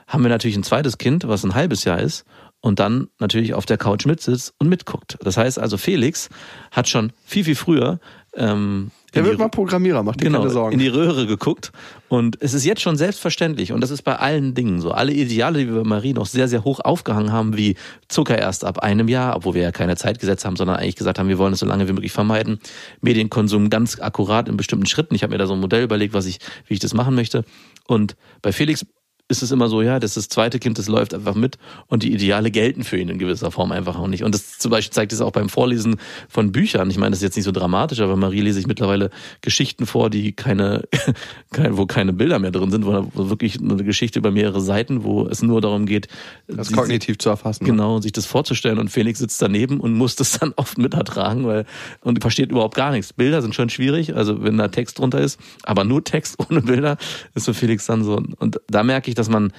haben 0.07 0.23
wir 0.23 0.31
natürlich 0.31 0.57
ein 0.57 0.65
zweites 0.65 0.99
Kind, 0.99 1.27
was 1.27 1.45
ein 1.45 1.55
halbes 1.55 1.85
Jahr 1.85 2.01
ist 2.01 2.25
und 2.61 2.79
dann 2.79 3.09
natürlich 3.19 3.55
auf 3.55 3.67
der 3.67 3.77
Couch 3.77 4.07
mitsitzt 4.07 4.55
und 4.59 4.69
mitguckt. 4.69 5.19
Das 5.23 5.37
heißt 5.37 5.59
also, 5.59 5.77
Felix 5.77 6.29
hat 6.71 6.89
schon 6.89 7.13
viel, 7.25 7.45
viel 7.45 7.57
früher 7.57 7.99
ähm, 8.35 8.91
Der 9.15 9.25
wird 9.25 9.39
mal 9.39 9.49
Programmierer, 9.49 10.03
macht 10.03 10.21
dir 10.21 10.27
genau, 10.27 10.39
keine 10.41 10.51
Sorgen. 10.51 10.73
in 10.73 10.79
die 10.79 10.89
Röhre 10.89 11.27
geguckt. 11.27 11.73
Und 12.09 12.39
es 12.41 12.55
ist 12.55 12.65
jetzt 12.65 12.81
schon 12.81 12.97
selbstverständlich. 12.97 13.73
Und 13.73 13.83
das 13.83 13.91
ist 13.91 14.03
bei 14.03 14.17
allen 14.17 14.55
Dingen 14.55 14.81
so. 14.81 14.93
Alle 14.93 15.13
Ideale, 15.13 15.59
die 15.59 15.67
wir 15.67 15.83
bei 15.83 15.89
Marie 15.89 16.15
noch 16.15 16.27
sehr, 16.27 16.49
sehr 16.49 16.65
hoch 16.65 16.81
aufgehangen 16.81 17.31
haben, 17.31 17.57
wie 17.57 17.77
Zucker 18.09 18.39
erst 18.39 18.65
ab 18.65 18.79
einem 18.79 19.09
Jahr, 19.09 19.37
obwohl 19.37 19.55
wir 19.55 19.63
ja 19.63 19.73
keine 19.73 19.97
Zeit 19.97 20.19
gesetzt 20.19 20.45
haben, 20.45 20.57
sondern 20.57 20.77
eigentlich 20.77 20.97
gesagt 20.97 21.19
haben, 21.19 21.29
wir 21.29 21.39
wollen 21.39 21.53
es 21.53 21.59
so 21.59 21.67
lange 21.67 21.89
wie 21.89 21.93
möglich 21.93 22.13
vermeiden. 22.13 22.59
Medienkonsum 23.03 23.69
ganz 23.69 24.01
akkurat 24.01 24.49
in 24.49 24.57
bestimmten 24.57 24.87
Schritten. 24.87 25.15
Ich 25.15 25.23
habe 25.23 25.33
mir 25.33 25.39
da 25.39 25.47
so 25.47 25.53
ein 25.53 25.61
Modell 25.61 25.83
überlegt, 25.83 26.15
was 26.15 26.25
ich, 26.25 26.39
wie 26.67 26.75
ich 26.75 26.81
das 26.81 26.95
machen 26.95 27.15
möchte. 27.15 27.45
Und 27.87 28.17
bei 28.41 28.53
Felix 28.53 28.87
ist 29.33 29.43
es 29.43 29.51
immer 29.51 29.69
so, 29.69 29.83
ja, 29.83 29.99
das 29.99 30.13
ist 30.13 30.17
das 30.17 30.29
zweite 30.29 30.59
Kind, 30.59 30.79
das 30.79 30.87
läuft 30.89 31.15
einfach 31.15 31.35
mit 31.35 31.59
und 31.89 32.03
die 32.05 32.13
Ideale 32.13 32.51
gelten 32.51 32.85
für 32.85 32.99
ihn 32.99 33.09
in 33.09 33.19
gewisser 33.19 33.51
Form 33.51 33.73
einfach 33.73 33.99
auch 33.99 34.07
nicht. 34.07 34.23
Und 34.23 34.35
das 34.35 34.59
zum 34.59 34.71
Beispiel 34.71 34.93
zeigt 34.93 35.13
es 35.13 35.21
auch 35.21 35.33
beim 35.33 35.49
Vorlesen 35.49 35.97
von 36.29 36.53
Büchern. 36.53 36.89
Ich 36.91 36.99
meine, 36.99 37.11
das 37.11 37.19
ist 37.19 37.25
jetzt 37.25 37.37
nicht 37.37 37.45
so 37.45 37.53
dramatisch, 37.53 38.01
aber 38.01 38.17
Marie 38.17 38.41
lese 38.43 38.61
ich 38.61 38.67
mittlerweile 38.67 39.11
Geschichten 39.41 39.87
vor, 39.87 40.11
die 40.11 40.33
keine, 40.33 40.85
kein, 41.53 41.77
wo 41.77 41.87
keine 41.87 42.13
Bilder 42.13 42.39
mehr 42.39 42.51
drin 42.53 42.71
sind, 42.71 42.87
wo 42.87 43.11
wirklich 43.29 43.61
nur 43.61 43.73
eine 43.73 43.85
Geschichte 43.85 44.19
über 44.19 44.31
mehrere 44.31 44.61
Seiten, 44.61 45.03
wo 45.05 45.27
es 45.27 45.43
nur 45.43 45.61
darum 45.61 45.87
geht, 45.87 46.09
das 46.47 46.69
sie- 46.69 46.75
kognitiv 46.75 47.19
zu 47.19 47.29
erfassen. 47.31 47.65
Genau, 47.65 48.01
sich 48.01 48.13
das 48.13 48.27
vorzustellen 48.27 48.79
und 48.79 48.91
Felix 48.91 49.19
sitzt 49.19 49.41
daneben 49.43 49.81
und 49.81 49.95
muss 49.95 50.17
das 50.17 50.39
dann 50.39 50.53
oft 50.57 50.79
mit 50.79 50.95
ertragen, 50.95 51.47
weil 51.47 51.65
und 52.03 52.21
versteht 52.21 52.51
überhaupt 52.51 52.75
gar 52.77 52.91
nichts. 52.93 53.13
Bilder 53.13 53.43
sind 53.43 53.55
schon 53.55 53.69
schwierig, 53.71 54.15
also 54.15 54.43
wenn 54.43 54.59
da 54.59 54.69
Text 54.69 54.99
drunter 54.99 55.21
ist, 55.21 55.41
aber 55.63 55.85
nur 55.85 56.05
Text 56.05 56.37
ohne 56.51 56.61
Bilder 56.63 56.97
ist 57.35 57.47
für 57.47 57.55
Felix 57.55 57.87
dann 57.87 58.05
so 58.05 58.23
und 58.39 58.61
da 58.69 58.83
merke 58.83 59.09
ich, 59.09 59.15
dass 59.15 59.22
man 59.29 59.53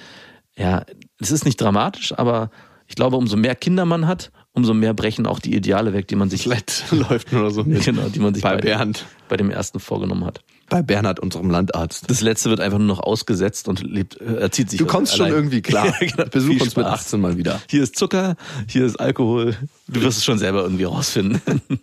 ja, 0.56 0.84
es 1.20 1.30
ist 1.30 1.44
nicht 1.44 1.60
dramatisch, 1.60 2.16
aber 2.16 2.50
ich 2.86 2.94
glaube, 2.94 3.16
umso 3.16 3.36
mehr 3.36 3.54
Kinder 3.54 3.84
man 3.86 4.06
hat, 4.06 4.30
umso 4.52 4.74
mehr 4.74 4.94
brechen 4.94 5.26
auch 5.26 5.40
die 5.40 5.54
Ideale 5.54 5.92
weg, 5.92 6.06
die 6.06 6.16
man 6.16 6.30
sich 6.30 6.42
Sled 6.42 6.84
läuft 6.90 7.32
nur 7.32 7.50
so 7.50 7.64
genau, 7.64 8.08
die 8.08 8.20
man 8.20 8.34
sich 8.34 8.42
Bei 8.42 8.56
bei, 8.56 8.60
Bernd. 8.60 9.04
bei 9.28 9.36
dem 9.36 9.50
ersten 9.50 9.80
vorgenommen 9.80 10.24
hat. 10.24 10.42
Bei 10.68 10.80
Bernhard, 10.82 11.20
unserem 11.20 11.50
Landarzt. 11.50 12.08
Das 12.10 12.20
letzte 12.20 12.50
wird 12.50 12.60
einfach 12.60 12.78
nur 12.78 12.86
noch 12.86 13.00
ausgesetzt 13.00 13.68
und 13.68 13.82
lebt, 13.82 14.20
äh, 14.20 14.36
erzieht 14.36 14.70
sich 14.70 14.78
Du 14.78 14.86
kommst 14.86 15.16
schon 15.16 15.26
allein. 15.26 15.36
irgendwie 15.36 15.60
klar. 15.60 15.86
Ja, 16.00 16.06
genau. 16.06 16.28
Besuch 16.30 16.52
uns 16.60 16.76
mit 16.76 16.86
Spaß. 16.86 17.00
18 17.00 17.20
mal 17.20 17.36
wieder. 17.36 17.60
Hier 17.68 17.82
ist 17.82 17.96
Zucker, 17.96 18.36
hier 18.68 18.84
ist 18.86 18.96
Alkohol. 19.00 19.56
Du 19.88 20.00
wirst 20.02 20.18
es 20.18 20.24
schon 20.24 20.38
selber 20.38 20.62
irgendwie 20.62 20.84
rausfinden. 20.84 21.40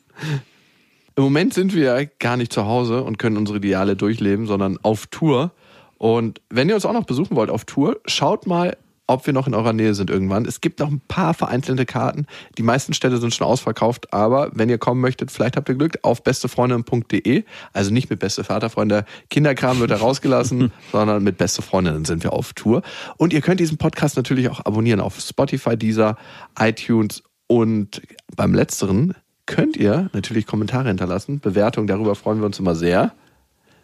Im 1.16 1.24
Moment 1.24 1.54
sind 1.54 1.76
wir 1.76 2.06
gar 2.20 2.38
nicht 2.38 2.54
zu 2.54 2.66
Hause 2.66 3.04
und 3.04 3.20
können 3.20 3.38
unsere 3.38 3.58
Ideale 3.58 3.96
durchleben, 3.96 4.48
sondern 4.48 4.78
auf 4.82 5.08
Tour. 5.08 5.52
Und 6.02 6.42
wenn 6.50 6.68
ihr 6.68 6.74
uns 6.74 6.84
auch 6.84 6.94
noch 6.94 7.04
besuchen 7.04 7.36
wollt 7.36 7.52
auf 7.52 7.64
Tour, 7.66 8.00
schaut 8.08 8.48
mal, 8.48 8.76
ob 9.06 9.28
wir 9.28 9.34
noch 9.34 9.46
in 9.46 9.54
eurer 9.54 9.72
Nähe 9.72 9.94
sind 9.94 10.10
irgendwann. 10.10 10.46
Es 10.46 10.60
gibt 10.60 10.80
noch 10.80 10.90
ein 10.90 11.00
paar 11.08 11.36
vereinzelte 11.36 11.86
Karten. 11.86 12.26
Die 12.58 12.64
meisten 12.64 12.96
Städte 12.96 13.18
sind 13.18 13.36
schon 13.36 13.46
ausverkauft, 13.46 14.12
aber 14.12 14.50
wenn 14.52 14.68
ihr 14.68 14.80
kommen 14.80 15.00
möchtet, 15.00 15.30
vielleicht 15.30 15.58
habt 15.58 15.70
ihr 15.70 15.76
Glück 15.76 16.00
auf 16.02 16.24
bestefreundin.de. 16.24 17.44
Also 17.72 17.94
nicht 17.94 18.10
mit 18.10 18.18
beste 18.18 18.44
Vaterfreunde. 18.44 19.06
Kinderkram 19.30 19.80
wird 19.80 19.92
da 19.92 19.98
rausgelassen, 19.98 20.72
sondern 20.92 21.24
mit 21.24 21.38
beste 21.38 21.62
Freundinnen 21.62 22.04
sind 22.06 22.24
wir 22.24 22.34
auf 22.34 22.54
Tour. 22.54 22.82
Und 23.18 23.32
ihr 23.32 23.42
könnt 23.42 23.60
diesen 23.60 23.78
Podcast 23.78 24.18
natürlich 24.18 24.50
auch 24.50 24.66
abonnieren 24.66 25.02
auf 25.02 25.20
Spotify, 25.20 25.78
Deezer, 25.78 26.18
iTunes 26.58 27.22
und 27.46 28.02
beim 28.36 28.56
letzteren 28.56 29.14
könnt 29.46 29.78
ihr 29.78 30.10
natürlich 30.14 30.48
Kommentare 30.48 30.88
hinterlassen, 30.88 31.42
Bewertungen, 31.42 31.86
darüber 31.86 32.16
freuen 32.16 32.40
wir 32.40 32.48
uns 32.48 32.58
immer 32.58 32.74
sehr. 32.74 33.14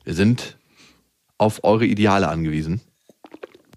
Wir 0.04 0.16
sind 0.16 0.58
auf 1.38 1.64
eure 1.64 1.86
Ideale 1.86 2.28
angewiesen. 2.28 2.82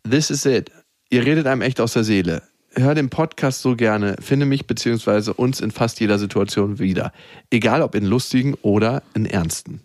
This 0.09 0.31
is 0.31 0.47
it. 0.47 0.71
Ihr 1.11 1.25
redet 1.27 1.47
einem 1.47 1.63
echt 1.63 1.81
aus 1.81 1.93
der 1.93 2.05
Seele. 2.05 2.43
Hör 2.75 2.95
den 2.95 3.11
Podcast 3.11 3.63
so 3.63 3.75
gerne, 3.75 4.17
finde 4.21 4.47
mich 4.47 4.67
bzw. 4.67 5.33
uns 5.33 5.61
in 5.61 5.73
fast 5.73 5.99
jeder 5.99 6.19
Situation 6.19 6.79
wieder. 6.79 7.13
Egal 7.51 7.83
ob 7.83 7.97
in 7.97 8.05
lustigen 8.05 8.55
oder 8.63 9.03
in 9.15 9.27
ernsten. 9.27 9.81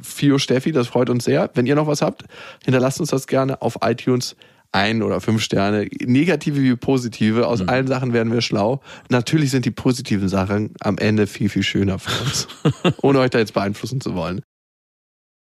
Fio 0.00 0.38
Steffi, 0.38 0.72
das 0.72 0.88
freut 0.88 1.10
uns 1.10 1.24
sehr. 1.24 1.50
Wenn 1.54 1.66
ihr 1.66 1.74
noch 1.74 1.86
was 1.86 2.00
habt, 2.00 2.24
hinterlasst 2.64 3.00
uns 3.00 3.10
das 3.10 3.26
gerne 3.26 3.60
auf 3.60 3.78
iTunes 3.82 4.36
ein 4.72 5.02
oder 5.02 5.20
fünf 5.20 5.42
Sterne. 5.42 5.88
Negative 6.00 6.60
wie 6.62 6.76
positive. 6.76 7.46
Aus 7.46 7.66
allen 7.66 7.86
Sachen 7.86 8.12
werden 8.12 8.32
wir 8.32 8.40
schlau. 8.40 8.80
Natürlich 9.08 9.50
sind 9.50 9.64
die 9.64 9.70
positiven 9.70 10.28
Sachen 10.28 10.74
am 10.80 10.96
Ende 10.98 11.26
viel, 11.26 11.48
viel 11.48 11.62
schöner 11.62 11.98
für 11.98 12.22
uns. 12.22 12.48
ohne 13.02 13.18
euch 13.18 13.30
da 13.30 13.38
jetzt 13.38 13.54
beeinflussen 13.54 14.00
zu 14.00 14.14
wollen. 14.14 14.42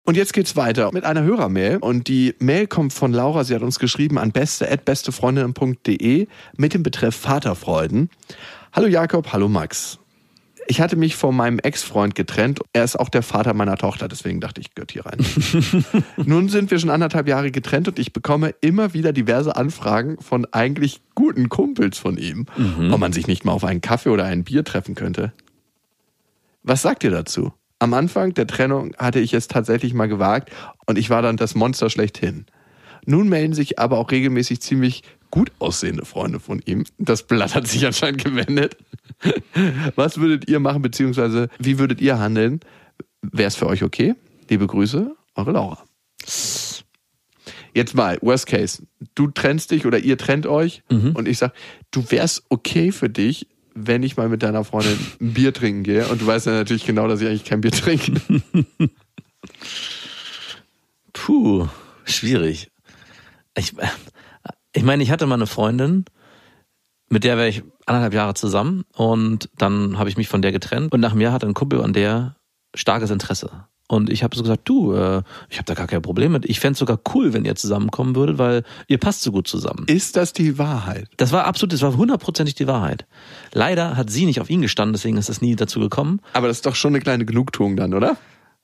Und 0.08 0.16
jetzt 0.16 0.32
geht's 0.32 0.56
weiter 0.56 0.90
mit 0.94 1.04
einer 1.04 1.24
Hörermail. 1.24 1.80
Und 1.80 2.08
die 2.08 2.34
Mail 2.40 2.66
kommt 2.66 2.94
von 2.94 3.12
Laura. 3.12 3.44
Sie 3.44 3.54
hat 3.54 3.62
uns 3.62 3.78
geschrieben 3.78 4.18
an 4.18 4.32
beste.bestefreundinnen.de 4.32 6.28
mit 6.56 6.74
dem 6.74 6.82
Betreff 6.82 7.14
Vaterfreuden. 7.14 8.10
Hallo 8.72 8.88
Jakob, 8.88 9.34
hallo 9.34 9.50
Max. 9.50 10.00
Ich 10.68 10.80
hatte 10.80 10.96
mich 10.96 11.18
von 11.18 11.36
meinem 11.36 11.60
Ex-Freund 11.60 12.16
getrennt. 12.16 12.62
Er 12.72 12.86
ist 12.86 12.98
auch 12.98 13.10
der 13.10 13.22
Vater 13.22 13.54
meiner 13.54 13.76
Tochter, 13.76 14.08
deswegen 14.08 14.40
dachte 14.40 14.62
ich, 14.62 14.74
gehört 14.76 14.94
hier 14.94 15.06
rein. 15.06 15.18
Nun 16.26 16.48
sind 16.48 16.72
wir 16.72 16.80
schon 16.80 16.90
anderthalb 16.90 17.28
Jahre 17.28 17.52
getrennt 17.52 17.90
und 17.90 18.00
ich 18.00 18.14
bekomme 18.14 18.56
immer 18.62 18.94
wieder 18.94 19.12
diverse 19.12 19.58
Anfragen 19.58 20.22
von 20.22 20.46
eigentlich 20.54 21.02
guten 21.16 21.50
Kumpels 21.50 21.98
von 21.98 22.18
ihm, 22.18 22.46
ob 22.92 23.00
man 23.02 23.12
sich 23.12 23.28
nicht 23.28 23.44
mal 23.44 23.52
auf 23.52 23.66
einen 23.66 23.82
Kaffee 23.82 24.10
oder 24.10 24.24
ein 24.24 24.46
Bier 24.46 24.64
treffen 24.64 24.96
könnte. 24.96 25.34
Was 26.64 26.82
sagt 26.82 27.04
ihr 27.04 27.12
dazu? 27.12 27.52
Am 27.80 27.94
Anfang 27.94 28.34
der 28.34 28.48
Trennung 28.48 28.96
hatte 28.98 29.20
ich 29.20 29.34
es 29.34 29.48
tatsächlich 29.48 29.94
mal 29.94 30.08
gewagt 30.08 30.52
und 30.88 30.98
ich 30.98 31.10
war 31.10 31.22
dann 31.22 31.38
das 31.38 31.54
Monster 31.54 31.90
schlechthin. 31.90 32.46
Nun 33.06 33.30
melden 33.30 33.54
sich 33.54 33.78
aber 33.80 34.00
auch 34.00 34.12
regelmäßig 34.12 34.62
ziemlich 34.62 35.04
gut 35.30 35.52
aussehende 35.60 36.06
Freunde 36.06 36.40
von 36.40 36.62
ihm. 36.66 36.86
Das 36.98 37.24
Blatt 37.24 37.54
hat 37.56 37.68
sich 37.68 37.86
anscheinend 37.86 38.24
gewendet. 38.24 38.78
Was 39.96 40.18
würdet 40.18 40.50
ihr 40.50 40.60
machen, 40.60 40.82
beziehungsweise 40.82 41.50
wie 41.60 41.78
würdet 41.78 42.02
ihr 42.02 42.20
handeln? 42.20 42.62
Wäre 43.22 43.48
es 43.48 43.56
für 43.56 43.68
euch 43.68 43.84
okay? 43.84 44.16
Liebe 44.50 44.66
Grüße, 44.66 45.16
eure 45.36 45.52
Laura. 45.52 45.84
Jetzt 47.74 47.94
mal, 47.94 48.18
worst 48.22 48.48
case. 48.48 48.84
Du 49.14 49.28
trennst 49.28 49.70
dich 49.70 49.86
oder 49.86 50.00
ihr 50.00 50.18
trennt 50.18 50.48
euch 50.48 50.82
und 51.14 51.28
ich 51.28 51.38
sag, 51.38 51.54
du 51.92 52.04
wärst 52.10 52.44
okay 52.50 52.92
für 52.92 53.10
dich, 53.10 53.48
wenn 53.86 54.04
ich 54.04 54.18
mal 54.18 54.30
mit 54.30 54.44
deiner 54.44 54.64
Freundin 54.64 54.98
ein 55.22 55.34
Bier 55.34 55.54
trinken 55.54 55.84
gehe. 55.84 56.08
Und 56.08 56.22
du 56.22 56.28
weißt 56.28 56.48
ja 56.48 56.54
natürlich 56.54 56.86
genau, 56.86 57.08
dass 57.08 57.22
ich 57.22 57.28
eigentlich 57.28 57.46
kein 57.46 57.62
Bier 57.62 57.72
trinke. 57.72 58.14
Puh, 61.14 61.68
schwierig. 62.06 62.72
Ich, 63.56 63.74
ich 64.74 64.84
meine, 64.84 65.04
ich 65.04 65.12
hatte 65.12 65.26
mal 65.26 65.36
eine 65.36 65.48
Freundin, 65.48 66.06
mit 67.10 67.24
der 67.24 67.38
wäre 67.38 67.48
ich 67.48 67.64
anderthalb 67.86 68.14
Jahre 68.14 68.34
zusammen 68.34 68.84
und 68.94 69.50
dann 69.58 69.98
habe 69.98 70.10
ich 70.10 70.18
mich 70.18 70.28
von 70.28 70.42
der 70.42 70.52
getrennt 70.52 70.94
und 70.94 71.00
nach 71.00 71.16
Jahr 71.16 71.34
hatte 71.34 71.48
ein 71.48 71.54
Kumpel 71.54 71.82
an 71.82 71.94
der 71.94 72.36
starkes 72.76 73.10
Interesse. 73.10 73.68
Und 73.88 74.10
ich 74.10 74.22
habe 74.24 74.36
so 74.36 74.44
gesagt, 74.44 74.68
du, 74.68 74.94
äh, 74.94 75.24
ich 75.50 75.58
habe 75.58 75.66
da 75.66 75.74
gar 75.74 75.88
kein 75.88 76.02
Problem 76.02 76.34
mit. 76.34 76.46
Ich 76.46 76.60
fänd's 76.60 76.80
sogar 76.80 77.00
cool, 77.14 77.34
wenn 77.34 77.46
ihr 77.46 77.56
zusammenkommen 77.56 78.16
würdet, 78.16 78.38
weil 78.38 78.64
ihr 78.88 78.98
passt 78.98 79.22
so 79.22 79.32
gut 79.32 79.48
zusammen. 79.48 79.86
Ist 79.88 80.18
das 80.18 80.34
die 80.34 80.58
Wahrheit? 80.58 81.08
Das 81.16 81.32
war 81.32 81.46
absolut, 81.46 81.72
das 81.72 81.82
war 81.82 81.96
hundertprozentig 81.96 82.56
die 82.56 82.68
Wahrheit. 82.68 83.06
Leider 83.54 83.96
hat 83.96 84.10
sie 84.10 84.26
nicht 84.26 84.42
auf 84.42 84.50
ihn 84.50 84.62
gestanden, 84.62 84.94
deswegen 84.94 85.18
ist 85.18 85.30
es 85.30 85.42
nie 85.42 85.56
dazu 85.56 85.80
gekommen. 85.80 86.22
Aber 86.34 86.48
das 86.48 86.58
ist 86.58 86.66
doch 86.66 86.76
schon 86.76 86.92
eine 86.92 87.00
kleine 87.00 87.26
Genugtuung 87.26 87.78
dann, 87.78 87.94
oder? 87.94 88.18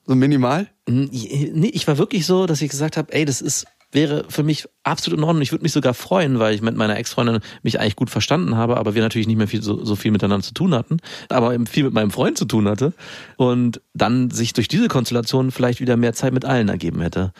So 0.06 0.14
minimal? 0.14 0.68
Nee, 0.86 1.70
ich 1.72 1.88
war 1.88 1.96
wirklich 1.96 2.26
so, 2.26 2.44
dass 2.44 2.60
ich 2.60 2.70
gesagt 2.70 2.98
habe, 2.98 3.10
ey, 3.14 3.24
das 3.24 3.40
ist 3.40 3.66
wäre 3.94 4.24
für 4.28 4.42
mich 4.42 4.66
absolut 4.82 5.18
in 5.18 5.24
Ordnung. 5.24 5.42
Ich 5.42 5.52
würde 5.52 5.62
mich 5.62 5.72
sogar 5.72 5.94
freuen, 5.94 6.38
weil 6.38 6.54
ich 6.54 6.62
mit 6.62 6.76
meiner 6.76 6.96
Ex-Freundin 6.96 7.40
mich 7.62 7.80
eigentlich 7.80 7.96
gut 7.96 8.10
verstanden 8.10 8.56
habe, 8.56 8.76
aber 8.76 8.94
wir 8.94 9.02
natürlich 9.02 9.26
nicht 9.26 9.36
mehr 9.36 9.48
viel, 9.48 9.62
so, 9.62 9.84
so 9.84 9.96
viel 9.96 10.10
miteinander 10.10 10.44
zu 10.44 10.54
tun 10.54 10.74
hatten, 10.74 10.98
aber 11.28 11.54
eben 11.54 11.66
viel 11.66 11.84
mit 11.84 11.94
meinem 11.94 12.10
Freund 12.10 12.36
zu 12.36 12.44
tun 12.44 12.68
hatte 12.68 12.92
und 13.36 13.80
dann 13.94 14.30
sich 14.30 14.52
durch 14.52 14.68
diese 14.68 14.88
Konstellation 14.88 15.50
vielleicht 15.50 15.80
wieder 15.80 15.96
mehr 15.96 16.12
Zeit 16.12 16.32
mit 16.32 16.44
allen 16.44 16.68
ergeben 16.68 17.00
hätte. 17.00 17.32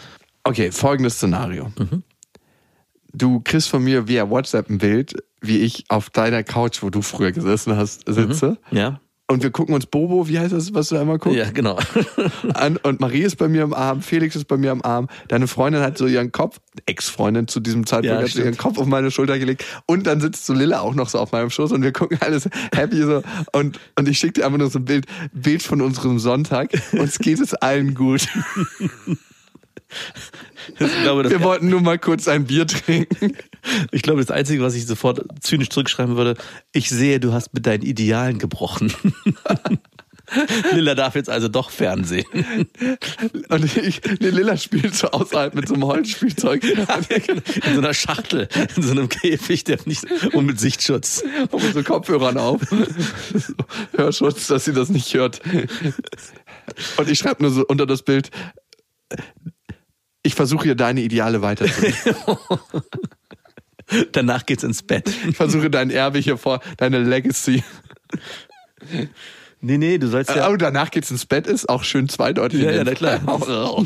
Okay, 0.45 0.71
folgendes 0.73 1.15
Szenario. 1.15 1.73
Du 3.13 3.41
kriegst 3.41 3.69
von 3.69 3.83
mir 3.83 4.09
via 4.09 4.29
WhatsApp 4.29 4.69
ein 4.69 4.79
Bild, 4.79 5.15
wie 5.41 5.59
ich 5.59 5.85
auf 5.89 6.11
deiner 6.11 6.43
Couch, 6.43 6.83
wo 6.83 6.91
du 6.91 7.01
früher 7.01 7.33
gesessen 7.33 7.77
hast, 7.77 8.05
sitze. 8.07 8.59
Ja? 8.71 9.01
Und 9.27 9.43
wir 9.43 9.51
gucken 9.51 9.75
uns 9.75 9.87
Bobo, 9.87 10.29
wie 10.29 10.39
heißt 10.39 10.53
das, 10.53 10.75
was 10.75 10.91
du 10.91 10.99
einmal 10.99 11.19
guckst? 11.19 11.39
Ja, 11.39 11.51
genau. 11.51 11.79
an 12.55 12.77
und 12.77 13.01
Marie 13.01 13.23
ist 13.23 13.37
bei 13.37 13.49
mir 13.49 13.65
am 13.65 13.73
Arm, 13.73 14.03
Felix 14.03 14.37
ist 14.37 14.45
bei 14.45 14.59
mir 14.59 14.71
am 14.71 14.83
Arm, 14.83 15.09
deine 15.29 15.47
Freundin 15.47 15.81
hat 15.81 15.97
so 15.97 16.07
ihren 16.07 16.31
Kopf, 16.31 16.61
Ex-Freundin 16.85 17.49
zu 17.49 17.61
diesem 17.61 17.87
Zeitpunkt, 17.87 18.21
Ja, 18.21 18.23
hat 18.23 18.29
so 18.29 18.43
ihren 18.43 18.59
Kopf 18.59 18.77
auf 18.77 18.87
meine 18.87 19.11
Schulter 19.11 19.39
gelegt 19.39 19.65
und 19.87 20.07
dann 20.07 20.21
sitzt 20.21 20.45
so 20.45 20.53
Lilla 20.53 20.81
auch 20.81 20.95
noch 20.95 21.09
so 21.09 21.19
auf 21.19 21.33
meinem 21.33 21.49
Schoß 21.49 21.73
und 21.73 21.83
wir 21.83 21.93
gucken 21.93 22.19
alles 22.21 22.51
happy 22.75 23.03
so 23.03 23.23
und, 23.53 23.81
und 23.99 24.09
ich 24.09 24.19
schicke 24.19 24.35
dir 24.35 24.47
einfach 24.47 24.59
nur 24.59 24.69
so 24.69 24.79
ein 24.79 24.85
Bild, 24.85 25.07
Bild 25.33 25.63
von 25.63 25.81
unserem 25.81 26.19
Sonntag 26.19 26.73
uns 26.93 27.19
geht 27.19 27.41
es 27.41 27.55
allen 27.55 27.95
gut. 27.95 28.29
Glaube, 31.03 31.31
Wir 31.31 31.43
wollten 31.43 31.69
nur 31.69 31.81
mal 31.81 31.99
kurz 31.99 32.29
ein 32.29 32.45
Bier 32.45 32.67
trinken. 32.67 33.37
ich 33.93 34.03
glaube, 34.03 34.21
das 34.21 34.31
Einzige, 34.31 34.63
was 34.63 34.75
ich 34.75 34.87
sofort 34.87 35.21
zynisch 35.41 35.69
zurückschreiben 35.69 36.17
würde, 36.17 36.37
ich 36.73 36.89
sehe, 36.89 37.21
du 37.21 37.33
hast 37.33 37.55
mit 37.55 37.67
deinen 37.67 37.83
Idealen 37.83 38.39
gebrochen. 38.39 38.93
Lilla 40.73 40.95
darf 40.95 41.15
jetzt 41.17 41.29
also 41.29 41.49
doch 41.49 41.71
Fernsehen. 41.71 42.25
Und 43.51 43.77
ich, 43.77 44.01
nee, 44.21 44.31
Lilla 44.31 44.57
spielt 44.57 44.95
so 44.95 45.09
außerhalb 45.09 45.55
mit 45.55 45.69
so 45.69 45.75
einem 45.75 45.85
Holzspielzeug 45.85 46.65
In 46.65 47.75
so 47.75 47.79
einer 47.81 47.93
Schachtel, 47.93 48.49
in 48.75 48.83
so 48.83 48.93
einem 48.93 49.09
Käfig, 49.11 49.65
der 49.65 49.79
nicht, 49.85 50.05
und 50.33 50.47
mit 50.47 50.59
Sichtschutz. 50.59 51.23
und 51.51 51.63
mit 51.63 51.75
so 51.75 51.83
Kopfhörern 51.83 52.39
auf. 52.39 52.63
Hörschutz, 53.93 54.47
dass 54.47 54.65
sie 54.65 54.73
das 54.73 54.89
nicht 54.89 55.13
hört. 55.13 55.43
Und 56.97 57.09
ich 57.09 57.19
schreibe 57.19 57.43
nur 57.43 57.53
so 57.53 57.65
unter 57.67 57.87
das 57.87 58.03
Bild, 58.03 58.31
ich 60.25 60.35
versuche 60.35 60.65
hier 60.65 60.75
deine 60.75 61.03
Ideale 61.03 61.43
weiterzubringen. 61.43 61.97
Danach 64.13 64.47
geht's 64.47 64.65
ins 64.65 64.83
Bett. 64.83 65.13
Ich 65.29 65.37
versuche 65.37 65.71
dein 65.71 65.91
Erbe 65.91 66.19
hier 66.19 66.39
vor, 66.39 66.61
deine 66.79 67.01
Legacy. 67.01 67.63
Nee, 69.61 69.79
nee, 69.79 69.99
du 69.99 70.09
sollst 70.09 70.35
ja. 70.35 70.51
Oh, 70.51 70.57
danach 70.57 70.91
geht's 70.91 71.11
ins 71.11 71.27
Bett, 71.27 71.47
ist 71.47 71.69
auch 71.69 71.85
schön 71.85 72.09
zweideutig. 72.09 72.63
Ja, 72.63 72.73
ja, 72.73 72.85
na 72.85 72.95
klar. 72.95 73.21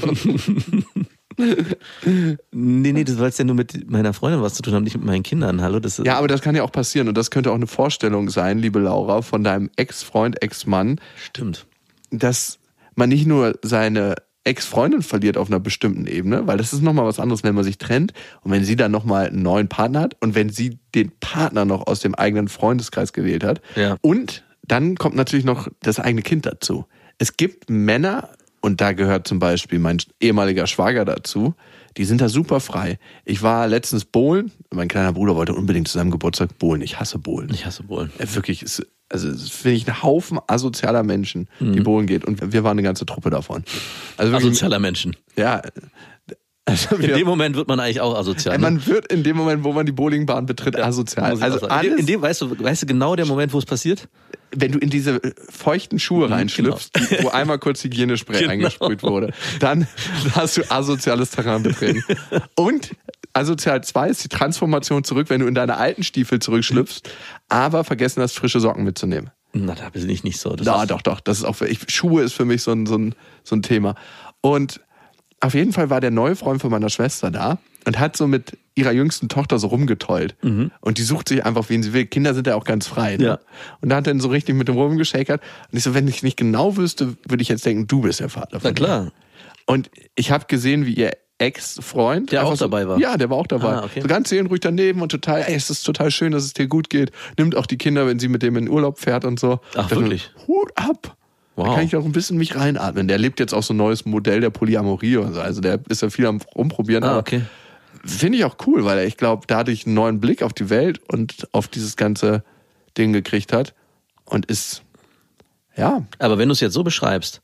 Nee, 2.51 2.93
nee, 2.93 3.05
du 3.05 3.13
sollst 3.13 3.39
ja 3.39 3.45
nur 3.45 3.55
mit 3.55 3.89
meiner 3.89 4.13
Freundin 4.13 4.43
was 4.43 4.55
zu 4.55 4.63
tun 4.63 4.75
haben, 4.75 4.83
nicht 4.83 4.97
mit 4.97 5.05
meinen 5.05 5.23
Kindern. 5.23 5.63
Hallo, 5.63 5.79
das 5.79 6.01
ist. 6.01 6.05
Ja, 6.05 6.19
aber 6.19 6.27
das 6.27 6.43
kann 6.43 6.57
ja 6.57 6.65
auch 6.65 6.73
passieren 6.73 7.07
und 7.07 7.17
das 7.17 7.31
könnte 7.31 7.53
auch 7.53 7.55
eine 7.55 7.69
Vorstellung 7.69 8.29
sein, 8.29 8.59
liebe 8.59 8.81
Laura, 8.81 9.23
von 9.23 9.45
deinem 9.45 9.71
Ex-Freund, 9.77 10.43
Ex-Mann, 10.43 11.01
stimmt. 11.27 11.67
dass 12.11 12.59
man 12.97 13.11
nicht 13.11 13.29
nur 13.29 13.57
seine 13.63 14.17
Ex-Freundin 14.49 15.03
verliert 15.03 15.37
auf 15.37 15.49
einer 15.49 15.61
bestimmten 15.61 16.07
Ebene, 16.07 16.47
weil 16.47 16.57
das 16.57 16.73
ist 16.73 16.83
nochmal 16.83 17.05
was 17.05 17.21
anderes, 17.21 17.45
wenn 17.45 17.55
man 17.55 17.65
sich 17.65 17.79
trennt 17.79 18.13
und 18.43 18.51
wenn 18.51 18.65
sie 18.65 18.77
dann 18.77 18.91
nochmal 18.91 19.29
einen 19.29 19.43
neuen 19.43 19.69
Partner 19.69 20.01
hat 20.01 20.17
und 20.21 20.35
wenn 20.35 20.49
sie 20.49 20.79
den 20.95 21.13
Partner 21.21 21.65
noch 21.65 21.87
aus 21.87 22.01
dem 22.01 22.15
eigenen 22.15 22.49
Freundeskreis 22.49 23.13
gewählt 23.13 23.45
hat. 23.45 23.61
Ja. 23.77 23.97
Und 24.01 24.45
dann 24.63 24.97
kommt 24.97 25.17
natürlich 25.17 25.45
noch 25.45 25.69
das 25.81 26.01
eigene 26.01 26.23
Kind 26.23 26.47
dazu. 26.47 26.87
Es 27.19 27.37
gibt 27.37 27.69
Männer, 27.69 28.31
und 28.61 28.81
da 28.81 28.93
gehört 28.93 29.29
zum 29.29 29.39
Beispiel 29.39 29.79
mein 29.79 29.99
ehemaliger 30.21 30.67
Schwager 30.67 31.05
dazu, 31.05 31.55
die 31.97 32.05
sind 32.05 32.21
da 32.21 32.29
super 32.29 32.61
frei. 32.61 32.99
Ich 33.25 33.43
war 33.43 33.67
letztens 33.67 34.05
bowlen, 34.05 34.53
mein 34.71 34.89
kleiner 34.89 35.13
Bruder 35.13 35.37
wollte 35.37 35.55
unbedingt 35.55 35.89
zu 35.89 35.99
seinem 35.99 36.11
Geburtstag 36.11 36.59
bowlen. 36.59 36.81
Ich 36.81 36.99
hasse 36.99 37.19
bowlen. 37.19 37.51
Ich 37.53 37.67
hasse 37.67 37.83
Bullen. 37.83 38.11
Äh, 38.19 38.27
Wirklich, 38.35 38.63
es, 38.63 38.85
also 39.11 39.29
finde 39.35 39.77
ich 39.77 39.87
ein 39.89 40.03
Haufen 40.03 40.39
asozialer 40.47 41.03
Menschen, 41.03 41.49
Mhm. 41.61 41.73
die 41.73 41.81
bowlen 41.81 42.07
geht. 42.07 42.25
Und 42.25 42.53
wir 42.53 42.63
waren 42.65 42.73
eine 42.73 42.83
ganze 42.83 43.07
Truppe 43.07 43.31
davon. 43.31 43.65
Also 44.17 44.33
wirklich, 44.33 44.51
Asozialer 44.51 44.79
Menschen. 44.79 45.17
ja, 45.37 45.63
Also 46.67 46.97
In 46.97 47.03
wir, 47.03 47.15
dem 47.17 47.27
Moment 47.27 47.57
wird 47.57 47.67
man 47.69 47.81
eigentlich 47.81 48.03
auch 48.03 48.15
asozial. 48.15 48.57
ne? 48.59 48.63
man 48.63 48.85
wird 48.87 49.11
in 49.11 49.23
dem 49.23 49.37
Moment, 49.39 49.65
wo 49.65 49.73
man 49.73 49.87
die 49.87 49.93
Bowlingbahn 49.93 50.45
betritt, 50.45 50.79
asozial. 50.79 51.33
Ich 51.35 51.39
auch 51.41 51.45
Also 51.45 51.67
alles, 51.69 51.99
in 51.99 52.05
dem, 52.07 52.21
weißt 52.21 52.43
du, 52.43 52.59
weißt 52.63 52.83
du 52.83 52.87
genau 52.87 53.17
der 53.17 53.25
Moment, 53.25 53.53
wo 53.55 53.59
es 53.59 53.65
passiert? 53.67 54.09
wenn 54.57 54.73
du 54.73 54.79
in 54.79 54.89
diese 54.89 55.21
feuchten 55.51 55.99
Schuhe 55.99 56.31
reinschlüpfst, 56.31 56.91
die- 56.97 57.23
wo 57.23 57.29
einmal 57.29 57.59
kurz 57.59 57.85
Hygienespray 57.85 58.39
Genau. 58.41 58.53
eingesprüht 58.53 59.03
wurde, 59.03 59.35
dann 59.61 59.87
hast 60.33 60.57
du 60.57 60.63
asoziales 60.71 61.31
Terrain 61.31 61.63
betreten. 61.63 62.03
Und 62.57 62.93
asozial 63.39 63.83
2 63.83 64.09
ist 64.09 64.25
die 64.25 64.29
Transformation 64.29 65.05
zurück, 65.05 65.31
wenn 65.31 65.41
du 65.41 65.47
in 65.47 65.55
deine 65.55 65.77
alten 65.77 66.03
Stiefel 66.03 66.39
zurückschlüpfst, 66.41 67.03
aber 67.49 67.85
vergessen 67.85 68.23
hast, 68.23 68.35
frische 68.37 68.61
Socken 68.61 68.85
mitzunehmen. 68.85 69.31
Na, 69.55 69.75
da 69.75 69.89
bin 69.91 70.09
ich 70.11 70.25
nicht 70.25 70.39
so. 70.41 70.55
Das 70.55 70.67
ist- 70.83 70.91
doch, 70.91 71.03
doch. 71.03 71.21
Das 71.21 71.39
ist 71.39 71.45
auch 71.45 71.55
für, 71.57 71.67
ich, 71.69 71.81
Schuhe 71.89 72.23
ist 72.23 72.35
für 72.35 72.45
mich 72.45 72.63
so 72.63 72.73
ein, 72.73 72.87
so, 72.87 72.97
ein, 72.97 73.15
so 73.45 73.57
ein 73.57 73.63
Thema. 73.63 73.95
Und 74.43 74.81
auf 75.41 75.55
jeden 75.55 75.73
Fall 75.73 75.89
war 75.91 76.01
der 76.01 76.11
neue 76.11 76.37
Freund 76.37 76.61
von 76.61 76.71
meiner 76.71 76.91
Schwester 76.91 77.31
da 77.31 77.59
und 77.87 77.99
hat 77.99 78.17
so 78.17 78.27
mit 78.27 78.59
ihrer 78.75 78.93
jüngsten 78.93 79.29
Tochter 79.29 79.59
so 79.59 79.69
rumgetollt. 79.69 80.37
Und 80.43 80.99
die 80.99 81.03
sucht 81.03 81.29
sich 81.29 81.45
einfach, 81.47 81.69
wen 81.69 81.83
sie 81.83 81.93
will. 81.93 82.07
Kinder 82.07 82.35
sind 82.35 82.47
ja 82.47 82.55
auch 82.57 82.65
ganz 82.65 82.87
frei. 82.87 83.17
Ne? 83.17 83.25
Ja. 83.25 83.39
Und 83.81 83.89
da 83.89 83.97
hat 83.97 84.07
dann 84.07 84.21
so 84.21 84.29
richtig 84.29 84.55
mit 84.55 84.69
dem 84.69 84.77
rumgeschäkert. 84.77 85.41
Und 85.73 85.79
ich 85.79 85.83
so, 85.85 85.95
wenn 85.95 86.07
ich 86.09 86.23
nicht 86.23 86.37
genau 86.37 86.77
wüsste, 86.77 87.17
würde 87.27 87.43
ich 87.43 87.49
jetzt 87.49 87.65
denken, 87.65 87.87
du 87.87 88.03
bist 88.03 88.21
der 88.21 88.29
Vater 88.29 88.61
von 88.61 88.71
Na 88.71 88.73
klar. 88.73 89.05
ihr. 89.07 89.13
Und 89.67 89.91
ich 90.15 90.31
habe 90.31 90.45
gesehen, 90.47 90.87
wie 90.87 90.95
ihr 90.95 91.13
Ex-Freund 91.39 92.33
Der 92.33 92.45
auch 92.45 92.57
so, 92.57 92.65
dabei 92.65 92.89
war? 92.89 92.99
Ja, 92.99 93.17
der 93.17 93.31
war 93.31 93.37
auch 93.37 93.47
dabei. 93.47 93.75
Ah, 93.77 93.85
okay. 93.85 94.01
So 94.01 94.09
ganz 94.09 94.29
seelenruhig 94.29 94.61
daneben 94.61 95.01
und 95.03 95.11
total, 95.11 95.43
ey, 95.47 95.55
es 95.55 95.71
ist 95.71 95.83
total 95.85 96.11
schön, 96.11 96.33
dass 96.33 96.45
es 96.45 96.53
dir 96.53 96.67
gut 96.67 96.91
geht. 96.91 97.13
Nimmt 97.39 97.57
auch 97.57 97.67
die 97.67 97.79
Kinder, 97.79 98.07
wenn 98.07 98.19
sie 98.19 98.29
mit 98.29 98.43
dem 98.43 98.57
in 98.57 98.69
Urlaub 98.69 98.99
fährt 98.99 99.25
und 99.25 99.39
so. 99.39 99.61
Ach, 99.77 99.89
Dann, 99.89 100.01
wirklich? 100.01 100.31
Hut 100.47 100.71
ab. 100.75 101.17
Da 101.57 101.65
Wow. 101.65 101.75
kann 101.75 101.85
ich 101.85 101.97
auch 101.97 102.05
ein 102.05 102.13
bisschen 102.13 102.39
mich 102.39 102.55
reinatmen. 102.55 103.09
Der 103.09 103.19
lebt 103.19 103.41
jetzt 103.41 103.53
auch 103.53 103.65
so 103.65 103.75
ein 103.75 103.79
neues 103.79 104.05
Modell 104.05 104.41
der 104.41 104.51
Polyamorie 104.51 105.17
und 105.17 105.35
so. 105.35 105.41
Also 105.41 105.61
der 105.61 105.81
ist 105.89 106.03
ja 106.03 106.09
viel 106.11 106.27
am 106.27 106.41
rumprobieren. 106.55 107.03
Ah, 107.03 107.19
okay. 107.19 107.43
Finde 108.05 108.39
ich 108.39 108.45
auch 108.45 108.57
cool, 108.69 108.85
weil 108.85 108.99
er, 108.99 109.07
ich 109.07 109.17
glaube, 109.17 109.43
dadurch 109.49 109.85
einen 109.85 109.97
neuen 109.97 110.21
Blick 110.21 110.43
auf 110.45 110.53
die 110.53 110.71
Welt 110.71 111.01
und 111.13 111.49
auf 111.51 111.67
dieses 111.67 111.97
ganze 111.97 112.45
Ding 112.97 113.13
gekriegt 113.13 113.53
hat. 113.53 113.75
Und 114.25 114.47
ist, 114.47 114.83
ja, 115.77 116.05
Aber 116.21 116.39
wenn 116.39 116.49
du 116.49 116.53
es 116.53 116.61
jetzt 116.61 116.75
so 116.75 116.85
beschreibst, 116.85 117.41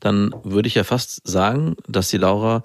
dann 0.00 0.34
würde 0.44 0.66
ich 0.68 0.74
ja 0.74 0.84
fast 0.84 1.26
sagen, 1.26 1.74
dass 1.88 2.10
die 2.10 2.18
Laura 2.18 2.64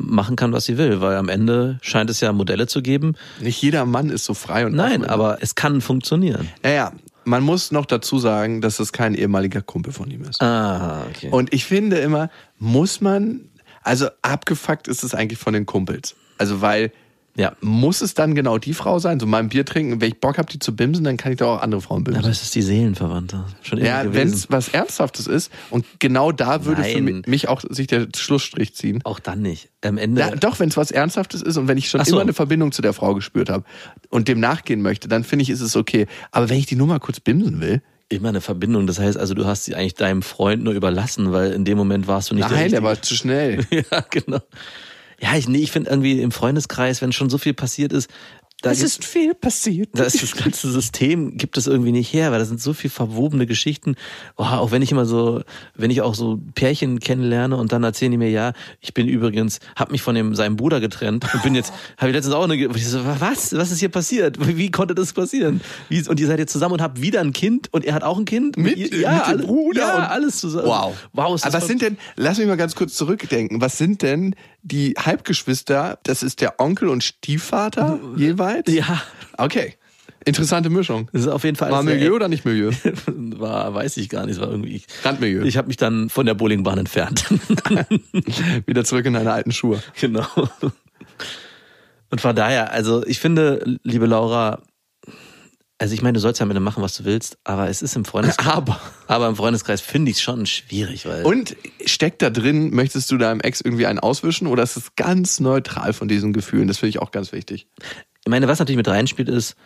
machen 0.00 0.36
kann, 0.36 0.52
was 0.52 0.64
sie 0.64 0.78
will, 0.78 1.00
weil 1.00 1.16
am 1.16 1.28
Ende 1.28 1.78
scheint 1.82 2.10
es 2.10 2.20
ja 2.20 2.32
Modelle 2.32 2.66
zu 2.66 2.82
geben. 2.82 3.14
nicht 3.40 3.60
jeder 3.62 3.84
Mann 3.84 4.10
ist 4.10 4.24
so 4.24 4.34
frei 4.34 4.66
und 4.66 4.74
Nein, 4.74 5.04
aber 5.04 5.38
es 5.40 5.54
kann 5.54 5.80
funktionieren. 5.80 6.48
Ja, 6.64 6.70
ja. 6.70 6.92
Man 7.24 7.42
muss 7.42 7.70
noch 7.70 7.84
dazu 7.84 8.18
sagen, 8.18 8.60
dass 8.60 8.80
es 8.80 8.92
kein 8.92 9.14
ehemaliger 9.14 9.60
Kumpel 9.60 9.92
von 9.92 10.10
ihm 10.10 10.24
ist. 10.24 10.40
Ah, 10.40 11.04
okay. 11.08 11.28
Und 11.30 11.52
ich 11.52 11.66
finde 11.66 11.98
immer, 11.98 12.30
muss 12.58 13.00
man, 13.00 13.42
also 13.82 14.08
abgefuckt 14.22 14.88
ist 14.88 15.04
es 15.04 15.14
eigentlich 15.14 15.38
von 15.38 15.52
den 15.52 15.66
Kumpels. 15.66 16.16
Also 16.38 16.62
weil, 16.62 16.92
ja. 17.40 17.52
muss 17.60 18.00
es 18.00 18.14
dann 18.14 18.34
genau 18.34 18.58
die 18.58 18.74
Frau 18.74 18.98
sein? 18.98 19.18
So 19.18 19.26
mal 19.26 19.38
ein 19.38 19.48
Bier 19.48 19.64
trinken, 19.64 20.00
wenn 20.00 20.08
ich 20.08 20.20
Bock 20.20 20.38
habe, 20.38 20.50
die 20.50 20.58
zu 20.58 20.76
bimsen, 20.76 21.04
dann 21.04 21.16
kann 21.16 21.32
ich 21.32 21.38
doch 21.38 21.56
auch 21.56 21.62
andere 21.62 21.80
Frauen 21.80 22.04
bimsen. 22.04 22.22
Aber 22.22 22.30
es 22.30 22.42
ist 22.42 22.54
die 22.54 22.62
Seelenverwandte. 22.62 23.44
Schon 23.62 23.78
immer 23.78 23.88
ja, 23.88 24.14
wenn 24.14 24.28
es 24.28 24.50
was 24.50 24.68
Ernsthaftes 24.68 25.26
ist 25.26 25.50
und 25.70 25.86
genau 25.98 26.32
da 26.32 26.64
würde 26.64 26.84
für 26.84 27.00
Nein. 27.00 27.04
mich, 27.04 27.26
mich 27.26 27.48
auch 27.48 27.62
sich 27.68 27.86
der 27.86 28.08
Schlussstrich 28.14 28.74
ziehen. 28.74 29.00
Auch 29.04 29.18
dann 29.18 29.42
nicht. 29.42 29.70
Am 29.82 29.98
Ende. 29.98 30.20
Ja, 30.20 30.36
doch, 30.36 30.60
wenn 30.60 30.68
es 30.68 30.76
was 30.76 30.90
Ernsthaftes 30.90 31.42
ist 31.42 31.56
und 31.56 31.66
wenn 31.68 31.78
ich 31.78 31.88
schon 31.88 32.04
so. 32.04 32.12
immer 32.12 32.22
eine 32.22 32.34
Verbindung 32.34 32.72
zu 32.72 32.82
der 32.82 32.92
Frau 32.92 33.14
gespürt 33.14 33.48
habe 33.48 33.64
und 34.10 34.28
dem 34.28 34.38
nachgehen 34.40 34.82
möchte, 34.82 35.08
dann 35.08 35.24
finde 35.24 35.44
ich, 35.44 35.50
ist 35.50 35.62
es 35.62 35.76
okay. 35.76 36.06
Aber 36.30 36.50
wenn 36.50 36.58
ich 36.58 36.66
die 36.66 36.76
nur 36.76 36.86
mal 36.86 37.00
kurz 37.00 37.20
bimsen 37.20 37.60
will, 37.60 37.82
immer 38.10 38.28
eine 38.28 38.40
Verbindung. 38.40 38.86
Das 38.86 38.98
heißt 38.98 39.16
also, 39.16 39.34
du 39.34 39.46
hast 39.46 39.64
sie 39.64 39.74
eigentlich 39.74 39.94
deinem 39.94 40.22
Freund 40.22 40.62
nur 40.62 40.74
überlassen, 40.74 41.32
weil 41.32 41.52
in 41.52 41.64
dem 41.64 41.78
Moment 41.78 42.06
warst 42.06 42.30
du 42.30 42.34
nicht 42.34 42.50
nein, 42.50 42.70
der 42.70 42.80
der 42.80 42.82
war 42.82 43.00
zu 43.00 43.14
schnell. 43.14 43.64
Ja, 43.70 44.04
genau. 44.10 44.40
Ja, 45.20 45.36
ich, 45.36 45.48
nee, 45.48 45.58
ich 45.58 45.70
finde 45.72 45.90
irgendwie 45.90 46.20
im 46.20 46.30
Freundeskreis, 46.32 47.02
wenn 47.02 47.12
schon 47.12 47.30
so 47.30 47.38
viel 47.38 47.54
passiert 47.54 47.92
ist, 47.92 48.10
da 48.62 48.74
gibt's- 48.74 48.98
viel 49.02 49.32
passiert. 49.34 49.88
da 49.94 50.04
ist 50.04 50.22
das 50.22 50.36
ganze 50.36 50.70
System, 50.70 51.38
gibt 51.38 51.56
es 51.56 51.66
irgendwie 51.66 51.92
nicht 51.92 52.12
her, 52.12 52.30
weil 52.30 52.40
da 52.40 52.44
sind 52.44 52.60
so 52.60 52.74
viel 52.74 52.90
verwobene 52.90 53.46
Geschichten. 53.46 53.94
Oh, 54.36 54.42
auch 54.44 54.70
wenn 54.70 54.82
ich 54.82 54.92
immer 54.92 55.06
so, 55.06 55.40
wenn 55.74 55.90
ich 55.90 56.02
auch 56.02 56.14
so 56.14 56.38
Pärchen 56.54 57.00
kennenlerne 57.00 57.56
und 57.56 57.72
dann 57.72 57.82
erzählen 57.84 58.10
die 58.12 58.18
mir, 58.18 58.28
ja, 58.28 58.52
ich 58.82 58.92
bin 58.92 59.08
übrigens, 59.08 59.60
hab 59.76 59.90
mich 59.90 60.02
von 60.02 60.14
dem, 60.14 60.34
seinem 60.34 60.56
Bruder 60.56 60.78
getrennt 60.78 61.26
und 61.32 61.42
bin 61.42 61.54
jetzt, 61.54 61.72
habe 61.96 62.10
ich 62.10 62.14
letztens 62.14 62.34
auch 62.34 62.44
eine, 62.44 62.70
so, 62.78 63.00
was, 63.18 63.54
was 63.56 63.70
ist 63.72 63.78
hier 63.80 63.88
passiert? 63.88 64.36
Wie 64.46 64.70
konnte 64.70 64.94
das 64.94 65.14
passieren? 65.14 65.62
Wie, 65.88 66.06
und 66.06 66.20
ihr 66.20 66.26
seid 66.26 66.38
jetzt 66.38 66.52
zusammen 66.52 66.74
und 66.74 66.82
habt 66.82 67.00
wieder 67.00 67.20
ein 67.22 67.32
Kind 67.32 67.72
und 67.72 67.86
er 67.86 67.94
hat 67.94 68.02
auch 68.04 68.18
ein 68.18 68.26
Kind? 68.26 68.58
Mit, 68.58 68.76
ihr, 68.76 68.90
mit 68.90 68.92
dem 68.92 69.06
alle- 69.06 69.42
Bruder 69.42 69.80
ja, 69.80 69.96
und 69.96 70.02
alles 70.02 70.36
zusammen. 70.38 70.66
Wow. 70.66 70.94
Wow, 71.14 71.34
ist 71.34 71.46
das 71.46 71.54
Aber 71.54 71.62
was 71.62 71.66
sind 71.66 71.80
denn, 71.80 71.96
lass 72.16 72.36
mich 72.36 72.46
mal 72.46 72.58
ganz 72.58 72.74
kurz 72.74 72.94
zurückdenken, 72.94 73.62
was 73.62 73.78
sind 73.78 74.02
denn 74.02 74.34
die 74.62 74.94
Halbgeschwister, 74.98 75.98
das 76.02 76.22
ist 76.22 76.40
der 76.40 76.60
Onkel 76.60 76.88
und 76.88 77.02
Stiefvater 77.02 77.98
jeweils? 78.16 78.70
Ja, 78.72 79.02
Okay. 79.36 79.74
Interessante 80.26 80.68
Mischung. 80.68 81.08
das 81.12 81.22
ist 81.22 81.28
auf 81.28 81.44
jeden 81.44 81.56
Fall 81.56 81.70
War 81.70 81.82
Milieu 81.82 82.14
oder 82.14 82.28
nicht 82.28 82.44
Milieu? 82.44 82.72
war, 83.06 83.72
weiß 83.72 83.96
ich 83.96 84.10
gar 84.10 84.26
nicht, 84.26 84.34
es 84.34 84.40
war 84.40 84.50
irgendwie. 84.50 84.82
Randmilieu. 85.02 85.44
Ich 85.44 85.56
habe 85.56 85.68
mich 85.68 85.78
dann 85.78 86.10
von 86.10 86.26
der 86.26 86.34
Bowlingbahn 86.34 86.76
entfernt. 86.78 87.24
Wieder 88.66 88.84
zurück 88.84 89.06
in 89.06 89.14
deine 89.14 89.32
alten 89.32 89.50
Schuhe. 89.50 89.82
genau. 89.98 90.26
Und 92.10 92.20
von 92.20 92.36
daher, 92.36 92.70
also 92.70 93.06
ich 93.06 93.18
finde, 93.18 93.78
liebe 93.82 94.04
Laura, 94.04 94.60
also 95.80 95.94
ich 95.94 96.02
meine, 96.02 96.12
du 96.12 96.20
sollst 96.20 96.38
ja 96.40 96.46
mit 96.46 96.54
dem 96.54 96.62
machen, 96.62 96.82
was 96.82 96.94
du 96.94 97.06
willst, 97.06 97.38
aber 97.42 97.70
es 97.70 97.80
ist 97.80 97.96
im 97.96 98.04
Freundeskreis. 98.04 98.46
Aber. 98.54 98.78
Aber 99.06 99.28
im 99.28 99.34
Freundeskreis 99.34 99.80
finde 99.80 100.10
ich 100.10 100.18
es 100.18 100.22
schon 100.22 100.44
schwierig, 100.44 101.06
weil. 101.06 101.24
Und 101.24 101.56
steckt 101.86 102.20
da 102.20 102.28
drin, 102.28 102.74
möchtest 102.74 103.10
du 103.10 103.16
deinem 103.16 103.40
Ex 103.40 103.62
irgendwie 103.62 103.86
einen 103.86 103.98
auswischen 103.98 104.46
oder 104.46 104.62
ist 104.62 104.76
es 104.76 104.94
ganz 104.94 105.40
neutral 105.40 105.94
von 105.94 106.06
diesen 106.06 106.34
Gefühlen? 106.34 106.68
Das 106.68 106.76
finde 106.76 106.90
ich 106.90 106.98
auch 106.98 107.12
ganz 107.12 107.32
wichtig. 107.32 107.66
Ich 108.22 108.30
meine, 108.30 108.46
was 108.46 108.58
natürlich 108.58 108.76
mit 108.76 108.88
reinspielt, 108.88 109.30
ist, 109.30 109.56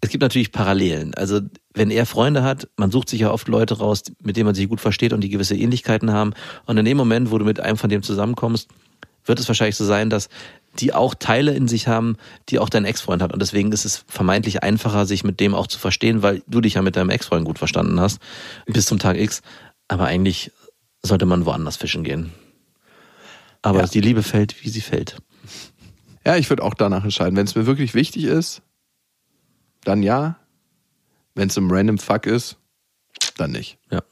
es 0.00 0.08
gibt 0.08 0.22
natürlich 0.22 0.50
Parallelen. 0.50 1.12
Also, 1.12 1.40
wenn 1.74 1.90
er 1.90 2.06
Freunde 2.06 2.42
hat, 2.42 2.66
man 2.78 2.90
sucht 2.90 3.10
sich 3.10 3.20
ja 3.20 3.30
oft 3.30 3.46
Leute 3.46 3.76
raus, 3.76 4.04
mit 4.22 4.38
denen 4.38 4.46
man 4.46 4.54
sich 4.54 4.66
gut 4.66 4.80
versteht 4.80 5.12
und 5.12 5.20
die 5.20 5.28
gewisse 5.28 5.56
Ähnlichkeiten 5.56 6.10
haben. 6.10 6.32
Und 6.64 6.78
in 6.78 6.86
dem 6.86 6.96
Moment, 6.96 7.30
wo 7.30 7.36
du 7.36 7.44
mit 7.44 7.60
einem 7.60 7.76
von 7.76 7.90
dem 7.90 8.02
zusammenkommst, 8.02 8.70
wird 9.26 9.38
es 9.38 9.46
wahrscheinlich 9.46 9.76
so 9.76 9.84
sein, 9.84 10.08
dass 10.08 10.30
die 10.78 10.92
auch 10.94 11.14
Teile 11.14 11.52
in 11.52 11.66
sich 11.68 11.88
haben, 11.88 12.16
die 12.48 12.58
auch 12.58 12.68
dein 12.68 12.84
Ex-Freund 12.84 13.22
hat. 13.22 13.32
Und 13.32 13.40
deswegen 13.42 13.72
ist 13.72 13.84
es 13.84 14.04
vermeintlich 14.06 14.62
einfacher, 14.62 15.04
sich 15.04 15.24
mit 15.24 15.40
dem 15.40 15.54
auch 15.54 15.66
zu 15.66 15.78
verstehen, 15.78 16.22
weil 16.22 16.42
du 16.46 16.60
dich 16.60 16.74
ja 16.74 16.82
mit 16.82 16.96
deinem 16.96 17.10
Ex-Freund 17.10 17.44
gut 17.44 17.58
verstanden 17.58 17.98
hast, 18.00 18.20
bis 18.66 18.86
zum 18.86 18.98
Tag 18.98 19.16
X. 19.18 19.42
Aber 19.88 20.04
eigentlich 20.04 20.52
sollte 21.02 21.26
man 21.26 21.44
woanders 21.44 21.76
fischen 21.76 22.04
gehen. 22.04 22.32
Aber 23.62 23.80
Ja. 23.80 23.86
die 23.86 24.00
Liebe 24.00 24.22
fällt, 24.22 24.62
wie 24.64 24.68
sie 24.70 24.80
fällt. 24.80 25.16
Ja, 26.24 26.36
ich 26.36 26.48
würde 26.50 26.62
auch 26.62 26.74
danach 26.74 27.02
entscheiden. 27.04 27.36
Wenn 27.36 27.46
es 27.46 27.54
mir 27.56 27.66
wirklich 27.66 27.94
wichtig 27.94 28.24
ist, 28.24 28.62
dann 29.84 30.02
ja. 30.02 30.36
Wenn 31.34 31.48
es 31.48 31.56
ein 31.56 31.70
random 31.70 31.98
Fuck 31.98 32.26
ist, 32.26 32.56
dann 33.36 33.50
nicht. 33.52 33.78
Ja. 33.90 34.02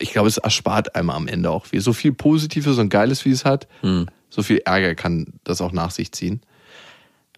Ich 0.00 0.12
glaube, 0.12 0.28
es 0.28 0.38
erspart 0.38 0.94
einem 0.94 1.10
am 1.10 1.26
Ende 1.28 1.50
auch 1.50 1.66
viel. 1.66 1.80
So 1.80 1.92
viel 1.92 2.12
Positives 2.12 2.78
und 2.78 2.88
Geiles, 2.88 3.24
wie 3.24 3.30
es 3.30 3.44
hat, 3.44 3.66
Hm. 3.80 4.06
So 4.28 4.42
viel 4.42 4.58
Ärger 4.64 4.94
kann 4.94 5.34
das 5.44 5.60
auch 5.60 5.72
nach 5.72 5.90
sich 5.90 6.12
ziehen. 6.12 6.40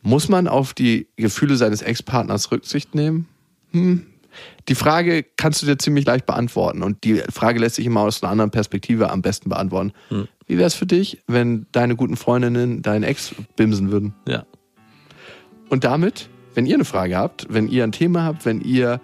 Muss 0.02 0.28
man 0.28 0.48
auf 0.48 0.74
die 0.74 1.08
Gefühle 1.16 1.56
seines 1.56 1.82
Ex-Partners 1.82 2.50
Rücksicht 2.50 2.94
nehmen? 2.94 3.28
Hm. 3.72 4.06
Die 4.68 4.74
Frage 4.74 5.24
kannst 5.36 5.60
du 5.62 5.66
dir 5.66 5.76
ziemlich 5.76 6.06
leicht 6.06 6.26
beantworten 6.26 6.82
und 6.82 7.04
die 7.04 7.16
Frage 7.30 7.58
lässt 7.58 7.76
sich 7.76 7.86
immer 7.86 8.00
aus 8.02 8.22
einer 8.22 8.30
anderen 8.30 8.50
Perspektive 8.50 9.10
am 9.10 9.22
besten 9.22 9.48
beantworten. 9.48 9.92
Wie 10.46 10.56
wäre 10.56 10.66
es 10.66 10.74
für 10.74 10.86
dich, 10.86 11.22
wenn 11.26 11.66
deine 11.72 11.96
guten 11.96 12.16
Freundinnen 12.16 12.82
deinen 12.82 13.02
Ex 13.02 13.34
bimsen 13.56 13.90
würden? 13.90 14.14
Ja. 14.26 14.46
Und 15.68 15.84
damit, 15.84 16.28
wenn 16.54 16.66
ihr 16.66 16.74
eine 16.74 16.84
Frage 16.84 17.16
habt, 17.16 17.46
wenn 17.50 17.68
ihr 17.68 17.84
ein 17.84 17.92
Thema 17.92 18.24
habt, 18.24 18.44
wenn 18.44 18.60
ihr 18.60 19.00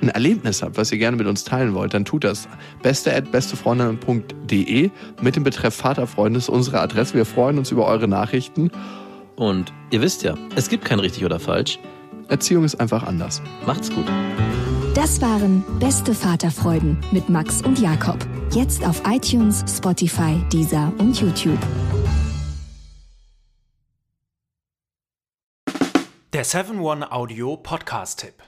ein 0.00 0.08
Erlebnis 0.08 0.62
habt, 0.62 0.76
was 0.76 0.92
ihr 0.92 0.98
gerne 0.98 1.16
mit 1.16 1.26
uns 1.26 1.44
teilen 1.44 1.74
wollt, 1.74 1.94
dann 1.94 2.04
tut 2.04 2.24
das. 2.24 2.48
Beste 2.82 3.14
at 3.14 3.30
bestefreundinnen.de 3.32 4.90
mit 5.20 5.36
dem 5.36 5.44
Betreff 5.44 5.74
Vaterfreunde 5.74 6.38
ist 6.38 6.48
unsere 6.48 6.80
Adresse. 6.80 7.14
Wir 7.14 7.24
freuen 7.24 7.58
uns 7.58 7.70
über 7.70 7.86
eure 7.86 8.08
Nachrichten. 8.08 8.70
Und 9.36 9.72
ihr 9.90 10.02
wisst 10.02 10.22
ja, 10.22 10.34
es 10.56 10.68
gibt 10.68 10.84
kein 10.84 11.00
richtig 11.00 11.24
oder 11.24 11.38
falsch. 11.38 11.78
Erziehung 12.28 12.64
ist 12.64 12.80
einfach 12.80 13.04
anders. 13.04 13.40
Macht's 13.66 13.90
gut. 13.90 14.06
Das 14.94 15.20
waren 15.20 15.64
Beste 15.78 16.14
Vaterfreuden 16.14 16.98
mit 17.12 17.28
Max 17.28 17.62
und 17.62 17.78
Jakob. 17.78 18.18
Jetzt 18.52 18.84
auf 18.84 19.02
iTunes, 19.06 19.64
Spotify, 19.68 20.42
Deezer 20.52 20.92
und 20.98 21.20
YouTube. 21.20 21.58
Der 26.32 26.44
7-One-Audio-Podcast-Tipp. 26.44 28.47